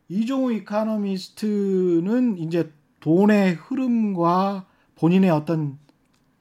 이종우 0.09 0.53
이카노미스트는 0.55 2.39
이제 2.39 2.73
돈의 3.01 3.55
흐름과 3.55 4.66
본인의 4.97 5.31
어떤 5.31 5.79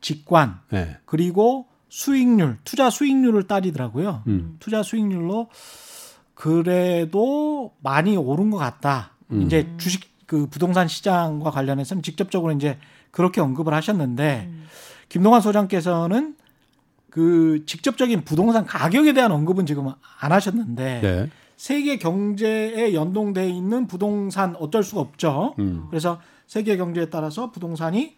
직관 0.01 0.61
네. 0.71 0.97
그리고 1.05 1.67
수익률, 1.89 2.57
투자 2.63 2.89
수익률을 2.89 3.43
따지더라고요. 3.47 4.23
음. 4.27 4.55
투자 4.59 4.82
수익률로 4.82 5.49
그래도 6.41 7.71
많이 7.83 8.17
오른 8.17 8.49
것 8.49 8.57
같다. 8.57 9.11
음. 9.29 9.43
이제 9.43 9.67
주식 9.77 10.09
그 10.25 10.47
부동산 10.47 10.87
시장과 10.87 11.51
관련해서는 11.51 12.01
직접적으로 12.01 12.51
이제 12.53 12.79
그렇게 13.11 13.41
언급을 13.41 13.75
하셨는데 13.75 14.47
음. 14.49 14.65
김동환 15.07 15.41
소장께서는 15.41 16.35
그 17.11 17.63
직접적인 17.67 18.23
부동산 18.23 18.65
가격에 18.65 19.13
대한 19.13 19.31
언급은 19.31 19.67
지금 19.67 19.93
안 20.19 20.31
하셨는데 20.31 21.01
네. 21.03 21.29
세계 21.57 21.99
경제에 21.99 22.95
연동돼 22.95 23.47
있는 23.47 23.85
부동산 23.85 24.55
어쩔 24.57 24.81
수가 24.81 25.01
없죠. 25.01 25.53
음. 25.59 25.85
그래서 25.91 26.19
세계 26.47 26.75
경제에 26.75 27.11
따라서 27.11 27.51
부동산이 27.51 28.15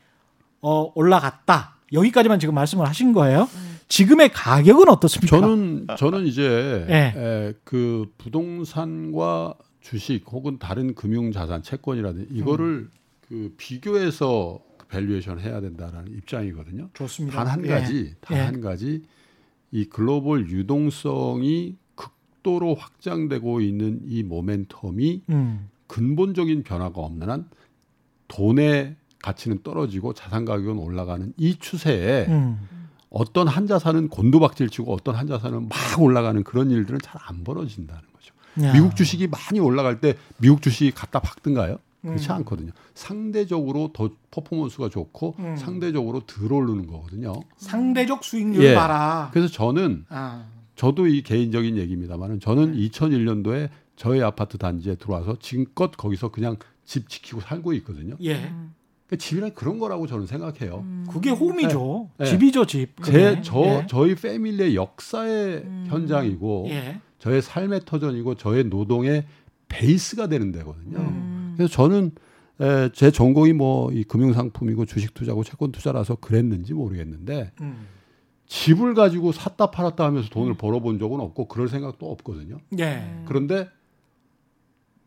어 0.61 0.93
올라갔다. 0.95 1.75
여기까지만 1.91 2.39
지금 2.39 2.55
말씀을 2.55 2.87
하신 2.87 3.11
거예요. 3.11 3.49
지금의 3.87 4.31
가격은 4.31 4.89
어떻습니까? 4.89 5.39
저는 5.39 5.87
저는 5.97 6.25
이제 6.25 6.85
예. 6.89 7.13
에, 7.15 7.53
그 7.63 8.11
부동산과 8.17 9.55
주식 9.81 10.23
혹은 10.31 10.57
다른 10.59 10.95
금융 10.95 11.31
자산 11.31 11.61
채권이라든지 11.61 12.27
이거를 12.31 12.65
음. 12.65 12.91
그 13.21 13.53
비교해서 13.57 14.59
그 14.77 14.87
valuation 14.87 15.39
해야 15.39 15.61
된다라는 15.61 16.13
입장이거든요. 16.13 16.89
좋습니다. 16.93 17.43
단한 17.43 17.65
예. 17.65 17.69
가지, 17.69 18.15
단 18.21 18.37
예. 18.37 18.41
한 18.41 18.61
가지 18.61 19.03
이 19.71 19.85
글로벌 19.85 20.49
유동성이 20.49 21.75
극도로 21.95 22.75
확장되고 22.75 23.61
있는 23.61 24.01
이 24.05 24.23
모멘텀이 24.23 25.21
음. 25.29 25.69
근본적인 25.87 26.63
변화가 26.63 27.01
없는 27.01 27.29
한 27.29 27.49
돈의 28.27 28.95
가치는 29.21 29.63
떨어지고 29.63 30.13
자산 30.13 30.45
가격은 30.45 30.77
올라가는 30.77 31.33
이 31.37 31.55
추세에 31.57 32.25
음. 32.27 32.59
어떤 33.13 33.47
한 33.47 33.67
자산은 33.67 34.09
곤두박질 34.09 34.69
치고 34.69 34.91
어떤 34.91 35.15
한 35.15 35.27
자산은 35.27 35.69
막 35.69 36.01
올라가는 36.01 36.43
그런 36.43 36.71
일들은 36.71 36.99
잘 37.01 37.13
안 37.25 37.43
벌어진다는 37.43 38.01
거죠. 38.13 38.33
야. 38.67 38.73
미국 38.73 38.95
주식이 38.95 39.27
많이 39.27 39.59
올라갈 39.59 40.01
때 40.01 40.15
미국 40.37 40.61
주식이 40.61 40.91
갖다 40.91 41.19
박든가요? 41.19 41.77
그렇지 42.01 42.27
음. 42.29 42.35
않거든요. 42.37 42.71
상대적으로 42.95 43.91
더 43.93 44.09
퍼포먼스가 44.31 44.89
좋고 44.89 45.35
음. 45.39 45.55
상대적으로 45.55 46.21
덜 46.25 46.51
오르는 46.51 46.87
거거든요. 46.87 47.33
상대적 47.57 48.23
수익률 48.25 48.61
예. 48.63 48.75
봐라. 48.75 49.29
그래서 49.31 49.47
저는 49.47 50.05
아. 50.09 50.45
저도 50.75 51.07
이 51.07 51.21
개인적인 51.21 51.77
얘기입니다만은 51.77 52.39
저는 52.41 52.75
2001년도에 52.75 53.69
저희 53.95 54.21
아파트 54.21 54.57
단지에 54.57 54.95
들어와서 54.95 55.37
지금껏 55.39 55.91
거기서 55.95 56.29
그냥 56.29 56.57
집 56.83 57.07
지키고 57.07 57.39
살고 57.41 57.73
있거든요. 57.73 58.17
예. 58.23 58.51
그러니까 59.07 59.15
집이란 59.17 59.53
그런 59.53 59.79
거라고 59.79 60.07
저는 60.07 60.25
생각해요. 60.27 60.79
음. 60.85 61.05
그게 61.09 61.29
홈이죠. 61.29 62.09
네. 62.17 62.25
집이죠, 62.25 62.65
집. 62.65 63.03
제. 63.03 63.41
저 63.43 63.59
예. 63.63 63.85
저희 63.89 64.15
패밀리의 64.15 64.75
역사의 64.75 65.57
음. 65.57 65.85
현장이고 65.87 66.67
예. 66.69 66.99
저의 67.19 67.41
삶의 67.41 67.81
터전이고 67.85 68.35
저의 68.35 68.65
노동의 68.65 69.25
베이스가 69.69 70.27
되는 70.27 70.51
데거든요. 70.51 70.99
음. 70.99 71.53
그래서 71.55 71.71
저는 71.73 72.11
에, 72.61 72.89
제 72.93 73.11
전공이 73.11 73.53
뭐 73.53 73.91
이 73.91 74.03
금융상품이고 74.03 74.85
주식 74.85 75.13
투자고 75.13 75.43
채권 75.43 75.71
투자라서 75.71 76.15
그랬는지 76.15 76.73
모르겠는데 76.73 77.51
음. 77.61 77.87
집을 78.45 78.93
가지고 78.93 79.31
샀다 79.31 79.71
팔았다 79.71 80.03
하면서 80.05 80.29
돈을 80.29 80.53
벌어본 80.55 80.99
적은 80.99 81.19
없고 81.19 81.47
그럴 81.47 81.67
생각도 81.67 82.11
없거든요. 82.11 82.57
예. 82.79 83.03
그런데 83.25 83.67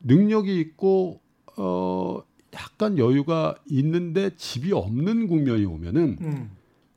능력이 0.01 0.59
있고 0.61 1.21
어 1.57 2.21
약간 2.57 2.99
여유가 2.99 3.55
있는데 3.67 4.35
집이 4.37 4.73
없는 4.73 5.29
국면이 5.29 5.65
오면은 5.65 6.19
음. 6.21 6.51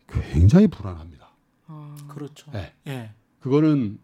굉장히 0.07 0.67
불안합니다. 0.67 1.29
아. 1.67 1.95
그렇죠. 2.07 2.51
네. 2.51 2.73
예. 2.87 3.11
그거는 3.39 3.99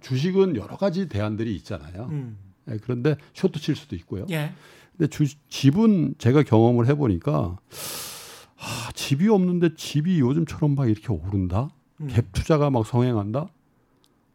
주식은 0.00 0.56
여러 0.56 0.76
가지 0.76 1.08
대안들이 1.08 1.54
있잖아요. 1.56 2.08
음. 2.10 2.38
예, 2.70 2.76
그런데 2.82 3.16
쇼트 3.34 3.58
칠 3.60 3.74
수도 3.74 3.96
있고요. 3.96 4.26
예. 4.30 4.52
근데 4.96 5.08
주, 5.08 5.26
집은 5.48 6.14
제가 6.18 6.42
경험을 6.42 6.86
해보니까 6.88 7.58
아, 8.58 8.92
집이 8.94 9.28
없는데 9.28 9.74
집이 9.74 10.20
요즘처럼 10.20 10.74
막 10.74 10.88
이렇게 10.88 11.08
오른다. 11.08 11.70
음. 12.00 12.08
갭 12.08 12.26
투자가 12.32 12.70
막 12.70 12.86
성행한다. 12.86 13.48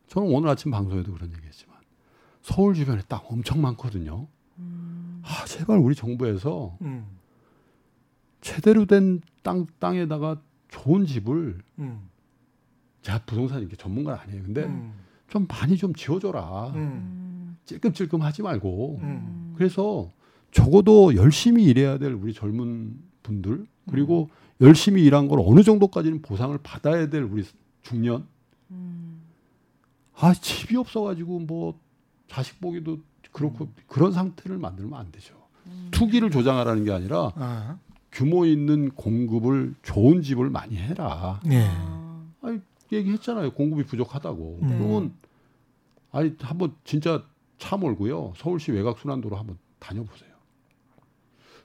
저는 0.07 0.30
오늘 0.30 0.49
아침 0.49 0.72
방송에도 0.72 1.13
그런 1.13 1.32
얘기했지만 1.32 1.76
서울 2.41 2.74
주변에 2.74 3.01
땅 3.07 3.22
엄청 3.26 3.61
많거든요. 3.61 4.28
아 5.28 5.45
제발 5.45 5.80
우리 5.80 5.95
정부에서 5.95 6.78
음. 6.82 7.05
제대로 8.41 8.86
된 8.86 9.21
땅 9.43 9.67
땅에다가 9.80 10.41
좋은 10.69 11.05
집을 11.05 11.59
음. 11.78 12.09
제가 13.03 13.19
부동산 13.28 13.59
이렇게 13.61 13.76
전문가는 13.76 14.19
아니에요. 14.19 14.43
근데 14.43 14.63
음. 14.63 14.93
좀 15.28 15.45
많이 15.47 15.78
좀 15.78 15.93
지어줘라. 15.93 16.69
음. 16.76 17.57
찔끔찔끔 17.65 18.23
하지 18.23 18.41
말고. 18.41 18.99
음. 19.03 19.53
그래서 19.55 20.09
적어도 20.51 21.15
열심히 21.15 21.65
일해야 21.65 21.99
될 21.99 22.13
우리 22.13 22.34
젊은 22.34 22.99
분들 23.21 23.67
그리고 23.89 24.30
열심히 24.61 25.03
일한 25.03 25.28
걸 25.28 25.39
어느 25.43 25.61
정도까지는 25.61 26.23
보상을 26.23 26.57
받아야 26.63 27.07
될 27.09 27.21
우리 27.23 27.43
중년 27.84 28.28
음. 28.71 29.21
아 30.15 30.34
집이 30.34 30.76
없어가지고 30.76 31.39
뭐 31.41 31.80
자식 32.28 32.59
보기도 32.59 32.99
그렇고 33.36 33.67
그런 33.88 34.13
상태를 34.13 34.57
만들면 34.57 34.97
안 34.97 35.11
되죠. 35.11 35.36
투기를 35.91 36.31
조장하라는 36.31 36.86
게 36.86 36.93
아니라 36.93 37.33
아. 37.36 37.77
규모 38.09 38.45
있는 38.45 38.91
공급을 38.91 39.75
좋은 39.83 40.21
집을 40.21 40.49
많이 40.49 40.77
해라. 40.77 41.41
예. 41.51 41.67
아. 41.69 42.23
아니 42.41 42.61
얘기했잖아요. 42.93 43.51
공급이 43.51 43.83
부족하다고. 43.83 44.59
네. 44.61 44.77
그러면 44.77 45.13
아니 46.13 46.33
한번 46.39 46.73
진짜 46.86 47.25
차 47.57 47.75
몰고요. 47.75 48.36
서울시 48.38 48.71
외곽 48.71 48.99
순환도로 48.99 49.36
한번 49.36 49.57
다녀보세요. 49.79 50.33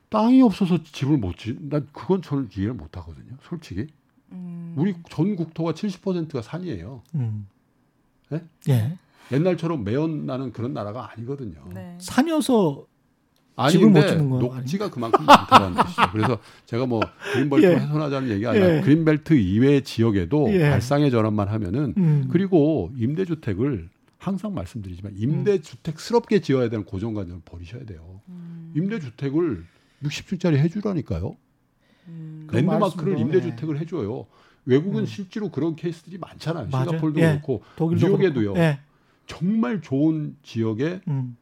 땅이 0.09 0.43
없어서 0.43 0.83
집을 0.83 1.19
못 1.19 1.37
지. 1.37 1.57
난 1.61 1.87
그건 1.93 2.21
저는 2.21 2.49
이해를 2.53 2.75
못 2.75 2.97
하거든요. 2.97 3.37
솔직히. 3.43 3.87
음. 4.33 4.75
우리 4.77 4.97
전 5.09 5.37
국토가 5.37 5.73
70%가 5.73 6.43
산이에요. 6.43 7.03
음. 7.15 7.47
예? 8.33 8.45
예. 8.71 8.99
옛날처럼 9.33 9.85
매연 9.85 10.27
나는 10.27 10.53
그런 10.53 10.73
나라가 10.73 11.11
아니거든요. 11.13 11.63
네. 11.73 11.97
산여서 12.01 12.87
아니 13.57 13.73
집을 13.73 13.91
못 13.91 14.07
짓는 14.07 14.31
거예요? 14.31 14.47
녹지가 14.47 14.91
그만큼 14.91 15.25
많다는 15.27 15.83
뜻이죠. 15.83 16.03
그래서 16.13 16.39
제가 16.67 16.87
뭐 16.87 17.01
그린벨트 17.35 17.67
예. 17.67 17.75
훼손하자는 17.77 18.31
얘기가 18.31 18.51
아니라 18.51 18.77
예. 18.77 18.81
그린벨트 18.81 19.35
이외의 19.35 19.83
지역에도 19.85 20.49
예. 20.53 20.71
발상의 20.71 21.11
전환만 21.11 21.49
하면은 21.49 21.95
음. 21.99 22.29
그리고 22.31 22.91
임대주택을 22.97 23.91
항상 24.19 24.55
말씀드리지만 24.55 25.15
임대주택스럽게 25.17 26.41
지어야 26.41 26.69
되는 26.69 26.85
고정관념을 26.85 27.43
버리셔야 27.45 27.85
돼요. 27.85 28.21
음. 28.29 28.73
임대주택을 28.77 29.65
60층짜리 30.05 30.57
해주라니까요. 30.57 31.37
음. 32.09 32.45
그 32.47 32.57
랜드마크를 32.57 33.19
임대주택을 33.19 33.79
해줘요. 33.79 34.27
외국은 34.65 35.01
음. 35.03 35.07
실제로 35.07 35.51
그런 35.51 35.77
케이스들이 35.77 36.19
많잖아요. 36.19 36.69
맞아요. 36.71 36.85
싱가폴도 36.91 37.21
예. 37.21 37.27
그렇고 37.31 37.63
독일도 37.77 38.07
뉴욕에도요. 38.09 38.55
정말 39.31 39.81
좋은 39.81 40.37
지역에 40.43 41.01
음. 41.07 41.37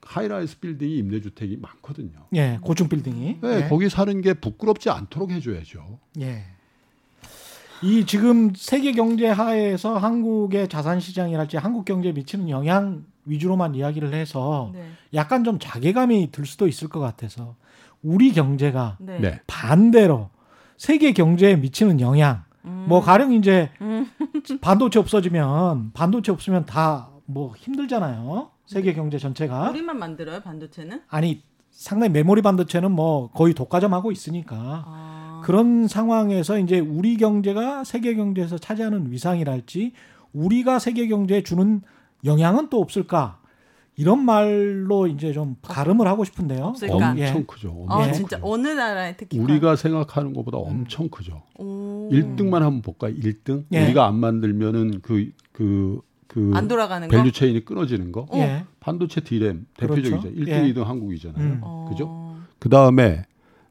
high-rise 0.00 0.58
빌딩이 0.60 0.96
임대주택이 0.96 1.58
많거든요. 1.58 2.28
예, 2.34 2.58
고층 2.62 2.88
빌딩이. 2.88 3.40
네, 3.42 3.64
예. 3.64 3.68
거기 3.68 3.90
사는 3.90 4.20
게 4.22 4.32
부끄럽지 4.32 4.88
않도록 4.88 5.30
해줘야죠. 5.30 5.98
예. 6.20 6.44
이 7.82 8.06
지금 8.06 8.54
세계 8.56 8.92
경제 8.92 9.28
하에서 9.28 9.98
한국의 9.98 10.68
자산 10.68 10.98
시장이랄지 10.98 11.58
한국 11.58 11.84
경제에 11.84 12.12
미치는 12.12 12.48
영향 12.48 13.04
위주로만 13.26 13.74
이야기를 13.74 14.14
해서 14.14 14.70
네. 14.72 14.88
약간 15.12 15.44
좀 15.44 15.58
자괴감이 15.58 16.30
들 16.32 16.46
수도 16.46 16.66
있을 16.66 16.88
것 16.88 17.00
같아서 17.00 17.54
우리 18.02 18.32
경제가 18.32 18.96
네. 19.00 19.18
네. 19.20 19.40
반대로 19.46 20.30
세계 20.78 21.12
경제에 21.12 21.56
미치는 21.56 22.00
영향 22.00 22.44
음. 22.64 22.86
뭐 22.88 23.00
가령 23.00 23.32
이제 23.32 23.70
반도체 24.60 24.98
없어지면 24.98 25.92
반도체 25.92 26.32
없으면 26.32 26.64
다 26.66 27.14
뭐 27.26 27.54
힘들잖아요. 27.56 28.50
세계 28.66 28.94
경제 28.94 29.18
전체가 29.18 29.70
우리만 29.70 29.98
만들어요 29.98 30.40
반도체는? 30.40 31.02
아니 31.08 31.42
상당히 31.70 32.12
메모리 32.12 32.42
반도체는 32.42 32.90
뭐 32.90 33.30
거의 33.30 33.54
독과점하고 33.54 34.12
있으니까 34.12 34.56
아. 34.86 35.42
그런 35.44 35.86
상황에서 35.88 36.58
이제 36.58 36.78
우리 36.80 37.16
경제가 37.16 37.84
세계 37.84 38.14
경제에서 38.14 38.56
차지하는 38.58 39.10
위상이랄지 39.10 39.92
우리가 40.32 40.78
세계 40.78 41.08
경제에 41.08 41.42
주는 41.42 41.82
영향은 42.24 42.70
또 42.70 42.80
없을까 42.80 43.38
이런 43.96 44.24
말로 44.24 45.06
이제 45.06 45.32
좀 45.32 45.56
갈음을 45.62 46.06
하고 46.06 46.24
싶은데요. 46.24 46.64
없을까? 46.64 46.94
엄청 46.94 47.18
예. 47.18 47.44
크죠. 47.46 47.86
아 47.88 47.94
엄청 47.96 48.08
예. 48.08 48.12
진짜 48.12 48.36
크죠. 48.38 48.48
어느 48.52 48.68
나라에 48.68 49.16
특히 49.16 49.38
우리가 49.38 49.76
생각하는 49.76 50.32
것보다 50.34 50.58
엄청 50.58 51.08
크죠. 51.08 51.42
오. 51.58 52.08
1등만 52.10 52.60
한번 52.60 52.82
볼까요? 52.82 53.14
1등? 53.14 53.64
예. 53.72 53.84
우리가 53.84 54.06
안 54.06 54.16
만들면은 54.16 55.00
그 55.00 55.30
그 55.52 56.00
그 56.26 56.50
안 56.54 56.66
돌아가는 56.66 57.06
거? 57.06 57.16
value 57.16 57.30
chain이 57.30 57.64
끊어지는 57.64 58.10
거. 58.10 58.22
어. 58.22 58.36
예. 58.38 58.64
반도체 58.80 59.20
디램 59.20 59.66
대표적이죠. 59.76 60.20
그렇죠. 60.20 60.36
1등, 60.36 60.48
예. 60.48 60.72
2등 60.72 60.82
한국이잖아요. 60.84 61.44
음. 61.44 61.60
어. 61.62 61.86
그죠? 61.88 62.36
그 62.58 62.68
다음에 62.68 63.24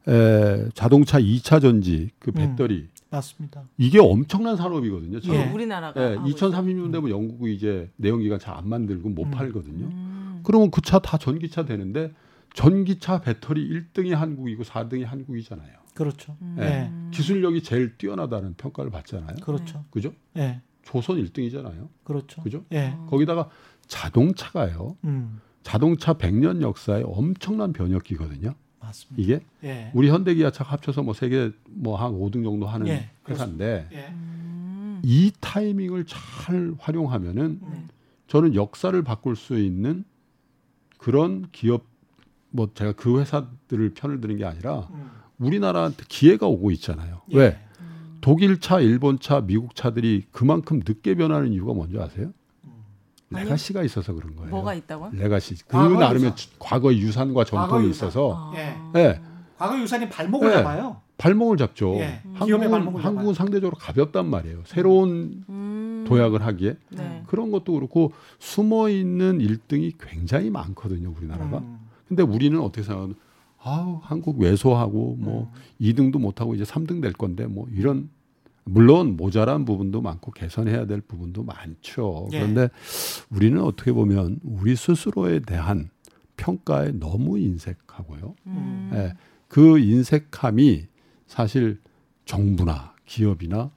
에, 0.08 0.70
자동차 0.74 1.20
2차 1.20 1.62
전지 1.62 2.12
그 2.20 2.30
음. 2.32 2.34
배터리 2.36 2.88
맞습니다. 3.18 3.64
이게 3.78 4.00
엄청난 4.00 4.58
산업이거든요. 4.58 5.20
저 5.22 5.34
예. 5.34 5.50
우리나라가 5.52 6.02
예, 6.02 6.16
하고 6.16 6.28
있어요? 6.28 6.52
2030년 6.52 6.92
되면 6.92 7.10
영국이 7.10 7.54
이제 7.54 7.90
내연기관 7.98 8.40
차안 8.40 8.68
만들고 8.68 9.10
못 9.10 9.26
음. 9.28 9.32
팔거든요. 9.32 9.86
음. 9.86 10.42
그러면 10.44 10.72
그 10.72 10.82
차 10.82 11.00
다 11.00 11.18
전기차 11.18 11.66
되는데 11.66 12.12
전기차 12.54 13.22
배터리 13.22 13.68
1등이 13.70 14.10
한국이고 14.12 14.64
4등이 14.64 15.06
한국이잖아요. 15.06 15.78
그렇죠. 15.94 16.36
음. 16.42 16.56
예. 16.60 16.92
기술력이 17.12 17.62
제일 17.64 17.98
뛰어나다는 17.98 18.56
평가를 18.56 18.90
받잖아요. 18.92 19.36
그렇죠. 19.44 19.86
그죠? 19.92 20.12
예. 20.38 20.62
조선 20.84 21.18
1등이잖아요. 21.24 21.88
그렇죠. 22.04 22.42
그죠? 22.42 22.64
예. 22.74 22.96
거기다가 23.10 23.50
자동차가요. 23.88 24.98
음. 25.06 25.40
자동차 25.62 26.14
100년 26.14 26.62
역사에 26.62 27.04
엄청난 27.06 27.72
변혁기거든요. 27.74 28.54
맞습니다. 28.84 29.22
이게 29.22 29.44
예. 29.64 29.92
우리 29.94 30.10
현대기아차 30.10 30.64
합쳐서 30.64 31.04
뭐 31.04 31.14
세계 31.14 31.52
뭐 31.66 31.96
한 31.98 32.12
5등 32.12 32.44
정도 32.44 32.68
하는 32.68 32.88
예, 32.88 33.10
회사인데 33.28 33.88
예. 33.92 34.08
음. 34.10 35.02
이 35.04 35.32
타이밍을 35.40 36.06
잘 36.06 36.74
활용하면은 36.80 37.60
음. 37.62 37.88
저는 38.28 38.56
역사를 38.56 39.00
바꿀 39.04 39.36
수 39.36 39.58
있는 39.60 40.04
그런 40.98 41.48
기업 41.52 41.86
뭐 42.50 42.70
제가 42.74 42.94
그 42.94 43.20
회사들을 43.20 43.94
편을 43.94 44.22
드는 44.22 44.38
게 44.38 44.46
아니라 44.46 44.88
음. 44.92 45.10
우리나라한테 45.40 46.04
기회가 46.08 46.48
오고 46.48 46.72
있잖아요. 46.72 47.22
예. 47.32 47.38
왜? 47.38 47.60
독일 48.22 48.60
차, 48.62 48.80
일본 48.80 49.20
차, 49.20 49.42
미국 49.42 49.76
차들이 49.76 50.24
그만큼 50.32 50.80
늦게 50.86 51.16
변하는 51.16 51.52
이유가 51.52 51.74
뭔지 51.74 52.00
아세요? 52.00 52.32
아니요. 53.34 53.46
레가시가 53.46 53.84
있어서 53.84 54.14
그런 54.14 54.36
거예요. 54.36 54.50
뭐가 54.52 54.74
있다고요? 54.74 55.12
레가시. 55.14 55.56
그 55.60 55.68
과거 55.68 55.96
나름의 56.00 56.24
유산. 56.26 56.36
주- 56.36 56.50
과거 56.60 56.94
유산과 56.94 57.44
전통이 57.46 57.70
과거 57.72 57.84
유산. 57.88 58.08
있어서 58.10 58.52
아. 58.54 58.54
예. 58.58 59.00
예. 59.00 59.22
과거 59.58 59.80
유산이 59.80 60.10
발목을 60.10 60.50
예. 60.50 60.54
잡아요. 60.56 60.98
발목을 61.18 61.58
잡죠. 61.58 61.96
예. 62.00 62.22
한국은, 62.34 62.70
발목을 62.72 63.06
한국은 63.06 63.34
상대적으로 63.34 63.78
가볍단 63.78 64.30
말이에요. 64.30 64.62
새로운 64.66 65.44
음. 65.48 66.06
도약을 66.08 66.44
하기에 66.46 66.76
네. 66.90 67.24
그런 67.28 67.52
것도 67.52 67.74
그렇고 67.74 68.12
숨어 68.40 68.90
있는 68.90 69.38
1등이 69.40 69.94
굉장히 70.00 70.50
많거든요, 70.50 71.14
우리나라가. 71.18 71.60
음. 71.60 71.80
근데 72.08 72.24
우리는 72.24 72.60
어떻게 72.60 72.84
생각하면 72.84 73.16
아우 73.66 74.00
한국 74.04 74.40
왜소하고 74.40 75.16
뭐 75.20 75.50
음. 75.54 75.60
2등도 75.80 76.20
못 76.20 76.42
하고 76.42 76.56
이제 76.56 76.64
3등 76.66 77.02
될 77.02 77.14
건데 77.14 77.46
뭐 77.46 77.68
이런 77.74 78.10
물론 78.66 79.18
모자란 79.18 79.66
부분도 79.66 80.02
많고 80.02 80.32
개선해야 80.32 80.86
될 80.86 81.02
부분도 81.02 81.44
많죠. 81.44 82.28
예. 82.32 82.40
그런데 82.40 82.70
우리는 83.30 83.62
어떻게 83.62 83.92
보면 83.92 84.40
우리 84.44 84.76
스스로에 84.76 85.40
대한 85.40 85.90
평가에 86.38 86.92
너무 86.92 87.38
인색하고요. 87.38 88.36
음. 88.48 88.92
예, 88.94 89.14
그 89.48 89.80
인색함이 89.80 90.88
사실 91.28 91.80
정부나 92.26 92.94
기업이나 93.06 93.72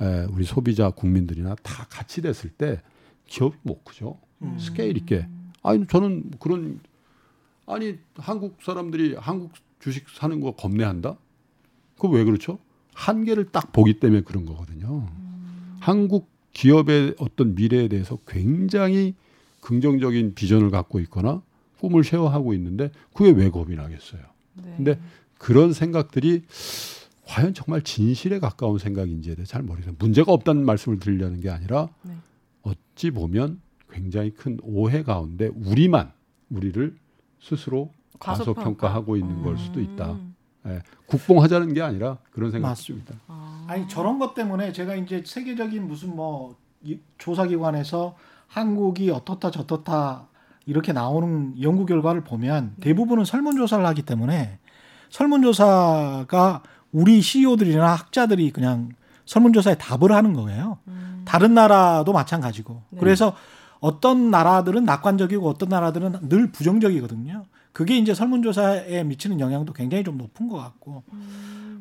예, 0.00 0.26
우리 0.30 0.44
소비자 0.44 0.90
국민들이나 0.90 1.56
다 1.56 1.86
같이 1.90 2.22
됐을 2.22 2.50
때 2.50 2.80
기업이 3.26 3.56
못 3.62 3.84
크죠. 3.84 4.18
음. 4.42 4.56
스케일 4.58 4.96
있게. 4.96 5.26
아니 5.62 5.86
저는 5.86 6.30
그런 6.38 6.80
아니 7.66 7.98
한국 8.16 8.58
사람들이 8.62 9.16
한국 9.16 9.52
주식 9.80 10.08
사는 10.08 10.40
거 10.40 10.52
겁내한다? 10.52 11.16
그거 11.96 12.08
왜 12.08 12.24
그렇죠? 12.24 12.58
한계를 12.98 13.44
딱 13.52 13.72
보기 13.72 14.00
때문에 14.00 14.22
그런 14.22 14.44
거거든요. 14.44 15.08
한국 15.78 16.28
기업의 16.52 17.14
어떤 17.18 17.54
미래에 17.54 17.86
대해서 17.86 18.18
굉장히 18.26 19.14
긍정적인 19.60 20.34
비전을 20.34 20.70
갖고 20.70 20.98
있거나 21.00 21.40
꿈을 21.78 22.02
쉐어하고 22.02 22.54
있는데 22.54 22.90
그게 23.14 23.30
왜 23.30 23.50
겁이 23.50 23.76
나겠어요? 23.76 24.20
네. 24.54 24.74
근데 24.76 25.00
그런 25.38 25.72
생각들이 25.72 26.42
과연 27.24 27.54
정말 27.54 27.82
진실에 27.82 28.40
가까운 28.40 28.78
생각인지에 28.78 29.36
대해 29.36 29.46
잘 29.46 29.62
모르겠어요. 29.62 29.94
문제가 30.00 30.32
없다는 30.32 30.64
말씀을 30.64 30.98
드리려는 30.98 31.40
게 31.40 31.50
아니라 31.50 31.88
네. 32.02 32.14
어찌 32.62 33.12
보면 33.12 33.60
굉장히 33.90 34.30
큰 34.30 34.58
오해 34.62 35.04
가운데 35.04 35.46
우리만 35.54 36.10
우리를 36.50 36.96
스스로 37.40 37.92
과소평가. 38.18 38.62
과소평가하고 38.62 39.16
있는 39.16 39.42
걸 39.42 39.56
수도 39.56 39.80
있다. 39.80 40.18
음. 40.68 40.74
예, 40.74 40.82
국뽕하자는 41.06 41.74
게 41.74 41.82
아니라 41.82 42.18
그런 42.32 42.50
생각이 42.50 42.70
맞습니다. 42.70 43.06
듭니다. 43.06 43.24
아. 43.28 43.64
아니 43.68 43.88
저런 43.88 44.18
것 44.18 44.34
때문에 44.34 44.72
제가 44.72 44.94
이제 44.94 45.22
세계적인 45.24 45.86
무슨 45.88 46.14
뭐 46.14 46.56
이- 46.82 46.98
조사기관에서 47.18 48.14
한국이 48.46 49.10
어떻다 49.10 49.50
저떻다 49.50 50.26
이렇게 50.66 50.92
나오는 50.92 51.54
연구 51.62 51.86
결과를 51.86 52.22
보면 52.24 52.74
대부분은 52.80 53.24
설문조사를 53.24 53.84
하기 53.86 54.02
때문에 54.02 54.58
설문조사가 55.10 56.62
우리 56.92 57.20
CEO들이나 57.20 57.92
학자들이 57.94 58.50
그냥 58.50 58.90
설문조사에 59.26 59.76
답을 59.76 60.12
하는 60.12 60.32
거예요. 60.34 60.78
음. 60.88 61.22
다른 61.26 61.54
나라도 61.54 62.12
마찬가지고. 62.12 62.82
네. 62.90 63.00
그래서 63.00 63.34
어떤 63.80 64.30
나라들은 64.30 64.84
낙관적이고 64.84 65.48
어떤 65.48 65.68
나라들은 65.68 66.28
늘 66.28 66.50
부정적이거든요. 66.50 67.44
그게 67.78 67.96
이제 67.96 68.12
설문조사에 68.12 69.04
미치는 69.04 69.38
영향도 69.38 69.72
굉장히 69.72 70.02
좀 70.02 70.18
높은 70.18 70.48
것 70.48 70.56
같고. 70.56 71.04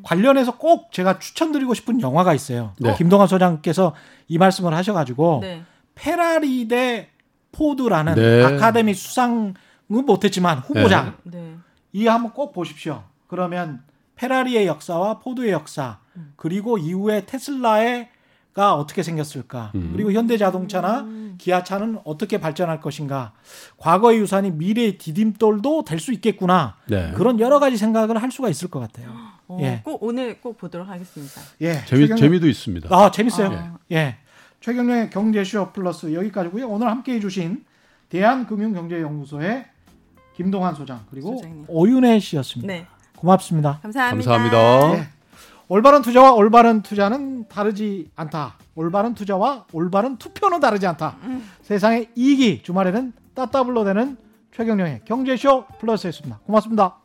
관련해서 0.03 0.59
꼭 0.59 0.91
제가 0.91 1.17
추천드리고 1.17 1.73
싶은 1.73 2.01
영화가 2.01 2.35
있어요. 2.35 2.73
네. 2.77 2.93
김동환 2.95 3.27
소장께서 3.27 3.95
이 4.27 4.37
말씀을 4.37 4.75
하셔가지고 4.75 5.39
네. 5.41 5.63
페라리 5.95 6.67
대 6.67 7.09
포드라는 7.51 8.13
네. 8.13 8.43
아카데미 8.43 8.93
수상은 8.93 9.55
못했지만 9.87 10.59
후보작 10.59 11.17
네. 11.23 11.55
이 11.93 12.05
한번 12.05 12.31
꼭 12.31 12.53
보십시오. 12.53 13.03
그러면 13.25 13.81
페라리의 14.17 14.67
역사와 14.67 15.17
포드의 15.17 15.51
역사 15.51 15.97
그리고 16.35 16.77
이후에 16.77 17.25
테슬라의 17.25 18.09
가 18.57 18.73
어떻게 18.73 19.03
생겼을까 19.03 19.71
음. 19.75 19.91
그리고 19.93 20.11
현대자동차나 20.11 21.05
기아차는 21.37 21.99
어떻게 22.05 22.39
발전할 22.39 22.81
것인가 22.81 23.33
과거의 23.77 24.17
유산이 24.17 24.49
미래의 24.49 24.97
디딤돌도 24.97 25.83
될 25.83 25.99
수 25.99 26.11
있겠구나 26.11 26.75
네. 26.87 27.11
그런 27.15 27.39
여러 27.39 27.59
가지 27.59 27.77
생각을 27.77 28.19
할 28.19 28.31
수가 28.31 28.49
있을 28.49 28.69
것 28.69 28.79
같아요. 28.79 29.13
어, 29.47 29.59
예. 29.61 29.81
꼭 29.83 30.01
오늘 30.01 30.41
꼭 30.41 30.57
보도록 30.57 30.89
하겠습니다. 30.89 31.39
예, 31.61 31.85
재미 31.85 32.07
재미도 32.07 32.47
있습니다. 32.47 32.89
아 32.91 33.11
재밌어요. 33.11 33.49
아. 33.51 33.77
예, 33.91 34.15
최경련의 34.61 35.11
경제쇼 35.11 35.71
플러스 35.71 36.11
여기까지고요. 36.11 36.67
오늘 36.67 36.87
함께해 36.89 37.19
주신 37.19 37.63
대한금융경제연구소의 38.09 39.65
김동환 40.35 40.73
소장 40.73 41.05
그리고 41.11 41.35
소장님. 41.35 41.65
오윤혜 41.67 42.19
씨였습니다. 42.19 42.73
네. 42.73 42.87
고맙습니다. 43.17 43.79
감사합니다. 43.83 44.31
감사합니다. 44.31 44.97
예. 45.03 45.16
올바른 45.69 46.01
투자와 46.01 46.31
올바른 46.33 46.81
투자는 46.81 47.47
다르지 47.49 48.09
않다. 48.15 48.55
올바른 48.75 49.13
투자와 49.13 49.65
올바른 49.73 50.17
투표는 50.17 50.59
다르지 50.59 50.87
않다. 50.87 51.17
세상의 51.61 52.09
이익이 52.15 52.63
주말에는 52.63 53.13
따따블로 53.33 53.83
되는 53.83 54.17
최경령의 54.55 55.01
경제쇼 55.05 55.65
플러스였습니다. 55.79 56.39
고맙습니다. 56.45 56.97